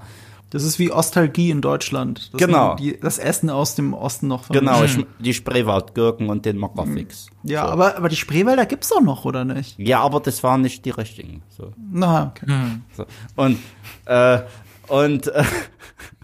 [0.51, 2.31] Das ist wie Ostalgie in Deutschland.
[2.31, 2.75] Das genau.
[2.75, 4.49] Die, das Essen aus dem Osten noch.
[4.49, 4.83] Genau,
[5.17, 7.31] die Spreewaldgurken und den Mokofix.
[7.41, 7.49] Mhm.
[7.49, 7.71] Ja, so.
[7.71, 9.79] aber, aber die Spreewälder gibt's doch noch, oder nicht?
[9.79, 11.41] Ja, aber das waren nicht die richtigen.
[11.49, 11.73] So.
[11.91, 12.45] Na, okay.
[12.51, 12.83] Mhm.
[12.95, 13.05] So.
[13.35, 13.57] Und,
[14.05, 14.41] äh,
[14.87, 15.43] und, äh,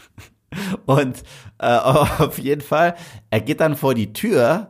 [0.86, 1.24] und,
[1.58, 1.66] äh,
[2.20, 2.94] auf jeden Fall,
[3.32, 4.70] er geht dann vor die Tür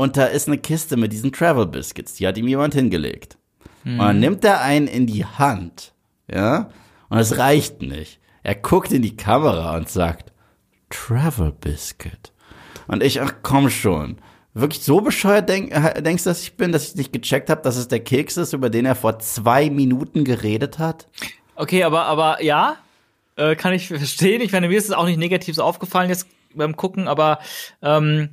[0.00, 2.14] und da ist eine Kiste mit diesen Travel Biscuits.
[2.14, 3.36] Die hat ihm jemand hingelegt.
[3.84, 4.00] Mhm.
[4.00, 5.92] Und dann nimmt er einen in die Hand,
[6.26, 6.70] ja,
[7.10, 8.18] und es reicht nicht.
[8.42, 10.32] Er guckt in die Kamera und sagt,
[10.88, 12.32] Travel Biscuit.
[12.86, 14.16] Und ich, ach komm schon.
[14.54, 17.60] Wirklich so bescheuert denk, äh, denkst du, dass ich bin, dass ich nicht gecheckt habe,
[17.60, 21.08] dass es der Keks ist, über den er vor zwei Minuten geredet hat?
[21.56, 22.76] Okay, aber, aber ja,
[23.36, 24.40] äh, kann ich verstehen.
[24.40, 27.38] Ich meine, mir ist es auch nicht negativ so aufgefallen jetzt beim Gucken, aber
[27.82, 28.30] ähm,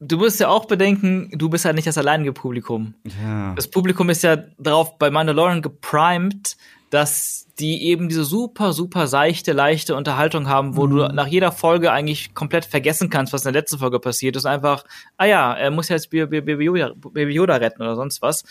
[0.00, 2.94] du musst ja auch bedenken, du bist ja nicht das alleinige Publikum.
[3.20, 3.54] Ja.
[3.54, 6.56] Das Publikum ist ja darauf bei Mandalorian geprimed,
[6.90, 10.90] dass die eben diese super, super seichte, leichte Unterhaltung haben, wo mhm.
[10.90, 14.46] du nach jeder Folge eigentlich komplett vergessen kannst, was in der letzten Folge passiert ist.
[14.46, 14.84] Einfach,
[15.16, 18.44] ah ja, er muss jetzt Baby Yoda, Baby Yoda retten oder sonst was.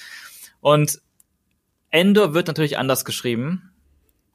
[0.60, 1.02] Und
[1.90, 3.67] Endor wird natürlich anders geschrieben.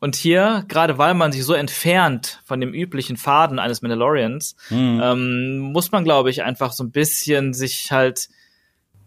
[0.02, 5.00] Und hier, gerade weil man sich so entfernt von dem üblichen Faden eines Mandalorians, mhm.
[5.00, 8.28] ähm, muss man, glaube ich, einfach so ein bisschen sich halt,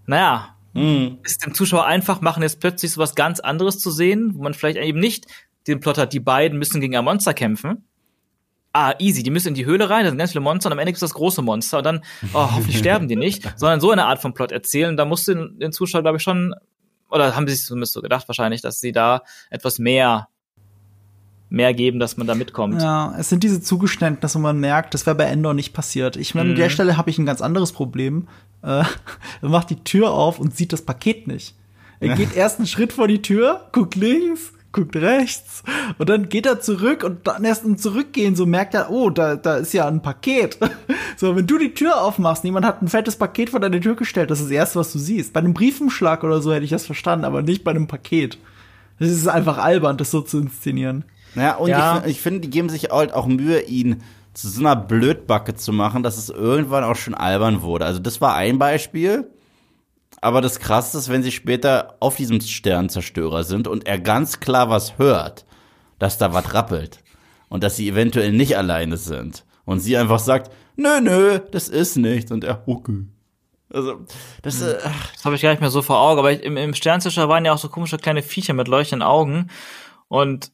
[0.06, 1.18] naja, mhm.
[1.26, 4.54] es dem Zuschauer einfach machen, jetzt plötzlich so was ganz anderes zu sehen, wo man
[4.54, 5.26] vielleicht eben nicht
[5.68, 7.84] den Plot hat, die beiden müssen gegen ein Monster kämpfen.
[8.72, 10.80] Ah, easy, die müssen in die Höhle rein, da sind ganz viele Monster und am
[10.80, 13.92] Ende gibt es das große Monster und dann, oh, hoffentlich sterben die nicht, sondern so
[13.92, 14.96] eine Art von Plot erzählen.
[14.96, 16.56] Da musste den, den Zuschauer, glaube ich, schon,
[17.10, 20.30] oder haben sie sich zumindest so gedacht wahrscheinlich, dass sie da etwas mehr
[21.50, 22.82] mehr geben, dass man da mitkommt.
[22.82, 26.18] Ja, es sind diese Zugeständnisse, wo man merkt, das wäre bei Endor nicht passiert.
[26.18, 26.52] Ich meine, mhm.
[26.52, 26.72] an der mhm.
[26.72, 28.28] Stelle habe ich ein ganz anderes Problem.
[28.62, 28.84] Äh,
[29.42, 31.56] er macht die Tür auf und sieht das Paket nicht.
[32.00, 35.64] Er geht erst einen Schritt vor die Tür, guckt links, guckt rechts
[35.98, 39.38] und dann geht er zurück und dann erst im Zurückgehen so merkt er, oh, da,
[39.38, 40.60] da ist ja ein Paket.
[41.18, 44.30] So, wenn du die Tür aufmachst, jemand hat ein fettes Paket vor deine Tür gestellt,
[44.30, 45.32] das ist das Erste, was du siehst.
[45.32, 48.38] Bei einem Briefumschlag oder so hätte ich das verstanden, aber nicht bei einem Paket.
[49.00, 51.06] Das ist einfach albern, das so zu inszenieren.
[51.36, 52.00] Ja, und ja.
[52.06, 54.02] ich, ich finde, die geben sich halt auch Mühe, ihn
[54.34, 57.86] zu so einer Blödbacke zu machen, dass es irgendwann auch schon albern wurde.
[57.86, 59.32] Also das war ein Beispiel.
[60.22, 64.70] Aber das Krasse ist, wenn sie später auf diesem Sternzerstörer sind und er ganz klar
[64.70, 65.46] was hört,
[66.00, 67.00] dass da was rappelt
[67.50, 71.98] und dass sie eventuell nicht alleine sind und sie einfach sagt, nö, nö, das ist
[71.98, 73.06] nichts und er, okay.
[73.72, 74.06] Also,
[74.42, 74.78] das, äh,
[75.14, 77.54] das habe ich gar nicht mehr so vor Augen, aber im, im Sternzerstörer waren ja
[77.54, 79.50] auch so komische kleine Viecher mit leuchtenden Augen
[80.08, 80.52] und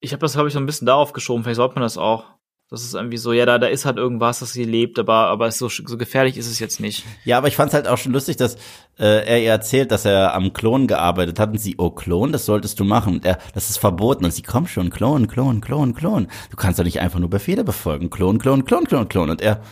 [0.00, 2.24] ich habe das, glaube ich, so ein bisschen darauf geschoben, vielleicht sollte man das auch.
[2.70, 5.50] Das ist irgendwie so, ja, da, da ist halt irgendwas, das sie lebt, aber, aber
[5.50, 7.04] so, so gefährlich ist es jetzt nicht.
[7.24, 8.54] Ja, aber ich fand es halt auch schon lustig, dass
[8.96, 12.46] äh, er ihr erzählt, dass er am Klon gearbeitet hat und sie, oh, Klon, das
[12.46, 13.14] solltest du machen.
[13.14, 14.24] Und er, das ist verboten.
[14.24, 16.28] Und sie, komm schon, Klon, Klon, Klon, Klon.
[16.50, 18.08] Du kannst doch nicht einfach nur Befehle befolgen.
[18.08, 19.30] Klon, Klon, Klon, Klon, Klon.
[19.30, 19.62] Und er,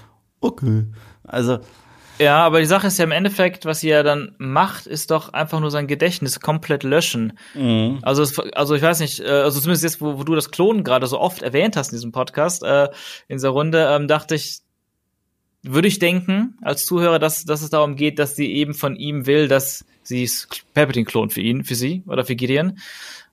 [0.41, 0.87] okay.
[1.23, 1.61] Also,
[2.19, 5.33] ja, aber die Sache ist ja im Endeffekt, was sie ja dann macht, ist doch
[5.33, 7.39] einfach nur sein Gedächtnis komplett löschen.
[7.55, 7.99] Mhm.
[8.03, 11.07] Also, also ich weiß nicht, äh, also zumindest jetzt, wo, wo du das Klonen gerade
[11.07, 12.89] so oft erwähnt hast in diesem Podcast, äh,
[13.29, 14.61] in dieser Runde, ähm, dachte ich,
[15.63, 19.27] würde ich denken, als Zuhörer, dass, dass es darum geht, dass sie eben von ihm
[19.27, 20.31] will, dass sie
[20.75, 22.79] Palpatine klont für ihn, für sie oder für Gideon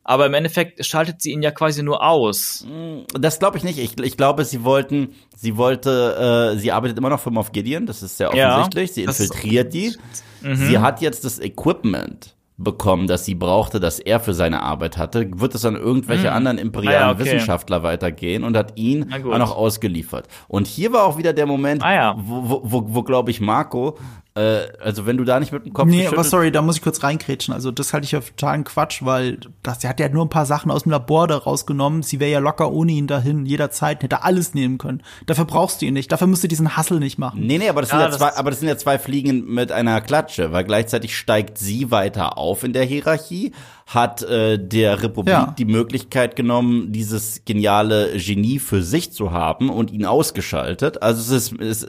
[0.06, 2.66] aber im Endeffekt schaltet sie ihn ja quasi nur aus.
[2.70, 3.80] Mm, das glaube ich nicht.
[3.80, 7.88] Ich, ich glaube, sie wollten, sie wollte, äh, sie arbeitet immer noch für Moff Gideon,
[7.88, 8.90] das ist sehr offensichtlich.
[8.90, 9.98] Ja, sie infiltriert die.
[10.42, 10.56] Mhm.
[10.56, 15.28] Sie hat jetzt das Equipment bekommen, das sie brauchte, das er für seine Arbeit hatte,
[15.40, 16.36] wird es an irgendwelche mhm.
[16.36, 17.26] anderen imperialen ah, ja, okay.
[17.26, 20.28] Wissenschaftler weitergehen und hat ihn auch noch ausgeliefert.
[20.48, 22.16] Und hier war auch wieder der Moment, ah, ja.
[22.18, 23.98] wo, wo, wo, wo glaube ich, Marco
[24.38, 27.02] also wenn du da nicht mit dem Kopf Nee, aber sorry, da muss ich kurz
[27.04, 27.54] reinkrätschen.
[27.54, 30.30] Also das halte ich ja für totalen Quatsch, weil das, sie hat ja nur ein
[30.30, 32.04] paar Sachen aus dem Labor da rausgenommen.
[32.04, 35.04] Sie wäre ja locker ohne ihn dahin, jederzeit, hätte alles nehmen können.
[35.26, 36.12] Dafür brauchst du ihn nicht.
[36.12, 37.48] Dafür musst du diesen Hassel nicht machen.
[37.48, 39.46] Nee, nee, aber das, Ja, sind ja das zwei, aber das sind ja zwei Fliegen
[39.46, 43.54] mit einer Klatsche, weil gleichzeitig steigt sie weiter auf in der Hierarchie,
[43.88, 45.54] hat äh, der Republik Ja.
[45.58, 51.04] die Möglichkeit genommen, dieses geniale Genie für sich zu haben und ihn ausgeschaltet.
[51.04, 51.88] Also es ist es, äh,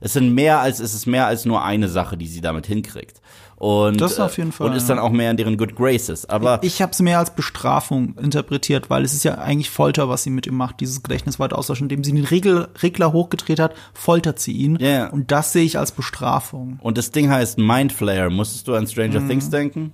[0.00, 3.20] es sind mehr als es ist mehr als nur eine Sache, die sie damit hinkriegt.
[3.56, 6.26] Und Das auf äh, jeden Fall, und ist dann auch mehr in deren Good Graces.
[6.28, 10.22] Aber Ich habe es mehr als Bestrafung interpretiert, weil es ist ja eigentlich Folter, was
[10.24, 11.86] sie mit ihm macht, dieses Gedächtnis weiter austauschen.
[11.86, 14.76] Indem sie den Regel, Regler hochgedreht hat, foltert sie ihn.
[14.78, 15.08] Ja.
[15.08, 16.78] Und das sehe ich als Bestrafung.
[16.82, 18.28] und das Ding heißt Mindflayer.
[18.30, 19.28] Musstest du an Stranger Mhm.
[19.28, 19.92] Things denken?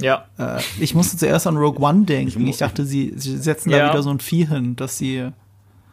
[0.00, 0.24] Ja.
[0.38, 2.46] Äh, ich musste zuerst an Rogue One denken.
[2.46, 3.78] Ich dachte, sie, sie setzen Ja.
[3.86, 5.28] da wieder so ein Vieh hin, dass sie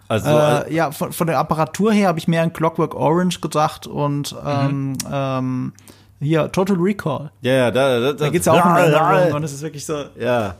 [0.07, 3.87] Also Äh, ja, von, von der Apparatur her habe ich mehr an Clockwork Orange gedacht
[3.87, 5.73] und ähm, ähm,
[6.19, 7.29] hier Total Recall.
[7.41, 10.05] ja, ja, da, da, Da geht's ja auch um Erinnerungen und es ist wirklich so.
[10.19, 10.55] Ja.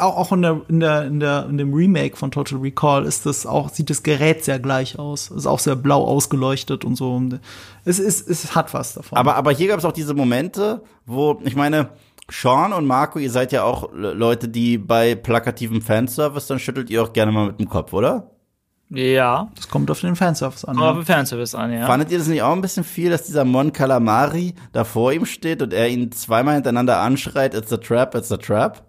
[0.00, 3.24] Auch, auch in, der, in, der, in, der, in dem Remake von Total Recall ist
[3.24, 5.30] das auch, sieht das Gerät sehr gleich aus.
[5.30, 7.22] Ist auch sehr blau ausgeleuchtet und so.
[7.84, 9.16] Es, ist, es hat was davon.
[9.16, 11.90] Aber, aber hier gab es auch diese Momente, wo, ich meine,
[12.30, 16.90] Sean und Marco, ihr seid ja auch Le- Leute, die bei plakativem Fanservice, dann schüttelt
[16.90, 18.30] ihr auch gerne mal mit dem Kopf, oder?
[18.88, 19.50] Ja.
[19.56, 20.76] das kommt auf den Fanservice an.
[20.76, 21.86] Kommt auf den Fanservice an, ja.
[21.86, 25.26] Fandet ihr das nicht auch ein bisschen viel, dass dieser Mon Calamari da vor ihm
[25.26, 28.82] steht und er ihn zweimal hintereinander anschreit, it's a trap, it's a trap?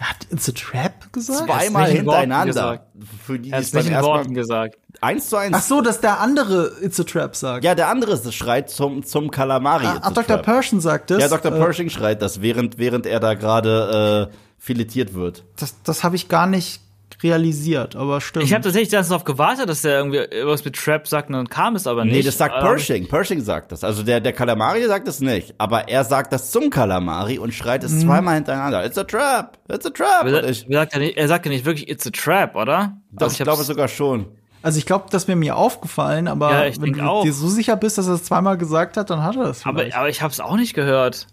[0.00, 1.46] Hat It's a Trap gesagt?
[1.46, 2.86] Zweimal hintereinander.
[3.26, 4.78] Für die, Er beim nicht in Worten Mal, gesagt.
[5.00, 5.68] eins zu Ach eins.
[5.68, 7.64] so, dass der andere It's a Trap sagt.
[7.64, 9.86] Ja, der andere ist- schreit zum, zum Calamari.
[9.86, 10.36] Ach, it's ach Dr.
[10.36, 10.42] trap.
[10.44, 11.20] Pershing sagt das.
[11.20, 11.52] Ja, Dr.
[11.52, 15.44] Äh, Pershing schreit das, während, während er da gerade äh, filetiert wird.
[15.56, 16.80] das das habe ich gar nicht
[17.22, 18.44] realisiert, aber stimmt.
[18.44, 21.74] Ich habe tatsächlich darauf gewartet, dass er irgendwie irgendwas mit Trap sagt und dann kam
[21.76, 22.14] es aber nicht.
[22.14, 23.08] Nee, das sagt Ähm, Pershing.
[23.08, 23.84] Pershing sagt das.
[23.84, 25.54] Also der, der Calamari sagt es nicht.
[25.58, 27.86] Aber er sagt das zum Calamari und schreit Mhm.
[27.88, 28.84] es zweimal hintereinander.
[28.84, 29.58] It's a trap!
[29.72, 30.26] It's a trap!
[30.26, 32.96] Er, ich, sagt ja nicht, er sagt ja nicht wirklich, it's a trap, oder?
[33.12, 34.26] doch, Also ich glaube sogar schon.
[34.62, 37.22] also ich glaube, das wäre mir aufgefallen, aber Ja, wenn du auch.
[37.24, 39.84] dir so sicher bist, dass er es zweimal gesagt hat, dann hat er es Aber,
[39.94, 41.26] aber ich habe es auch nicht gehört.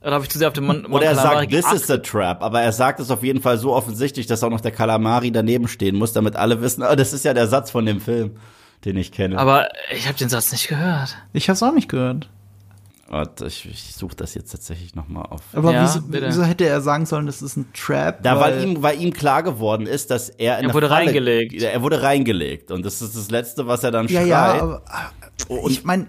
[0.00, 2.42] Oder habe ich zu sehr auf den Mon Oder er sagt, this is a trap.
[2.42, 5.66] Aber er sagt es auf jeden Fall so offensichtlich, dass auch noch der Calamari daneben
[5.66, 8.36] stehen muss, damit alle wissen, oh, das ist ja der Satz von dem Film,
[8.84, 9.38] den ich kenne.
[9.38, 11.16] Aber ich habe den Satz nicht gehört.
[11.32, 12.28] Ich habe es auch nicht gehört.
[13.10, 15.40] Warte, ich, ich suche das jetzt tatsächlich noch mal auf.
[15.54, 18.22] Aber Ja, wieso, wieso hätte er sagen sollen, das ist ein Trap?
[18.22, 21.54] Da, weil, ihm, weil ihm klar geworden ist, dass er in Er wurde Falle, reingelegt.
[21.62, 22.70] Er wurde reingelegt.
[22.70, 24.28] Und das ist das Letzte, was er dann ja, schreit.
[24.28, 24.82] ja, aber
[25.68, 26.06] ich meine,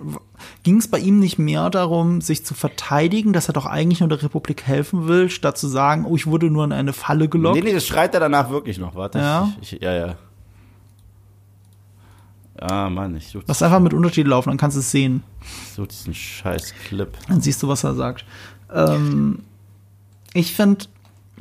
[0.63, 4.09] ging es bei ihm nicht mehr darum, sich zu verteidigen, dass er doch eigentlich nur
[4.09, 7.55] der Republik helfen will, statt zu sagen, oh, ich wurde nur in eine Falle gelockt?
[7.55, 8.95] Nee, nee, das schreit er danach wirklich noch.
[8.95, 9.19] Warte.
[9.19, 9.51] Ja?
[9.61, 10.15] Ich, ich, ja, ja.
[12.61, 15.23] Ah, Mann, ich such, Lass einfach mit Untertitel laufen, dann kannst du es sehen.
[15.75, 17.09] such diesen scheiß Clip.
[17.27, 18.25] Dann siehst du, was er sagt.
[18.73, 19.43] Ähm,
[20.33, 20.85] ich finde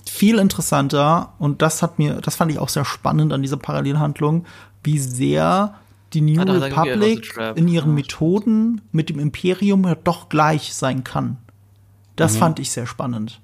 [0.06, 4.46] viel interessanter, und das hat mir, das fand ich auch sehr spannend an dieser Parallelhandlung,
[4.84, 5.74] wie sehr
[6.14, 11.36] die New Ah, Republic in ihren Methoden mit dem Imperium ja doch gleich sein kann.
[12.16, 12.38] Das Mhm.
[12.38, 13.40] fand ich sehr spannend.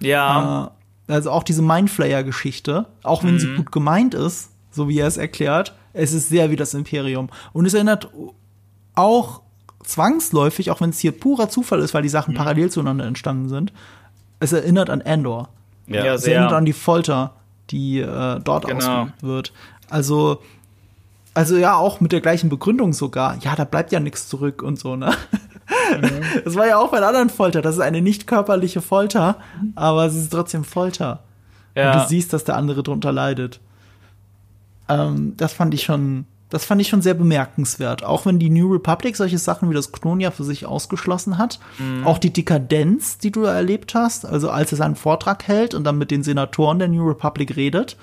[0.00, 0.72] Ja,
[1.08, 3.38] Äh, also auch diese Mindflayer-Geschichte, auch wenn Mhm.
[3.38, 7.28] sie gut gemeint ist, so wie er es erklärt, es ist sehr wie das Imperium.
[7.52, 8.08] Und es erinnert
[8.94, 9.42] auch
[9.84, 12.12] zwangsläufig, auch wenn es hier purer Zufall ist, weil die Mhm.
[12.12, 13.72] Sachen parallel zueinander entstanden sind,
[14.40, 15.48] es erinnert an Endor.
[15.86, 16.04] Ja.
[16.04, 16.34] Ja, Es sehr.
[16.34, 17.34] erinnert an die Folter,
[17.70, 18.76] die äh, dort Genau.
[19.02, 19.52] ausgeübt wird.
[19.88, 20.42] Also,
[21.36, 23.36] also ja, auch mit der gleichen Begründung sogar.
[23.42, 25.12] Ja, da bleibt ja nichts zurück und so, ne?
[26.00, 26.10] Mhm.
[26.44, 27.60] Das war ja auch bei der anderen Folter.
[27.60, 29.36] Das ist eine nicht körperliche Folter,
[29.74, 31.24] aber es ist trotzdem Folter.
[31.74, 32.02] Und ja.
[32.02, 33.60] du siehst, dass der andere drunter leidet.
[34.88, 38.02] Ähm, das fand ich schon, das fand ich schon sehr bemerkenswert.
[38.02, 41.58] Auch wenn die New Republic solche Sachen wie das Klon ja für sich ausgeschlossen hat.
[42.04, 45.98] Auch die Dekadenz, die du erlebt hast, also als er seinen Vortrag hält und dann
[45.98, 47.96] mit den Senatoren der New Republic redet.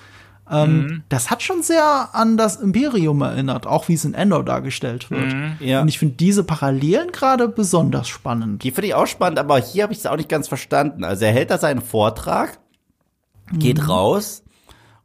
[0.50, 5.10] Ähm, Das hat schon sehr an das Imperium erinnert, auch wie es in Endor dargestellt
[5.10, 5.34] wird.
[5.62, 5.82] Ja.
[5.82, 8.64] Und ich finde diese Parallelen gerade besonders spannend.
[8.64, 11.04] Die finde ich auch spannend, aber hier habe ich es auch nicht ganz verstanden.
[11.06, 12.60] Also er hält da seinen Vortrag,
[13.54, 13.86] geht Mhm.
[13.86, 14.44] raus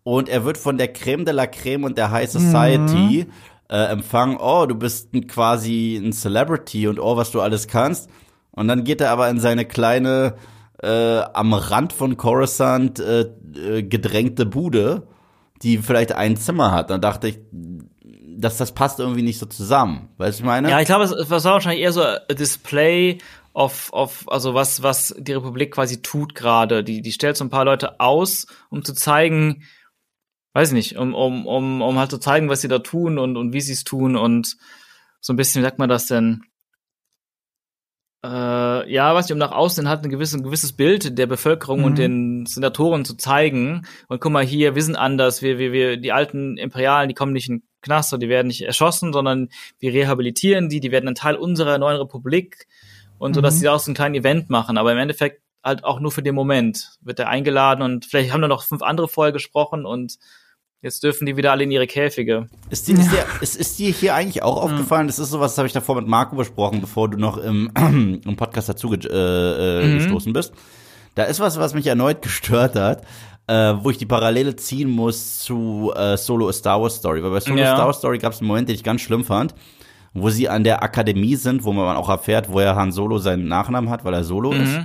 [0.02, 3.32] und er wird von der Creme de la Creme und der High Society Mhm.
[3.70, 4.38] äh, empfangen.
[4.40, 8.08] Oh, du bist quasi ein Celebrity und oh, was du alles kannst.
[8.50, 10.34] Und dann geht er aber in seine kleine,
[10.82, 13.20] äh, am Rand von Coruscant äh,
[13.54, 15.06] äh, gedrängte Bude,
[15.62, 16.90] die vielleicht ein Zimmer hat.
[16.90, 17.38] Dann dachte ich,
[18.38, 20.08] dass das passt irgendwie nicht so zusammen.
[20.16, 20.70] Weißt du, ich meine?
[20.70, 23.18] Ja, ich glaube, es, war wahrscheinlich eher so Display
[23.52, 26.84] of, of, also was, was die Republik quasi tut gerade.
[26.84, 29.64] Die, die stellt so ein paar Leute aus, um zu zeigen,
[30.54, 33.36] weiß ich nicht, um, um, um, um halt zu zeigen, was sie da tun und,
[33.36, 34.56] und wie sie es tun und
[35.20, 36.44] so ein bisschen, wie sagt man das denn?
[38.24, 41.80] Äh, ja, was nicht, um nach außen hat ein gewisses, ein gewisses Bild der Bevölkerung
[41.80, 41.84] Mhm.
[41.84, 43.86] und den Senatoren zu zeigen.
[44.08, 45.40] Und guck mal hier, wir sind anders.
[45.40, 48.48] Wir, wir, wir, die alten Imperialen, die kommen nicht in den Knast und die werden
[48.48, 52.66] nicht erschossen, sondern wir rehabilitieren die, die werden ein Teil unserer neuen Republik.
[53.18, 53.58] Und so, dass Mhm.
[53.58, 54.78] sie daraus ein kleines Event machen.
[54.78, 58.42] Aber im Endeffekt halt auch nur für den Moment wird er eingeladen und vielleicht haben
[58.42, 60.18] da noch fünf andere vorher gesprochen und
[60.82, 62.46] jetzt dürfen die wieder alle in ihre Käfige.
[62.70, 65.06] Ist dir, ist, dir, ist, ist dir hier eigentlich auch aufgefallen?
[65.06, 67.70] Das ist sowas, das habe ich davor mit Marco besprochen, bevor du noch im,
[68.24, 69.94] im Podcast dazu ge äh, äh, Mhm.
[69.98, 70.52] gestoßen bist.
[71.14, 73.02] Da ist was, was mich erneut gestört hat,
[73.48, 77.22] äh, wo ich die Parallele ziehen muss zu äh, Solo A Star Wars Story.
[77.22, 77.72] Weil bei Solo Ja.
[77.72, 79.54] A Star Wars Story gab es einen Moment, den ich ganz schlimm fand,
[80.14, 83.90] wo sie an der Akademie sind, wo man auch erfährt, woher Han Solo seinen Nachnamen
[83.90, 84.78] hat, weil er Solo ist.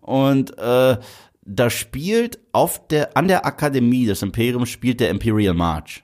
[0.00, 0.96] Und äh,
[1.46, 6.02] da spielt auf der, an der Akademie des Imperiums spielt der Imperial March.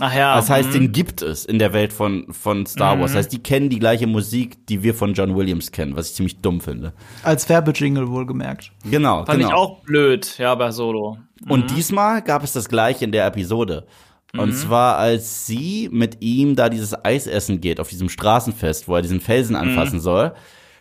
[0.00, 0.34] Ach ja.
[0.34, 0.72] Das heißt, mhm.
[0.72, 3.12] den gibt es in der Welt von, von Star Wars.
[3.12, 6.14] Das heißt, die kennen die gleiche Musik, die wir von John Williams kennen, was ich
[6.14, 6.92] ziemlich dumm finde.
[7.22, 8.72] Als Werbejingle wohlgemerkt.
[8.90, 9.48] Genau, Fand genau.
[9.48, 11.18] ich auch blöd, ja, bei Solo.
[11.48, 13.86] Und diesmal gab es das gleiche in der Episode.
[14.34, 18.96] Und zwar, als sie mit ihm da dieses Eis essen geht, auf diesem Straßenfest, wo
[18.96, 20.32] er diesen Felsen anfassen soll,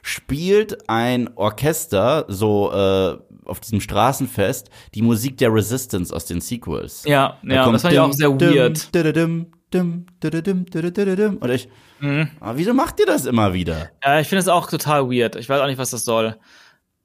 [0.01, 7.03] spielt ein Orchester so äh, auf diesem Straßenfest die Musik der Resistance aus den Sequels.
[7.05, 8.93] Ja, Da ja, das fand ich auch sehr weird.
[8.93, 9.13] dim,
[9.73, 11.37] dim, dim.
[11.39, 11.69] Und ich,
[11.99, 12.29] Mhm.
[12.39, 13.89] aber wieso macht ihr das immer wieder?
[14.03, 15.35] Ja, ich finde es auch total weird.
[15.35, 16.35] Ich weiß auch nicht, was das soll.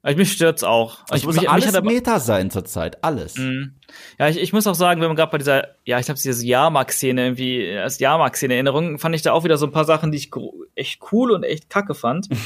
[0.03, 0.99] Also, mich stört's auch.
[1.11, 3.37] Es ich, muss mich, mich alles aber, Meta sein zurzeit, alles.
[3.39, 3.75] Mhm.
[4.21, 6.47] Ja, ich, ich muss auch sagen, wenn man gerade bei dieser, ja, ich glaube, diese
[6.47, 10.31] Jahrmarkt-Szene irgendwie, als Jahrmarkt-Szene-Erinnerung, fand ich da auch wieder so ein paar Sachen, die ich
[10.77, 12.29] echt cool und echt kacke fand.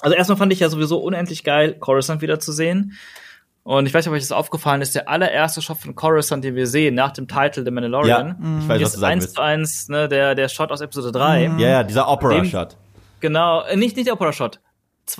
[0.00, 2.92] also erstmal fand ich ja sowieso unendlich geil, Coruscant wieder zu sehen.
[3.64, 6.54] Und ich weiß nicht, ob euch das aufgefallen ist, der allererste Shot von Coruscant, den
[6.54, 9.24] wir sehen, nach dem Titel The Mandalorian, Ja, ich weiß, was ist du sagen eins
[9.24, 9.34] willst.
[9.36, 11.44] zu eins ne, der, der Shot aus Episode 3.
[11.58, 12.76] Ja, ja, dieser Opera-Shot.
[13.20, 14.60] Genau, äh, nicht, nicht der Opera-Shot,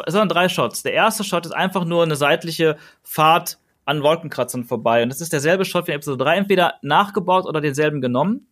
[0.07, 0.83] sondern drei Shots.
[0.83, 5.03] Der erste Shot ist einfach nur eine seitliche Fahrt an Wolkenkratzern vorbei.
[5.03, 8.47] Und das ist derselbe Shot wie in Episode 3, entweder nachgebaut oder denselben genommen.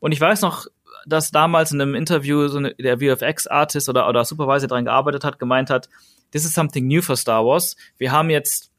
[0.00, 0.66] Und ich weiß noch,
[1.06, 5.38] dass damals in einem Interview so eine, der VFX-Artist oder, oder Supervisor dran gearbeitet hat,
[5.38, 5.88] gemeint hat,
[6.32, 7.76] this is something new for Star Wars.
[7.98, 8.70] Wir haben jetzt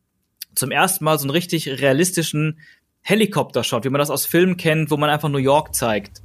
[0.56, 2.60] zum ersten Mal so einen richtig realistischen
[3.02, 6.22] Helikopter-Shot, wie man das aus Filmen kennt, wo man einfach New York zeigt.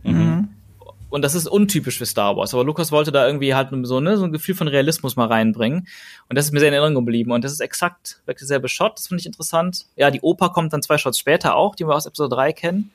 [1.10, 2.54] Und das ist untypisch für Star Wars.
[2.54, 5.88] Aber Lukas wollte da irgendwie halt so, ne, so ein Gefühl von Realismus mal reinbringen.
[6.28, 7.32] Und das ist mir sehr in Erinnerung geblieben.
[7.32, 8.96] Und das ist exakt wirklich derselbe Shot.
[8.96, 9.86] Das finde ich interessant.
[9.96, 12.92] Ja, die Oper kommt dann zwei Shots später auch, die wir aus Episode 3 kennen.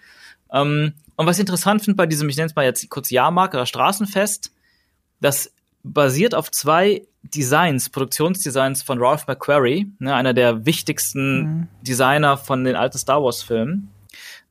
[0.51, 3.53] Ähm, und was ich interessant finde bei diesem, ich nenne es mal jetzt kurz Jahrmarkt
[3.53, 4.51] oder Straßenfest,
[5.21, 5.51] das
[5.83, 12.75] basiert auf zwei Designs, Produktionsdesigns von Ralph McQuarrie, ne, einer der wichtigsten Designer von den
[12.75, 13.89] alten Star Wars Filmen,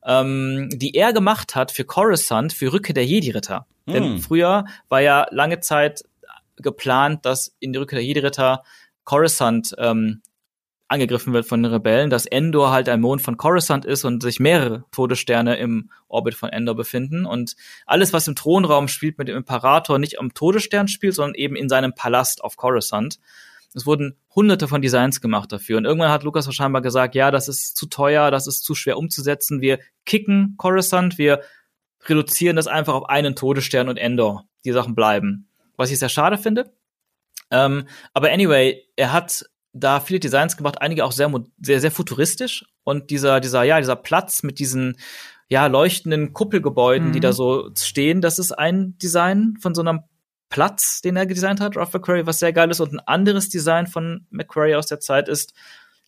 [0.05, 3.65] ähm, die er gemacht hat für Coruscant, für Rückkehr der Jedi-Ritter.
[3.87, 4.19] Denn Hm.
[4.19, 6.03] früher war ja lange Zeit
[6.57, 8.63] geplant, dass in die Rückkehr der Jedi-Ritter
[9.03, 10.21] Coruscant ähm,
[10.87, 14.39] angegriffen wird von den Rebellen, dass Endor halt ein Mond von Coruscant ist und sich
[14.39, 17.25] mehrere Todessterne im Orbit von Endor befinden.
[17.25, 17.55] Und
[17.85, 21.69] alles, was im Thronraum spielt mit dem Imperator, nicht am Todesstern spielt, sondern eben in
[21.69, 23.19] seinem Palast auf Coruscant.
[23.73, 25.77] Es wurden hunderte von Designs gemacht dafür.
[25.77, 28.97] Und irgendwann hat Lukas scheinbar gesagt, ja, das ist zu teuer, das ist zu schwer
[28.97, 29.61] umzusetzen.
[29.61, 31.41] Wir kicken Coruscant, wir
[32.05, 34.45] reduzieren das einfach auf einen Todesstern und Endor.
[34.63, 35.47] Die Sachen bleiben.
[35.77, 36.71] Was ich sehr schade finde.
[37.51, 39.45] Ähm, aber anyway, er hat
[39.75, 41.31] da viele Designs gemacht, einige auch sehr,
[41.61, 42.65] sehr, sehr futuristisch.
[42.83, 44.97] Und dieser, dieser, ja, dieser Platz mit diesen,
[45.47, 50.01] ja, leuchtenden Kuppelgebäuden, die da so stehen, das ist ein Design von so einem
[50.49, 52.79] Platz, den er designt hat, Ralph McQuarrie, was sehr geil ist.
[52.79, 55.53] Und ein anderes Design von McQuarrie aus der Zeit ist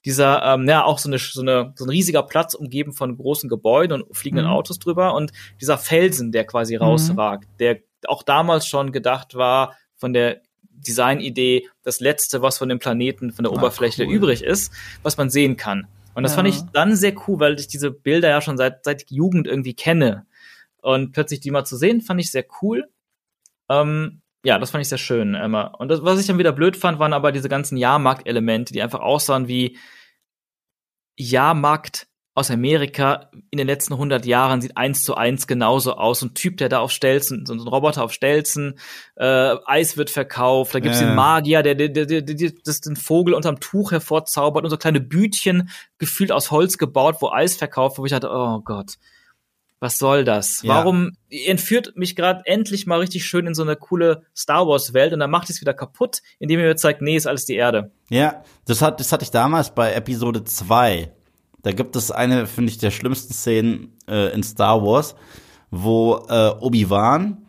[0.06, 3.50] dieser, ähm, ja, auch so, eine, so, eine, so ein riesiger Platz umgeben von großen
[3.50, 4.54] Gebäuden und fliegenden Mhm.
[4.54, 10.14] Autos drüber und dieser Felsen, der quasi rausragt, der auch damals schon gedacht war von
[10.14, 10.42] der
[10.78, 14.14] Designidee, das letzte, was von dem Planeten, von der Ah, Oberfläche cool.
[14.14, 14.72] übrig ist,
[15.04, 15.88] was man sehen kann.
[16.14, 16.38] Und das Ja.
[16.38, 19.74] fand ich dann sehr cool, weil ich diese Bilder ja schon seit, seit Jugend irgendwie
[19.74, 20.26] kenne.
[20.82, 22.88] Und plötzlich die mal zu sehen, fand ich sehr cool.
[23.70, 25.64] Ähm, ja, das fand ich sehr schön, Emma.
[25.64, 29.02] Und das, was ich dann wieder blöd fand, waren aber diese ganzen Jahrmarkt-Elemente, die einfach
[29.02, 29.78] aussahen wie
[31.18, 32.08] Jahrmarkt
[32.38, 36.20] aus Amerika in den letzten 100 Jahren sieht eins zu eins genauso aus.
[36.20, 38.78] So ein Typ, der da auf Stelzen, so ein Roboter auf Stelzen,
[39.16, 41.08] äh, Eis wird verkauft, da gibt's Ja.
[41.08, 44.78] den Magier, der, der, der, der, der das den Vogel unterm Tuch hervorzaubert und so
[44.78, 49.00] kleine Bütchen gefühlt aus Holz gebaut, wo Eis verkauft, wo ich dachte, oh Gott,
[49.80, 50.62] was soll das?
[50.62, 50.76] Ja.
[50.76, 55.12] Warum entführt mich gerade endlich mal richtig schön in so eine coole Star Wars Welt
[55.12, 57.90] und dann macht es wieder kaputt, indem ihr mir zeigt, nee, ist alles die Erde.
[58.12, 61.14] Ja, das, hat, das hatte ich damals bei Episode 2.
[61.64, 65.16] Da gibt es eine, finde ich, der schlimmsten Szenen äh, in Star Wars,
[65.72, 67.46] wo äh, Obi-Wan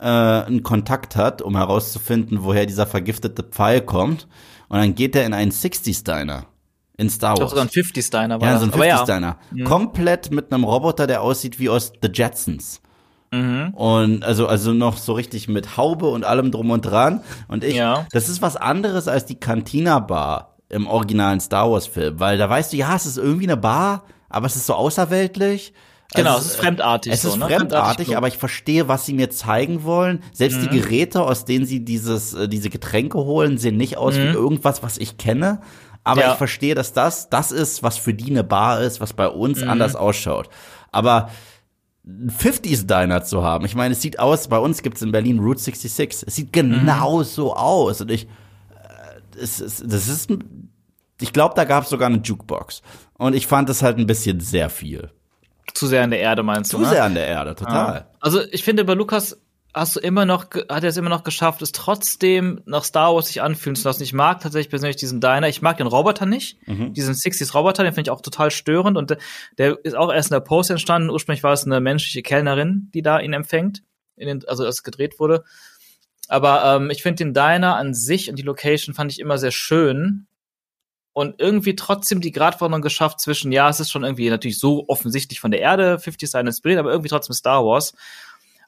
[0.00, 4.26] äh, einen Kontakt hat, um herauszufinden, woher dieser vergiftete Pfeil kommt.
[4.68, 6.46] Und dann geht er in einen 60s Diner
[6.96, 7.50] in Star Doch Wars.
[7.50, 9.36] sogar ein 50 Diner war ja, so ein Aber 50s Diner.
[9.50, 9.64] Mhm.
[9.64, 12.80] Komplett mit einem Roboter, der aussieht wie aus The Jetsons.
[13.32, 13.70] Mhm.
[13.74, 17.22] Und also, also noch so richtig mit Haube und allem drum und dran.
[17.48, 18.06] Und ich, Ja.
[18.12, 22.48] das ist was anderes als die Cantina Bar im originalen Star Wars Film, weil da
[22.48, 25.72] weißt du, ja, es ist irgendwie eine Bar, aber es ist so außerweltlich.
[26.14, 27.46] Genau, Also es ist fremdartig Es so, ist ne?
[27.46, 28.16] fremdartig, Klon.
[28.16, 30.22] aber ich verstehe, was sie mir zeigen wollen.
[30.32, 30.62] Selbst Mhm.
[30.70, 34.82] die Geräte, aus denen sie dieses, äh, diese Getränke holen, sehen nicht aus wie irgendwas,
[34.82, 35.60] was ich kenne.
[36.02, 36.26] Aber Mhm.
[36.26, 36.32] Ja.
[36.32, 39.60] ich verstehe, dass das das ist, was für die eine Bar ist, was bei uns
[39.62, 39.68] Mhm.
[39.70, 40.48] anders ausschaut.
[40.90, 41.30] Aber
[42.04, 43.64] einen 50s Diner zu haben.
[43.66, 46.26] Ich meine, es sieht aus, bei uns gibt's in Berlin Route 66.
[46.26, 48.00] Es sieht genau so aus.
[48.00, 48.26] Und ich,
[49.40, 50.30] es, es, das ist,
[51.20, 52.82] ich glaube, da gab's sogar eine Jukebox.
[53.14, 55.10] Und ich fand es halt ein bisschen sehr viel.
[55.74, 56.90] Zu sehr in der Erde meinst Zu du, ne?
[56.90, 57.94] sehr an der Erde, total.
[57.94, 58.06] Ja.
[58.20, 59.38] Also ich finde, bei Lukas
[59.72, 63.26] hast du immer noch, hat er es immer noch geschafft, es trotzdem nach Star Wars
[63.26, 64.02] sich anfühlen zu lassen.
[64.02, 65.48] Ich mag tatsächlich persönlich diesen Diner.
[65.48, 66.66] Ich mag den Roboter nicht.
[66.66, 66.92] Mhm.
[66.94, 68.96] Diesen 60s Roboter, den finde ich auch total störend.
[68.96, 69.16] Und
[69.58, 71.10] der, ist auch erst in der Post entstanden.
[71.10, 73.82] Ursprünglich war es eine menschliche Kellnerin, die da ihn empfängt.
[74.16, 75.44] In den, also als es gedreht wurde.
[76.30, 79.50] Aber ähm, ich finde den Diner an sich und die Location fand ich immer sehr
[79.50, 80.28] schön.
[81.12, 85.40] Und irgendwie trotzdem die Gratwanderung geschafft zwischen, ja, es ist schon irgendwie natürlich so offensichtlich
[85.40, 87.94] von der Erde, 50 Cent inspiriert, aber irgendwie trotzdem Star Wars.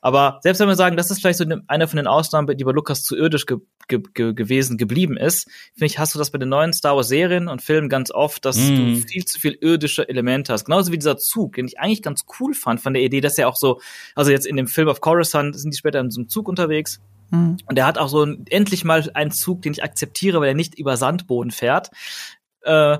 [0.00, 2.72] Aber selbst wenn wir sagen, das ist vielleicht so eine von den Ausnahmen, die bei
[2.72, 6.38] Lukas zu irdisch ge ge ge gewesen geblieben ist, finde ich, hast du das bei
[6.38, 8.76] den neuen Star Wars Serien und Filmen ganz oft, dass Mhm.
[8.76, 10.64] du viel zu viel irdische Elemente hast.
[10.64, 13.48] Genauso wie dieser Zug, den ich eigentlich ganz cool fand von der Idee, dass er
[13.48, 13.80] auch so,
[14.16, 17.00] also jetzt in dem Film of Coruscant sind die später in so einem Zug unterwegs
[17.32, 17.56] Hm.
[17.66, 20.54] und er hat auch so ein, endlich mal einen Zug, den ich akzeptiere, weil er
[20.54, 21.90] nicht über Sandboden fährt.
[22.62, 22.98] Äh,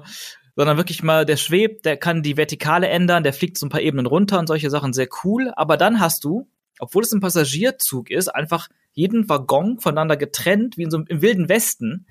[0.56, 3.80] sondern wirklich mal, der schwebt, der kann die Vertikale ändern, der fliegt so ein paar
[3.80, 5.52] Ebenen runter und solche Sachen sehr cool.
[5.56, 6.46] Aber dann hast du,
[6.78, 11.22] obwohl es ein Passagierzug ist, einfach jeden Waggon voneinander getrennt, wie in so einem, im
[11.22, 12.06] wilden Westen,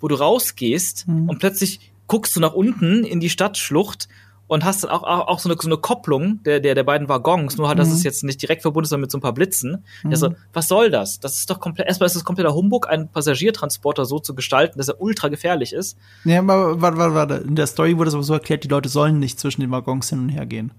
[0.00, 1.28] wo du rausgehst Mhm.
[1.28, 4.08] und plötzlich guckst du nach unten in die Stadtschlucht
[4.46, 7.08] und hast dann auch, auch, auch so, eine, so eine Kopplung der, der, der beiden
[7.08, 7.94] Waggons, nur halt, dass Mhm.
[7.94, 9.84] es jetzt nicht direkt verbunden ist, sondern mit so ein paar Blitzen.
[10.04, 11.18] Der so, was soll das?
[11.20, 14.88] Das ist doch komplett, erstmal ist es kompletter Humbug, einen Passagiertransporter so zu gestalten, dass
[14.88, 15.96] er ultra gefährlich ist.
[16.24, 17.34] Ja, aber warte, warte, warte.
[17.46, 20.10] In der Story wurde es aber so erklärt, die Leute sollen nicht zwischen den Waggons
[20.10, 20.72] hin und her gehen.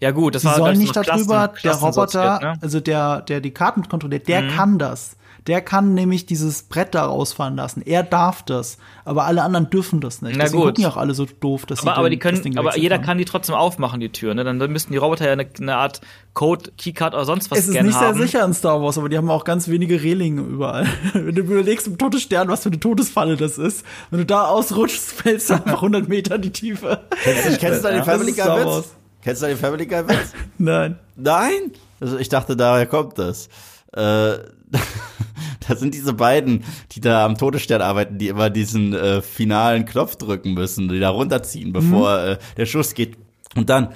[0.00, 2.58] Ja gut, das Sie war sollen nicht so darüber, Klassen- der Roboter, ne?
[2.60, 4.48] also der, der die Karten kontrolliert, der Mhm.
[4.50, 5.16] kann das.
[5.48, 7.82] Der kann nämlich dieses Brett da rausfahren lassen.
[7.84, 8.76] Er darf das.
[9.06, 10.36] Aber alle anderen dürfen das nicht.
[10.36, 10.68] Na Deswegen gut.
[10.74, 12.58] gucken ja auch alle so doof, dass Aber, sie aber den- die können, das Ding
[12.58, 13.04] aber jeder haben.
[13.04, 14.34] kann die trotzdem aufmachen, die Tür.
[14.34, 14.44] Ne?
[14.44, 16.02] Dann, müssten die Roboter ja eine, eine Art
[16.34, 18.18] Code, Keycard oder sonst was Es ist nicht sehr haben.
[18.20, 20.86] sicher in Star Wars, aber die haben auch ganz wenige Rehlingen überall.
[21.14, 25.12] Wenn du überlegst im Todesstern, was für eine Todesfalle das ist, wenn du da ausrutschst,
[25.12, 27.00] fällst du einfach 100 Meter in die Tiefe.
[27.24, 28.90] Kennst, du- kennst du den Das Family Guy Witz?
[29.22, 30.32] Kennst du den Family Guy Witz?
[30.58, 30.98] Nein.
[31.16, 31.72] Nein?
[32.00, 33.48] Also ich dachte, daher kommt das.
[33.96, 34.34] Äh,
[35.68, 40.16] das sind diese beiden, die da am Todesstern arbeiten, die immer diesen äh, finalen Knopf
[40.16, 43.16] drücken müssen, die da runterziehen, bevor äh, der Schuss geht.
[43.54, 43.88] Und dann,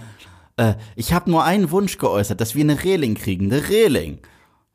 [0.57, 4.19] äh, ich habe nur einen Wunsch geäußert, dass wir eine Reling kriegen, eine Reling.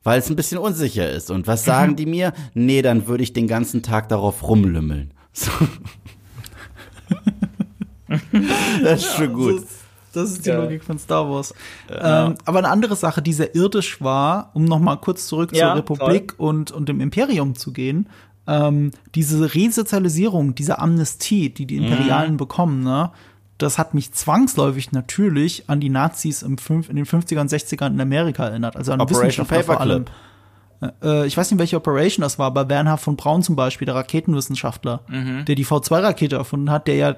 [0.03, 1.31] Weil es ein bisschen unsicher ist.
[1.31, 2.31] Und was sagen die mir?
[2.53, 5.13] Nee, dann würde ich den ganzen Tag darauf rumlümmeln.
[5.33, 5.51] So.
[8.83, 9.65] das ist schon gut.
[10.17, 10.61] Das ist, die Ja.
[10.61, 11.53] Logik von Star Wars.
[11.89, 15.67] Ähm, aber eine andere Sache, die sehr irdisch war, um noch mal kurz zurück Ja,
[15.69, 18.09] zur Republik und, und dem Imperium zu gehen,
[18.47, 22.37] ähm, diese Resozialisierung, diese Amnestie, die die Imperialen Mhm.
[22.37, 23.11] bekommen, ne,
[23.57, 27.87] das hat mich zwangsläufig natürlich an die Nazis im fünf, in den 50er und 60ern
[27.93, 28.75] in Amerika erinnert.
[28.75, 30.05] Also an Operation Wissenschaftler vor allem.
[30.79, 31.03] Paperclip.
[31.03, 33.95] Äh, ich weiß nicht, welche Operation das war, aber Bernhard von Braun zum Beispiel, der
[33.95, 35.01] Raketenwissenschaftler,
[35.47, 37.15] der die V2-Rakete erfunden hat, der ja äh,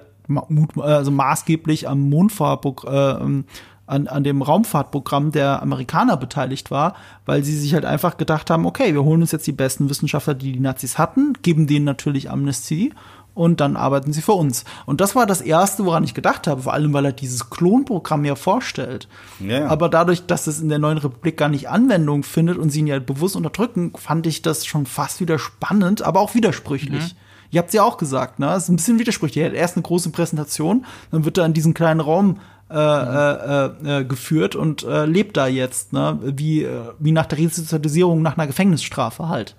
[0.77, 3.51] also maßgeblich am Mondfahrtprogramm, äh,
[3.89, 6.95] an, an dem Raumfahrtprogramm der Amerikaner beteiligt war,
[7.25, 10.35] weil sie sich halt einfach gedacht haben, okay, wir holen uns jetzt die besten Wissenschaftler,
[10.35, 12.93] die die Nazis hatten, geben denen natürlich Amnestie
[13.33, 14.63] und dann arbeiten sie für uns.
[14.85, 18.25] Und das war das Erste, woran ich gedacht habe, vor allem, weil er dieses Klonprogramm
[18.25, 19.07] ja vorstellt.
[19.39, 19.67] Ja.
[19.67, 22.87] Aber dadurch, dass es in der neuen Republik gar nicht Anwendung findet und sie ihn
[22.87, 27.15] ja bewusst unterdrücken, fand ich das schon fast wieder spannend, aber auch widersprüchlich.
[27.51, 28.51] Ihr habt ja auch gesagt, ne?
[28.53, 29.43] Es ist ein bisschen widersprüchlich.
[29.43, 32.39] Er hat erst eine große Präsentation, dann wird er in diesen kleinen Raum
[32.71, 36.19] äh, äh, äh, geführt und äh, lebt da jetzt, ne?
[36.21, 39.55] Wie, äh, wie nach der Resozialisierung nach einer Gefängnisstrafe halt.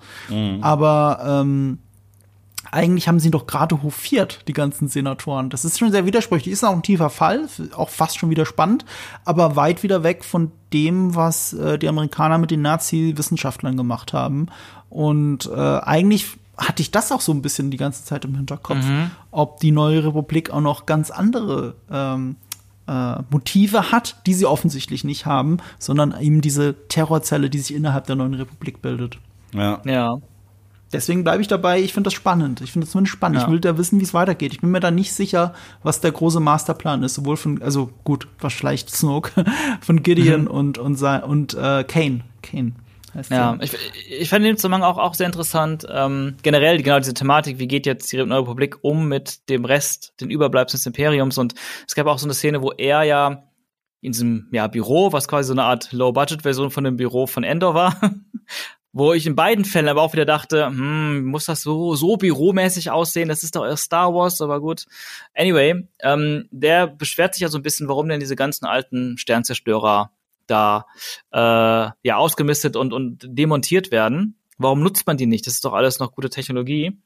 [0.61, 1.79] Aber ähm,
[2.71, 5.49] eigentlich haben sie ihn doch gerade hofiert, die ganzen Senatoren.
[5.49, 6.53] Das ist schon sehr widersprüchlich.
[6.53, 8.85] Ist auch ein tiefer Fall, auch fast schon wieder spannend,
[9.25, 14.47] aber weit wieder weg von dem, was äh, die Amerikaner mit den Nazi-Wissenschaftlern gemacht haben.
[14.89, 18.85] Und äh, eigentlich hatte ich das auch so ein bisschen die ganze Zeit im Hinterkopf,
[19.31, 22.35] ob die neue Republik auch noch ganz andere ähm,
[22.87, 28.05] äh, Motive hat, die sie offensichtlich nicht haben, sondern eben diese Terrorzelle, die sich innerhalb
[28.07, 29.17] der neuen Republik bildet.
[29.53, 29.81] Ja.
[29.85, 30.17] Ja.
[30.93, 32.59] Deswegen bleibe ich dabei, ich finde das spannend.
[32.59, 33.39] Ich finde das zumindest spannend.
[33.39, 33.45] Ja.
[33.45, 34.51] Ich will da wissen, wie es weitergeht.
[34.51, 38.27] Ich bin mir da nicht sicher, was der große Masterplan ist, sowohl von, also gut,
[38.39, 39.45] was vielleicht Snoke,
[39.81, 42.21] von Gideon und, und, sein- und äh, Kane.
[42.41, 42.73] Kane
[43.29, 43.73] Ja, ich,
[44.09, 45.85] ich fand den Zusammenhang auch, auch sehr interessant.
[45.89, 50.13] Ähm, generell genau diese Thematik, wie geht jetzt die neue Republik um mit dem Rest,
[50.21, 51.37] den Überbleibseln des Imperiums.
[51.37, 51.53] Und
[51.87, 53.43] es gab auch so eine Szene, wo er ja
[54.01, 57.73] in diesem ja, Büro, was quasi so eine Art Low-Budget-Version von dem Büro von Endor
[57.75, 57.95] war,
[58.93, 62.91] wo ich in beiden Fällen aber auch wieder dachte, hm, muss das so, so büromäßig
[62.91, 63.29] aussehen?
[63.29, 64.85] Das ist doch erst Star Wars, aber gut.
[65.35, 70.11] Anyway, ähm, der beschwert sich ja so ein bisschen, warum denn diese ganzen alten Sternzerstörer
[70.51, 70.85] da
[71.31, 74.37] äh, ja ausgemistet und, und demontiert werden.
[74.57, 75.47] Warum nutzt man die nicht?
[75.47, 76.99] Das ist doch alles noch gute Technologie.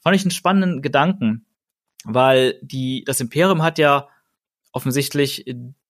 [0.00, 1.46] Fand ich einen spannenden Gedanken,
[2.04, 4.08] weil die, das Imperium hat ja
[4.72, 5.44] offensichtlich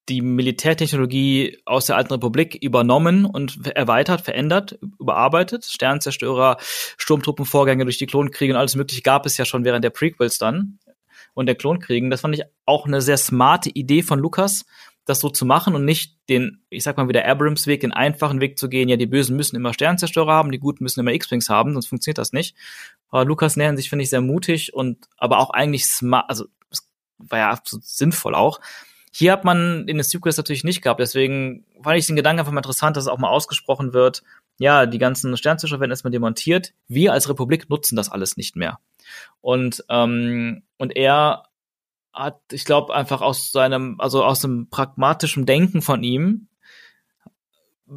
[0.09, 5.67] die Militärtechnologie aus der alten Republik übernommen und erweitert, verändert, überarbeitet.
[5.67, 6.57] Sternzerstörer,
[6.97, 10.79] Sturmtruppenvorgänge durch die Klonkriege und alles mögliche gab es ja schon während der Prequels dann
[11.35, 12.11] und der Klonkriegen.
[12.11, 14.65] Das fand ich auch eine sehr smarte Idee von Lukas,
[15.09, 18.59] das so zu machen und nicht den, ich sag mal wieder Abrams-Weg, den einfachen Weg
[18.59, 18.89] zu gehen.
[18.89, 22.19] Ja, die Bösen müssen immer Sternzerstörer haben, die Guten müssen immer X-Wings haben, sonst funktioniert
[22.19, 22.55] das nicht.
[23.09, 26.47] Aber Lukas nähern sich, finde ich, sehr mutig und aber auch eigentlich smart, also
[27.17, 28.61] war ja absolut sinnvoll auch.
[29.11, 32.53] Hier hat man in den Sequels natürlich nicht gehabt, deswegen fand ich den Gedanken einfach
[32.53, 34.23] mal interessant, dass es auch mal ausgesprochen wird.
[34.59, 36.75] Ja, die ganzen Sternzerstörer werden erstmal demontiert.
[36.87, 38.79] Wir als Republik nutzen das alles nicht mehr.
[39.41, 41.45] Und, ähm, und er
[42.19, 46.49] hat, ich glaube, einfach aus seinem, also aus dem pragmatischen Denken von ihm,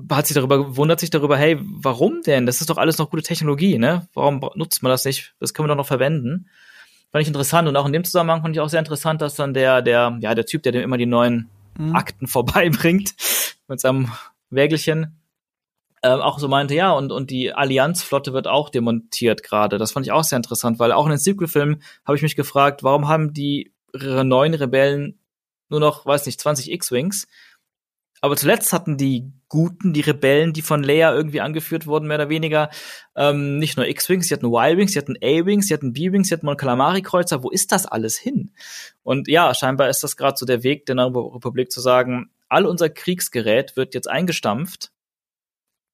[0.09, 2.45] hat sich darüber, wundert sich darüber, hey, warum denn?
[2.45, 4.07] Das ist doch alles noch gute Technologie, ne?
[4.13, 5.35] Warum nutzt man das nicht?
[5.39, 6.47] Das können wir doch noch verwenden.
[7.11, 9.53] Fand ich interessant und auch in dem Zusammenhang fand ich auch sehr interessant, dass dann
[9.53, 11.95] der, der, ja, der Typ, der dem immer die neuen Mhm.
[11.95, 13.13] Akten vorbeibringt,
[13.67, 14.11] mit seinem
[14.49, 15.17] Wägelchen,
[16.03, 19.77] ähm, auch so meinte, ja, und, und die Allianzflotte wird auch demontiert gerade.
[19.77, 22.83] Das fand ich auch sehr interessant, weil auch in den Sequel-Filmen habe ich mich gefragt,
[22.83, 25.19] warum haben die neuen Rebellen
[25.69, 27.27] nur noch, weiß nicht, 20 X-Wings?
[28.21, 32.29] Aber zuletzt hatten die Guten, die Rebellen, die von Leia irgendwie angeführt wurden, mehr oder
[32.29, 32.69] weniger,
[33.15, 36.45] ähm, nicht nur X-Wings, sie hatten Y-Wings, sie hatten A-Wings, sie hatten B-Wings, sie hatten
[36.45, 37.43] Mon Calamari-Kreuzer.
[37.43, 38.51] Wo ist das alles hin?
[39.03, 42.65] Und ja, scheinbar ist das gerade so der Weg der neuen Republik zu sagen, all
[42.65, 44.91] unser Kriegsgerät wird jetzt eingestampft,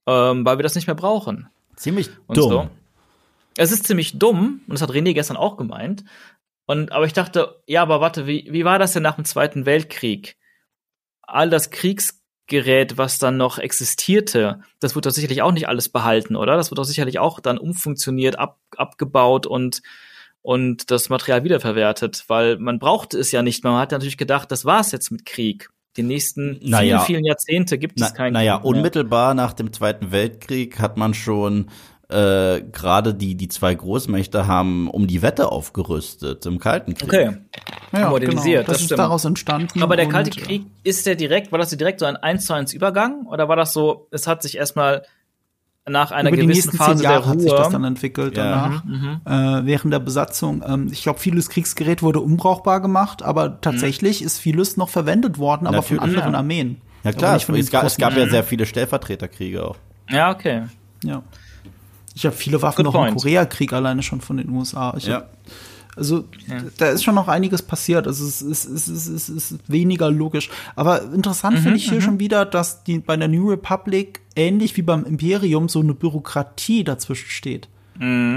[0.05, 1.49] ähm, weil wir das nicht mehr brauchen.
[1.77, 2.49] Ziemlich dumm.
[2.51, 2.69] so.
[3.55, 6.03] Es ist ziemlich dumm, und das hat René gestern auch gemeint.
[6.67, 9.65] Und, aber ich dachte, ja, aber warte, wie, wie war das denn nach dem Zweiten
[9.65, 10.35] Weltkrieg?
[11.21, 16.35] All das Kriegsgerät, was dann noch existierte, das wird doch sicherlich auch nicht alles behalten,
[16.35, 16.55] oder?
[16.57, 19.81] Das wird doch sicherlich auch dann umfunktioniert, ab, abgebaut und,
[20.41, 23.63] und das Material wiederverwertet, weil man brauchte es ja nicht.
[23.63, 25.69] Man hat natürlich gedacht, das war's jetzt mit Krieg.
[25.95, 26.99] Die nächsten vielen, Naja.
[26.99, 28.69] vielen Jahrzehnte gibt es Na, keinen naja, Krieg mehr.
[28.77, 31.71] unmittelbar nach dem Zweiten Weltkrieg hat man schon
[32.09, 37.07] äh, gerade die die zwei Großmächte haben um die Wette aufgerüstet im Kalten Krieg.
[37.07, 37.37] Okay.
[37.91, 38.57] Ja, modernisiert, genau.
[38.59, 38.99] Das, das ist stimmt.
[38.99, 39.81] daraus entstanden.
[39.83, 40.45] Aber der Kalte ja.
[40.45, 43.25] Krieg, ist der direkt, war das direkt so ein 1 zu 1 Übergang?
[43.27, 45.03] Oder war das so, es hat sich erstmal
[45.89, 47.87] nach einer über die gewissen nächsten Phase zehn der Jahre hat sich das dann Ruhe.
[47.87, 48.81] entwickelt Ja.
[49.25, 50.63] danach, äh, während der Besatzung.
[50.67, 55.67] Ähm, ich glaube, vieles Kriegsgerät wurde unbrauchbar gemacht, aber tatsächlich ist vieles noch verwendet worden,
[55.67, 56.39] aber von Natürlich, anderen ja.
[56.39, 56.81] Armeen.
[57.03, 59.77] Ja klar, es, von gab, es gab ja sehr viele Stellvertreterkriege auch.
[60.09, 60.63] Ja, okay.
[61.03, 61.23] Ja.
[62.17, 63.21] Ich habe viele Waffen Good noch im point.
[63.21, 64.91] Koreakrieg alleine schon von den USA.
[64.97, 65.17] Ich Ja.
[65.17, 65.29] hab,
[65.95, 66.23] also
[66.79, 68.07] da ist schon noch einiges passiert.
[68.07, 70.49] Also es ist, es ist, es ist, es ist weniger logisch.
[70.75, 74.81] Aber interessant finde ich hier schon wieder, dass die bei der New Republic ähnlich wie
[74.81, 77.69] beim Imperium so eine Bürokratie dazwischen steht.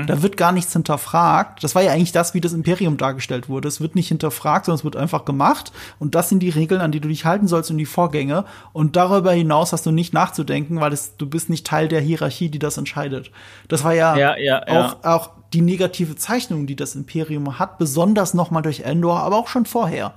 [0.07, 1.63] Da wird gar nichts hinterfragt.
[1.63, 3.69] Das war ja eigentlich das, wie das Imperium dargestellt wurde.
[3.69, 5.73] Es wird nicht hinterfragt, sondern es wird einfach gemacht.
[5.99, 8.45] Und das sind die Regeln, an die du dich halten sollst und die Vorgänge.
[8.73, 12.49] Und darüber hinaus hast du nicht nachzudenken, weil es, du bist nicht Teil der Hierarchie,
[12.49, 13.31] die das entscheidet.
[13.69, 14.87] Das war ja, Ja, ja, ja.
[14.87, 19.37] auch, auch die negative Zeichnung, die das Imperium hat, besonders noch mal durch Endor, aber
[19.37, 20.15] auch schon vorher.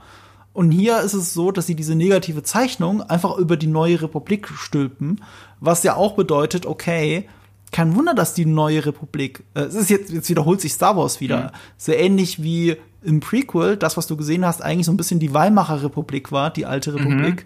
[0.53, 4.47] Und hier ist es so, dass sie diese negative Zeichnung einfach über die neue Republik
[4.49, 5.21] stülpen,
[5.59, 7.27] was ja auch bedeutet, okay,
[7.73, 11.19] kein Wunder, dass die neue Republik, äh, es ist jetzt, jetzt wiederholt sich Star Wars
[11.19, 15.19] wieder, so ähnlich wie im Prequel, das, was du gesehen hast, eigentlich so ein bisschen
[15.19, 17.45] die Weimarer Republik war, die alte Republik.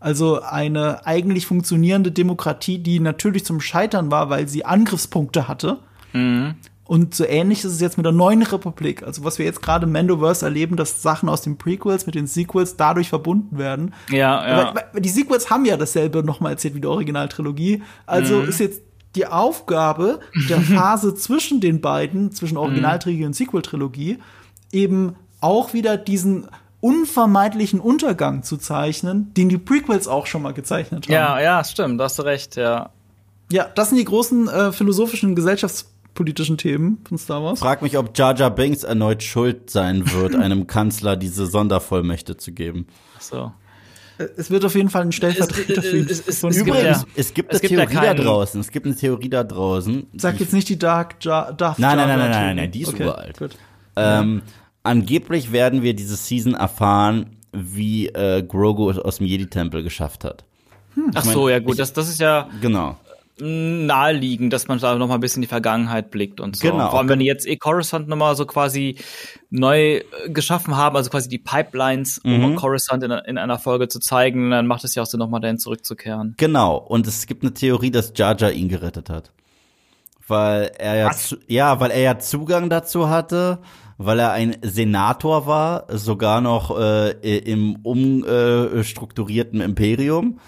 [0.00, 5.78] Also eine eigentlich funktionierende Demokratie, die natürlich zum Scheitern war, weil sie Angriffspunkte hatte.
[6.84, 9.02] Und so ähnlich ist es jetzt mit der neuen Republik.
[9.02, 12.26] Also was wir jetzt gerade im Mandoverse erleben, dass Sachen aus den Prequels mit den
[12.26, 13.92] Sequels dadurch verbunden werden.
[14.10, 14.74] Ja, ja.
[14.74, 17.82] Weil, weil die Sequels haben ja dasselbe nochmal erzählt wie die Originaltrilogie.
[18.06, 18.48] Also Mhm.
[18.48, 18.82] ist jetzt
[19.16, 22.60] die Aufgabe der Phase zwischen den beiden, zwischen Mhm.
[22.62, 24.18] Originaltrilogie und Sequel-Trilogie,
[24.72, 26.48] eben auch wieder diesen
[26.80, 31.12] unvermeidlichen Untergang zu zeichnen, den die Prequels auch schon mal gezeichnet haben.
[31.12, 32.90] Ja, ja, stimmt, da hast du recht, ja.
[33.50, 37.58] Ja, das sind die großen äh, philosophischen, gesellschaftspolitischen Themen von Star Wars.
[37.58, 42.52] Frag mich, ob Jar Jar Binks erneut schuld sein wird, einem Kanzler diese Sondervollmächte zu
[42.52, 42.86] geben.
[43.16, 43.52] Ach so.
[44.36, 46.06] Es wird auf jeden Fall ein Stellvertreter für ihn.
[46.08, 47.02] es- es- es gibt übrigens.
[47.02, 48.60] ja- Es gibt Es eine Theorie da draußen.
[48.60, 50.06] Es gibt eine Theorie da draußen.
[50.16, 52.88] Sag jetzt nicht die Dark ja Darth Nein, nein, nein, nein, nein, nein, die ist
[52.88, 53.38] okay, uralt.
[53.38, 53.56] Gut.
[53.96, 54.42] Ähm,
[54.82, 60.44] angeblich werden wir diese Season erfahren, wie äh, Grogu es aus dem Jedi-Tempel geschafft hat.
[61.14, 62.96] Ach so, ja gut, das, das ist ja Genau.
[63.40, 66.70] Naheliegend, dass man da noch mal ein bisschen in die Vergangenheit blickt und so.
[66.70, 66.90] Genau.
[66.90, 68.96] Vor allem, wenn die jetzt eh Coruscant noch mal so quasi
[69.50, 72.44] neu äh, geschaffen haben, also quasi die Pipelines, Mhm.
[72.44, 75.28] um Coruscant in, in einer Folge zu zeigen, dann macht es ja auch Sinn, noch
[75.28, 76.34] mal dahin zurückzukehren.
[76.36, 76.76] Genau.
[76.76, 79.32] Und es gibt eine Theorie, dass Jar Jar ihn gerettet hat.
[80.26, 83.60] Weil er ja, zu, ja, weil er ja Zugang dazu hatte,
[83.96, 90.38] weil er ein Senator war, sogar noch äh, im umstrukturierten Imperium.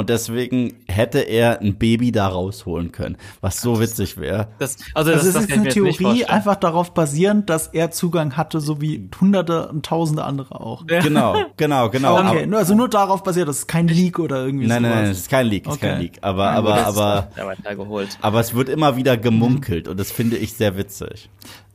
[0.00, 4.48] Und deswegen hätte er ein Baby da rausholen können, was so witzig wäre.
[4.58, 8.38] Das, also, Also das, es das ist eine Theorie einfach darauf basierend, dass er Zugang
[8.38, 10.86] hatte, so wie hunderte und tausende andere auch.
[10.86, 12.18] Genau, genau, genau.
[12.18, 15.02] Okay, Aber- also nur darauf basiert, das ist kein Leak oder irgendwie Nein, nein, sowas.
[15.02, 16.02] nein, es ist kein Leak, es ist kein Okay.
[16.02, 16.18] Leak.
[16.22, 17.28] Aber, aber, ist aber,
[17.62, 18.18] hergeholt.
[18.22, 21.28] aber es wird immer wieder gemunkelt und das finde ich sehr witzig.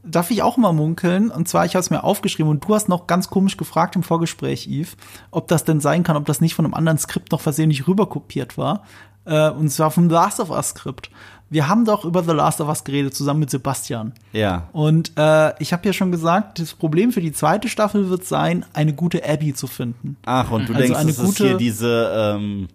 [0.08, 1.32] Darf ich auch mal munkeln?
[1.32, 4.04] Und zwar, ich habe es mir aufgeschrieben und du hast noch ganz komisch gefragt im
[4.04, 4.96] Vorgespräch, Yves,
[5.32, 8.58] ob das denn sein kann, ob das nicht von einem anderen Skript noch versehentlich rüberkopiert
[8.58, 8.84] war.
[9.26, 11.10] Äh, und zwar vom Last of Us Skript.
[11.50, 14.14] Wir haben doch über The Last of Us geredet, zusammen mit Sebastian.
[14.34, 14.68] Ja.
[14.74, 18.66] Und äh, ich habe ja schon gesagt, das Problem für die zweite Staffel wird sein,
[18.74, 20.18] eine gute Abby zu finden.
[20.26, 22.68] Ach, und du Also denkst, eine es ist gute- hier diese ähm,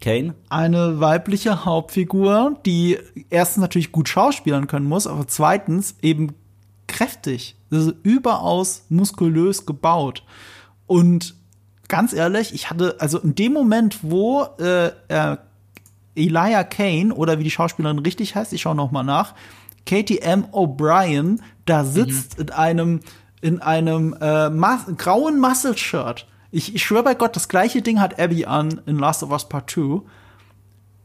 [0.00, 0.34] Kane?
[0.48, 2.98] eine weibliche Hauptfigur, die
[3.28, 6.34] erstens natürlich gut schauspielern können muss, aber zweitens eben
[6.86, 10.24] kräftig, also überaus muskulös gebaut.
[10.86, 11.34] Und
[11.88, 15.36] ganz ehrlich, ich hatte, also in dem Moment, wo äh, äh,
[16.16, 19.34] Elijah Kane oder wie die Schauspielerin richtig heißt, ich schaue noch mal nach,
[19.86, 20.44] Katie M.
[20.52, 23.00] O'Brien da sitzt in einem
[23.40, 26.26] in einem äh, mas grauen Muscle-Shirt.
[26.50, 29.48] Ich, ich schwöre bei Gott, das gleiche Ding hat Abby an in Last of Us
[29.48, 30.02] Part 2.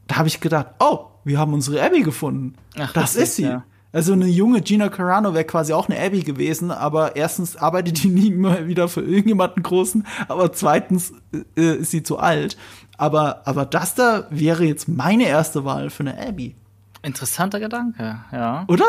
[0.08, 2.56] Da habe ich gedacht, oh, wir haben unsere Abby gefunden.
[2.78, 3.44] Ach, das ist sie.
[3.44, 3.64] ja.
[3.96, 8.10] Also eine junge Gina Carano wäre quasi auch eine Abby gewesen, aber erstens arbeitet die
[8.10, 11.14] nie mehr wieder für irgendjemanden großen, aber zweitens
[11.56, 12.58] äh, ist sie zu alt.
[12.98, 16.56] Aber, aber das da wäre jetzt meine erste Wahl für eine Abby.
[17.04, 18.66] Interessanter Gedanke, ja.
[18.68, 18.86] Oder?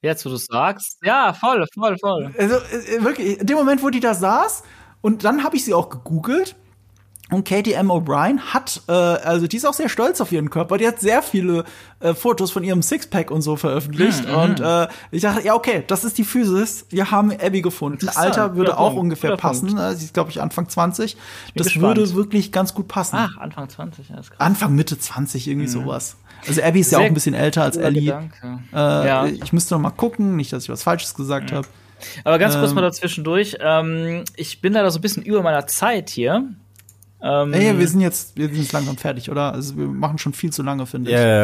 [0.00, 0.98] Jetzt, wo du sagst.
[1.02, 2.34] Ja, voll, voll, voll.
[2.38, 4.62] Also äh, wirklich, in dem Moment, wo die da saß,
[5.04, 6.56] und dann habe ich sie auch gegoogelt.
[7.30, 7.90] Und Katie M.
[7.90, 10.78] O'Brien hat, äh, also die ist auch sehr stolz auf ihren Körper.
[10.78, 11.64] Die hat sehr viele
[12.00, 14.26] äh, Fotos von ihrem Sixpack und so veröffentlicht.
[14.26, 16.86] Mhm, und äh, ich dachte, ja, okay, das ist die Physis.
[16.88, 18.08] Wir haben Abby gefunden.
[18.14, 19.74] Alter würde auch Punkt, ungefähr guter passen.
[19.74, 19.98] Punkt.
[19.98, 21.18] Sie ist, glaube ich, Anfang 20.
[21.54, 21.98] Das gespannt.
[21.98, 23.16] würde wirklich ganz gut passen.
[23.18, 24.16] Ach, Anfang 20, ja.
[24.38, 26.16] Anfang, Mitte 20, irgendwie sowas.
[26.46, 28.10] Also Abby ist ja Sehr auch ein bisschen älter als Ellie.
[28.72, 29.26] Äh, ja.
[29.26, 31.66] Ich müsste noch mal gucken, nicht, dass ich was Falsches gesagt habe.
[32.24, 33.56] Aber ganz kurz ähm, mal dazwischendurch.
[33.60, 36.44] Ähm, ich bin leider so ein bisschen über meiner Zeit hier.
[37.22, 39.52] Ähm, Ey, wir sind jetzt, wir sind jetzt langsam fertig, oder?
[39.54, 41.16] Also wir machen schon viel zu lange, finde ich.
[41.16, 41.38] Ja, ja,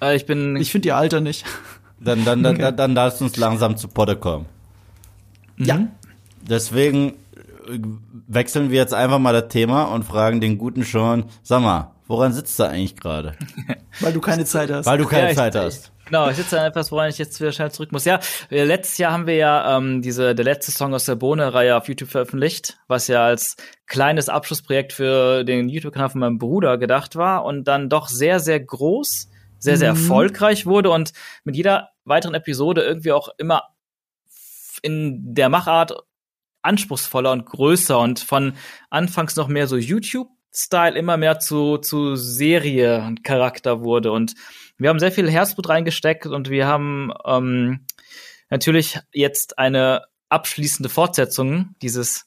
[0.00, 0.08] ja.
[0.10, 0.56] äh, ich bin.
[0.56, 1.44] Ich finde ihr Alter nicht.
[1.98, 4.46] Dann, dann, dann, dann, dann darfst du uns langsam zu Potte kommen.
[5.56, 5.80] Ja.
[6.42, 7.14] Deswegen
[7.68, 7.78] äh,
[8.28, 12.32] wechseln wir jetzt einfach mal das Thema und fragen den guten Sean, sag mal, woran
[12.32, 13.32] sitzt du eigentlich gerade?
[14.00, 14.86] Weil du keine Zeit hast.
[14.86, 15.90] Weil du keine Ja, ich- Zeit hast.
[16.06, 18.04] Genau, ich sitze an etwas, woran ich jetzt wieder schnell zurück muss.
[18.04, 18.20] Ja,
[18.50, 21.88] äh, letztes Jahr haben wir ja ähm, diese der letzte Song aus der Bohne-Reihe auf
[21.88, 23.56] YouTube veröffentlicht, was ja als
[23.86, 28.60] kleines Abschlussprojekt für den YouTube-Kanal von meinem Bruder gedacht war und dann doch sehr, sehr
[28.60, 29.28] groß,
[29.58, 29.98] sehr, sehr Mhm.
[30.00, 31.12] erfolgreich wurde und
[31.42, 33.64] mit jeder weiteren Episode irgendwie auch immer
[34.82, 35.92] in der Machart
[36.62, 38.52] anspruchsvoller und größer und von
[38.90, 44.12] anfangs noch mehr so YouTube-Style immer mehr zu, zu Serie und Charakter wurde.
[44.12, 44.34] Und
[44.78, 47.86] wir haben sehr viel Herzblut reingesteckt und wir haben ähm,
[48.50, 52.26] natürlich jetzt eine abschließende Fortsetzung dieses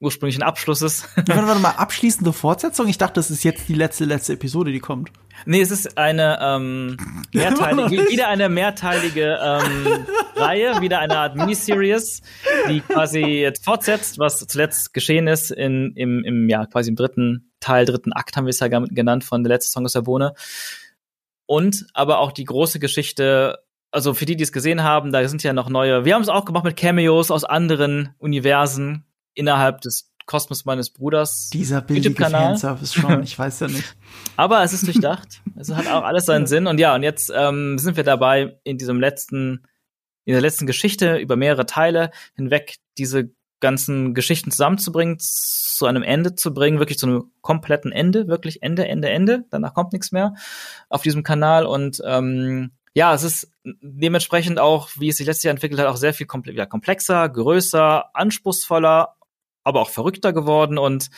[0.00, 1.08] ursprünglichen Abschlusses.
[1.14, 2.88] warte, warte mal, abschließende Fortsetzung?
[2.88, 5.10] Ich dachte, das ist jetzt die letzte, letzte Episode, die kommt.
[5.46, 6.96] nee, es ist eine ähm,
[7.32, 10.06] mehrteilige, wieder eine mehrteilige ähm,
[10.36, 12.22] Reihe, wieder eine Art Miniseries,
[12.68, 17.52] die quasi jetzt fortsetzt, was zuletzt geschehen ist in, im, im, ja, quasi im dritten
[17.60, 20.34] Teil, dritten Akt haben wir es ja genannt von der letzte Song aus der Bohne.
[21.46, 23.58] Und aber auch die große Geschichte,
[23.90, 26.28] also für die, die es gesehen haben, da sind ja noch neue, wir haben es
[26.28, 29.04] auch gemacht mit Cameos aus anderen Universen
[29.34, 31.50] innerhalb des Kosmos meines Bruders.
[31.50, 32.14] Dieser billige.
[32.14, 33.96] Fanservice schon, ich weiß ja nicht.
[34.36, 35.42] Aber es ist durchdacht.
[35.56, 36.66] es hat auch alles seinen Sinn.
[36.66, 39.66] Und ja, und jetzt ähm, sind wir dabei, in diesem letzten,
[40.24, 43.34] in der letzten Geschichte über mehrere Teile hinweg diese
[43.64, 48.86] ganzen Geschichten zusammenzubringen, zu einem Ende zu bringen, wirklich zu einem kompletten Ende, wirklich Ende,
[48.86, 49.44] Ende, Ende.
[49.50, 50.34] Danach kommt nichts mehr
[50.88, 51.66] auf diesem Kanal.
[51.66, 55.96] Und ähm, ja, es ist dementsprechend auch, wie es sich letztes Jahr entwickelt hat, auch
[55.96, 59.16] sehr viel komple ja, komplexer, größer, anspruchsvoller,
[59.64, 60.78] aber auch verrückter geworden.
[60.78, 61.10] Und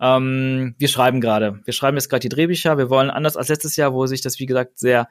[0.00, 1.60] ähm, wir schreiben gerade.
[1.64, 2.78] Wir schreiben jetzt gerade die Drehbücher.
[2.78, 5.08] Wir wollen anders als letztes Jahr, wo sich das, wie gesagt, sehr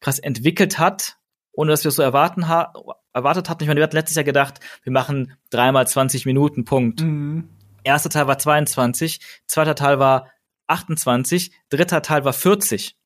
[0.00, 1.17] krass entwickelt hat,
[1.58, 2.72] ohne dass wir es so erwarten ha
[3.12, 3.64] erwartet hatten.
[3.64, 7.00] Ich meine, wir hatten letztes Jahr gedacht, wir machen dreimal 20 Minuten, Punkt.
[7.00, 7.48] Mhm.
[7.82, 10.28] Erster Teil war 22, zweiter Teil war
[10.68, 12.96] 28, dritter Teil war 40.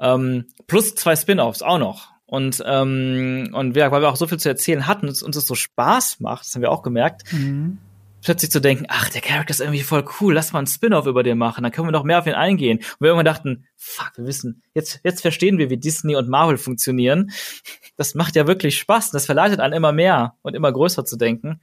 [0.00, 2.08] Ähm, plus zwei Spin-offs auch noch.
[2.24, 5.46] Und, ähm, und ja, weil wir auch so viel zu erzählen hatten, uns, uns das
[5.46, 7.78] so Spaß macht, das haben wir auch gemerkt, Mhm.
[8.26, 11.22] Plötzlich zu denken, ach, der Charakter ist irgendwie voll cool, lass mal einen Spin-off über
[11.22, 12.78] den machen, dann können wir noch mehr auf ihn eingehen.
[12.78, 16.58] Und wir irgendwann dachten, fuck, wir wissen, jetzt, jetzt verstehen wir, wie Disney und Marvel
[16.58, 17.30] funktionieren.
[17.96, 21.60] Das macht ja wirklich Spaß, das verleitet einen immer mehr und immer größer zu denken.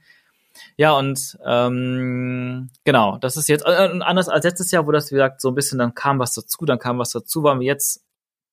[0.78, 5.16] Ja, und ähm, genau, das ist jetzt äh, anders als letztes Jahr, wo das, wie
[5.16, 8.02] gesagt, so ein bisschen, dann kam was dazu, dann kam was dazu, waren wir jetzt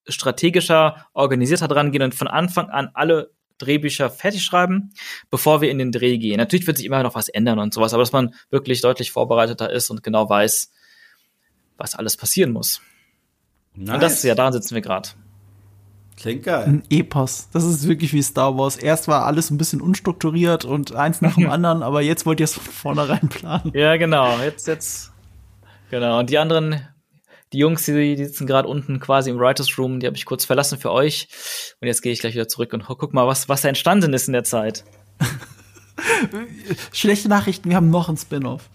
[0.06, 3.32] strategischer, organisierter dran gehen und von Anfang an alle
[3.62, 4.94] Drehbücher fertig schreiben,
[5.30, 6.38] bevor wir in den Dreh gehen.
[6.38, 9.72] Natürlich wird sich immer noch was ändern und sowas, aber dass man wirklich deutlich vorbereiteter
[9.72, 10.72] ist und genau weiß,
[11.78, 12.82] was alles passieren muss.
[13.76, 13.94] Nice.
[13.94, 15.10] Und das, ja, daran sitzen wir gerade.
[16.18, 16.66] Klingt geil.
[16.68, 17.50] Ein Epos.
[17.52, 18.76] Das ist wirklich wie Star Wars.
[18.78, 22.44] Erst war alles ein bisschen unstrukturiert und eins nach dem anderen, aber jetzt wollt ihr
[22.44, 23.72] es von vornherein planen.
[23.74, 24.38] Ja, genau.
[24.40, 25.12] Jetzt, jetzt.
[25.90, 26.20] Genau.
[26.20, 26.88] Und die anderen,
[27.54, 30.46] die Jungs, die, die sitzen gerade unten quasi im Writers Room, die habe ich kurz
[30.46, 31.28] verlassen für euch.
[31.82, 34.28] Und jetzt gehe ich gleich wieder zurück und guck mal, was, was da entstanden ist
[34.28, 34.84] in der Zeit.
[36.94, 38.70] Schlechte Nachrichten, wir haben noch ein Spin-off.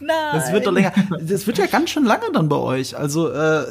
[0.00, 0.16] Nein.
[0.32, 0.92] Das wird doch länger.
[1.20, 2.96] Das wird ja ganz schön lange dann bei euch.
[2.96, 3.64] Also äh,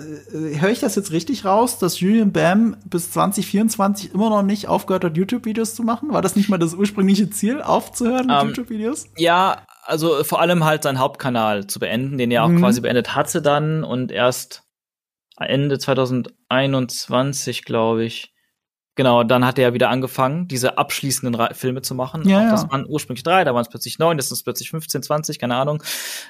[0.60, 5.04] höre ich das jetzt richtig raus, dass Julian Bam bis 2024 immer noch nicht aufgehört
[5.06, 6.12] hat, YouTube-Videos zu machen?
[6.12, 9.08] War das nicht mal das ursprüngliche Ziel, aufzuhören mit Ähm, YouTube-Videos?
[9.18, 12.60] Ja, also vor allem halt seinen Hauptkanal zu beenden, den er auch Mhm.
[12.60, 14.64] quasi beendet hatte dann und erst
[15.40, 18.34] Ende 2021, glaube ich.
[18.96, 22.28] Genau, dann hat er ja wieder angefangen, diese abschließenden Ra Filme zu machen.
[22.28, 22.52] Ja, Auch ja.
[22.52, 25.38] Das waren ursprünglich drei, da waren es plötzlich neun, das sind es plötzlich 15, 20,
[25.38, 25.84] keine Ahnung.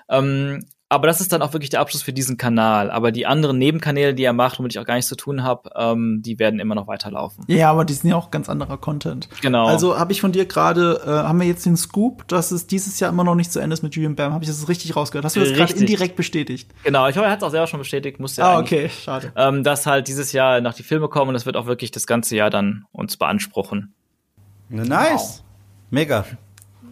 [0.09, 2.89] Ähm, aber das ist dann auch wirklich der Abschluss für diesen Kanal.
[2.91, 5.69] Aber die anderen Nebenkanäle, die er macht, womit ich auch gar nichts zu tun habe,
[5.75, 7.43] ähm, die werden immer noch weiterlaufen.
[7.47, 9.27] Ja, aber die sind ja auch ganz anderer Content.
[9.41, 9.65] Genau.
[9.67, 12.99] Also habe ich von dir gerade, äh, haben wir jetzt den Scoop, dass es dieses
[13.01, 14.31] Jahr immer noch nicht zu Ende ist mit Julian Bam.
[14.33, 15.25] Habe ich das richtig rausgehört?
[15.25, 16.71] Hast du das gerade indirekt bestätigt?
[16.85, 19.33] genau, ich hoffe, er hat es auch selber schon bestätigt, musste er Ah, okay, schade.
[19.35, 22.07] ähm, dass halt dieses Jahr noch die Filme kommen und das wird auch wirklich das
[22.07, 23.93] ganze Jahr dann uns beanspruchen.
[24.69, 25.43] Nice.
[25.89, 26.23] Mega.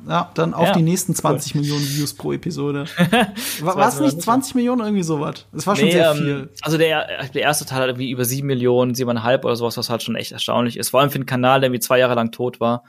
[0.07, 2.85] Ja, dann auf Ja, die nächsten 20 Millionen Views pro Episode.
[3.61, 4.23] War es nicht nicht.
[4.23, 5.45] 20 Millionen irgendwie sowas?
[5.51, 6.49] Das war schon Nee, sehr ähm, viel.
[6.61, 10.03] Also der, der erste Teil hat irgendwie über sieben Millionen, siebeneinhalb oder sowas, was halt
[10.03, 10.89] schon echt erstaunlich ist.
[10.89, 12.83] Vor allem für einen Kanal, der irgendwie zwei Jahre lang tot war.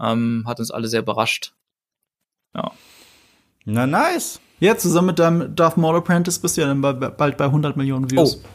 [0.00, 1.52] Ähm, hat uns alle sehr überrascht.
[2.54, 2.72] Ja.
[3.64, 4.40] Na, nice.
[4.60, 7.76] Ja, zusammen mit deinem Darth Maul Apprentice bist du ja dann bei, bald bei 100
[7.76, 8.40] Millionen Views.
[8.42, 8.48] Oh.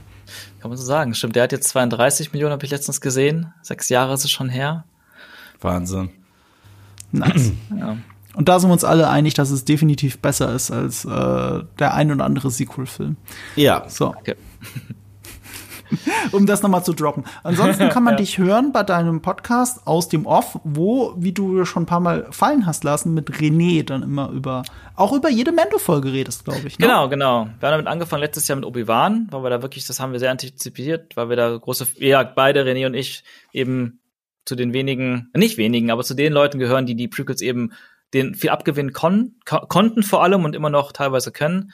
[0.60, 1.14] Kann man so sagen.
[1.14, 3.54] Stimmt, der hat jetzt 32 Millionen, habe ich letztens gesehen.
[3.62, 4.86] Sechs Jahre ist es schon her.
[5.60, 6.10] Wahnsinn.
[7.12, 7.52] Nice.
[7.78, 7.98] Ja.
[8.34, 11.10] Und da sind wir uns alle einig, dass es definitiv besser ist als äh,
[11.80, 13.18] der ein oder andere Sequel-Film.
[13.58, 13.84] Ja.
[13.90, 14.36] So, Okay.
[16.32, 17.26] um das nochmal zu droppen.
[17.44, 18.18] Ansonsten kann man Ja.
[18.18, 22.28] dich hören bei deinem Podcast aus dem Off, wo, wie du schon ein paar Mal
[22.32, 24.64] fallen hast lassen, mit René dann immer über,
[24.96, 26.80] auch über jede Mendo-Folge redest, glaube ich.
[26.80, 26.86] Ne?
[26.88, 27.46] Genau, genau.
[27.60, 30.20] Wir haben damit angefangen letztes Jahr mit Obi-Wan, weil wir da wirklich, das haben wir
[30.20, 34.00] sehr antizipiert, weil wir da große, ja, beide, René und ich, eben
[34.46, 37.74] zu den wenigen, nicht wenigen, aber zu den Leuten gehören, die die Prequels eben
[38.14, 41.72] den viel abgewinnen kon ko konnten vor allem und immer noch teilweise können.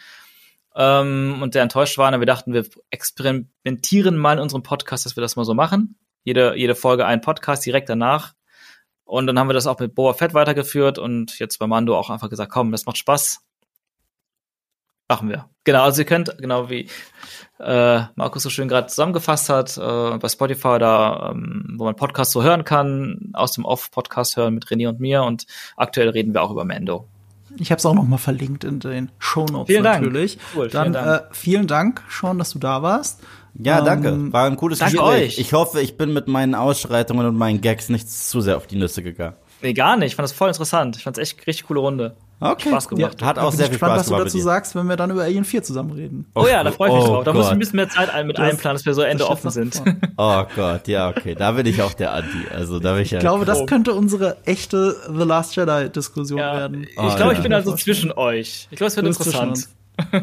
[0.76, 2.14] Ähm, und sehr enttäuscht waren.
[2.14, 5.98] Und wir dachten, wir experimentieren mal in unserem Podcast, dass wir das mal so machen.
[6.24, 8.34] Jede, jede Folge ein Podcast direkt danach.
[9.04, 12.10] Und dann haben wir das auch mit Boa Fett weitergeführt und jetzt bei Mando auch
[12.10, 13.47] einfach gesagt, komm, das macht Spaß.
[15.10, 15.46] Machen wir.
[15.64, 16.88] Genau, also ihr könnt, genau wie
[17.60, 22.34] äh, Markus so schön gerade zusammengefasst hat, äh, bei Spotify da, ähm, wo man Podcasts
[22.34, 26.42] so hören kann, aus dem Off-Podcast hören mit René und mir und aktuell reden wir
[26.44, 27.08] auch über Mando.
[27.58, 30.02] Ich habe es auch noch mal verlinkt in den Shownotes Vielen Dank.
[30.04, 30.38] natürlich.
[30.56, 31.08] Cool, Dann vielen Dank.
[31.32, 33.22] Äh, vielen Dank, Sean, dass du da warst.
[33.56, 34.34] Ja, Ähm, danke.
[34.34, 35.24] War ein cooles danke Gespräch.
[35.30, 35.40] euch.
[35.40, 38.76] Ich hoffe, ich bin mit meinen Ausschreitungen und meinen Gags nicht zu sehr auf die
[38.76, 39.36] Nüsse gegangen.
[39.64, 40.12] Nee, gar nicht.
[40.12, 40.98] Ich fand das voll interessant.
[40.98, 42.16] Ich fand es echt eine richtig coole Runde.
[42.40, 42.70] Okay.
[42.70, 43.22] Spaß gemacht.
[43.24, 44.86] Hat Da auch bin sehr ich viel gespannt, Spaß was du gemacht dazu sagst, wenn
[44.88, 46.26] wir dann über Alien 4 zusammen reden.
[46.36, 47.24] Oh, ja, da freue ich mich oh drauf.
[47.24, 47.60] Da muss ich ein Gott.
[47.60, 49.82] bisschen mehr Zeit ein, mit Das- einplanen, dass wir so Ende offen sind.
[50.18, 51.36] Oh Gott, ja, okay.
[51.36, 52.48] Da bin ich auch der Anti.
[52.54, 53.18] Also da bin ich ja.
[53.20, 56.84] Ich glaube, das könnte unsere echte The Last Jedi-Diskussion Ja, werden.
[56.84, 57.32] ich Oh, glaube, ja.
[57.34, 58.68] ich bin also zwischen euch.
[58.72, 59.68] Ich glaube, es wird interessant.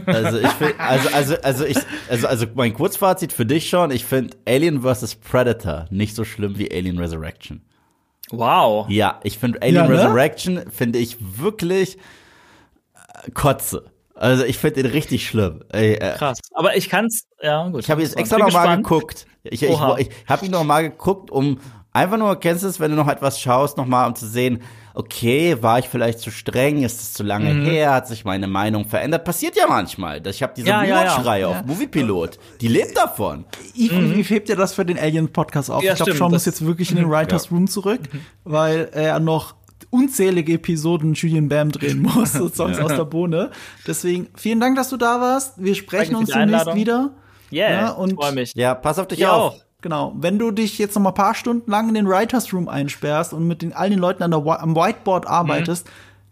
[0.06, 1.78] Also ich find, also also also ich
[2.08, 3.90] also also mein Kurzfazit für dich schon.
[3.90, 7.60] Ich finde Alien vs Predator nicht so schlimm wie Alien Resurrection.
[8.30, 8.88] Wow.
[8.88, 9.98] Ja, ich finde Alien Ja, ne?
[9.98, 11.96] Resurrection finde ich wirklich
[12.94, 13.90] äh, Kotze.
[14.14, 15.64] Also ich finde den richtig schlimm.
[15.70, 16.38] Ey, äh, Krass.
[16.55, 17.80] Aber ich kann's, ja, gut.
[17.82, 19.26] ich habe jetzt extra nochmal geguckt.
[19.42, 19.96] Ich, ich, Oha.
[19.98, 21.59] ich habe ihn nochmal geguckt, um
[21.94, 24.60] einfach nur, kennst du es, wenn du noch etwas schaust, nochmal, um zu sehen,
[24.92, 27.64] okay, war ich vielleicht zu streng, ist es zu lange Mhm.
[27.64, 29.24] her, hat sich meine Meinung verändert.
[29.24, 30.24] Passiert ja manchmal.
[30.26, 31.00] Ich habe diese Ja, ja, ja.
[31.14, 32.38] Rewatch-Reihe auf Moviepilot.
[32.60, 33.44] Die lebt davon.
[33.74, 35.82] Wie, wie hebt ihr das für den Alien-Podcast auf?
[35.82, 38.00] Ja, ich glaube, Sean muss das- jetzt wirklich in den Writers Room zurück,
[38.44, 39.54] weil er noch
[39.90, 43.50] unzählige Episoden Julian Bam drehen muss, sonst aus der Bohne.
[43.86, 45.54] Deswegen, vielen Dank, dass du da warst.
[45.62, 47.10] Wir sprechen Danke uns demnächst wieder.
[47.52, 48.52] Yeah, Ja, ich und- freue mich.
[48.54, 49.54] Ja, pass auf dich auf.
[49.54, 49.63] auch.
[49.85, 50.15] Genau.
[50.16, 53.35] Wenn du dich jetzt noch mal ein paar Stunden lang in den Writers Room einsperrst
[53.35, 55.86] und mit den, all den Leuten an der, am Whiteboard arbeitest,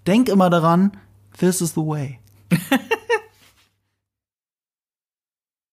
[0.07, 0.93] denk immer daran,
[1.39, 2.19] this is the way.